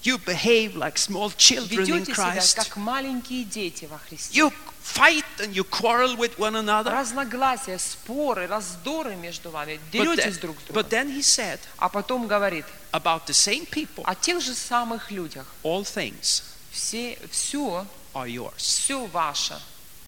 You 0.04 0.18
behave 0.18 0.76
like 0.76 0.97
small 0.97 1.32
children 1.38 1.80
in 1.80 1.86
Ведете 2.04 2.14
себя, 2.14 2.34
Christ. 2.36 2.56
как 2.56 2.76
маленькие 2.78 3.45
дети 3.45 3.86
во 3.86 3.97
Христе. 3.97 4.38
You 4.38 4.51
fight 4.84 5.24
and 5.39 5.54
you 5.54 5.64
quarrel 5.64 6.18
with 6.18 6.38
one 6.38 6.56
another. 6.58 6.91
Разногласия, 6.91 7.78
споры, 7.80 8.47
раздоры 8.47 9.16
между 9.16 9.49
вами. 9.49 9.80
But 9.91 10.01
Деретесь 10.04 10.36
then, 10.38 10.41
друг 10.41 10.58
с 10.60 10.64
but 10.72 10.74
другом. 10.74 10.89
then 10.89 11.10
he 11.16 11.22
said 11.22 11.60
А 11.78 11.88
потом 11.88 12.28
говорит 12.28 12.66
about 12.91 13.26
the 13.28 13.34
same 13.34 13.66
people, 13.66 14.04
о 14.06 14.14
тех 14.16 14.41
же 14.41 14.54
самых 14.54 15.10
людях. 15.10 15.45
all 15.64 15.84
things 15.86 16.43
Все, 16.72 17.18
все, 17.32 17.86
are 18.14 18.28
yours. 18.28 18.58
все 18.58 19.06
ваше. 19.06 19.58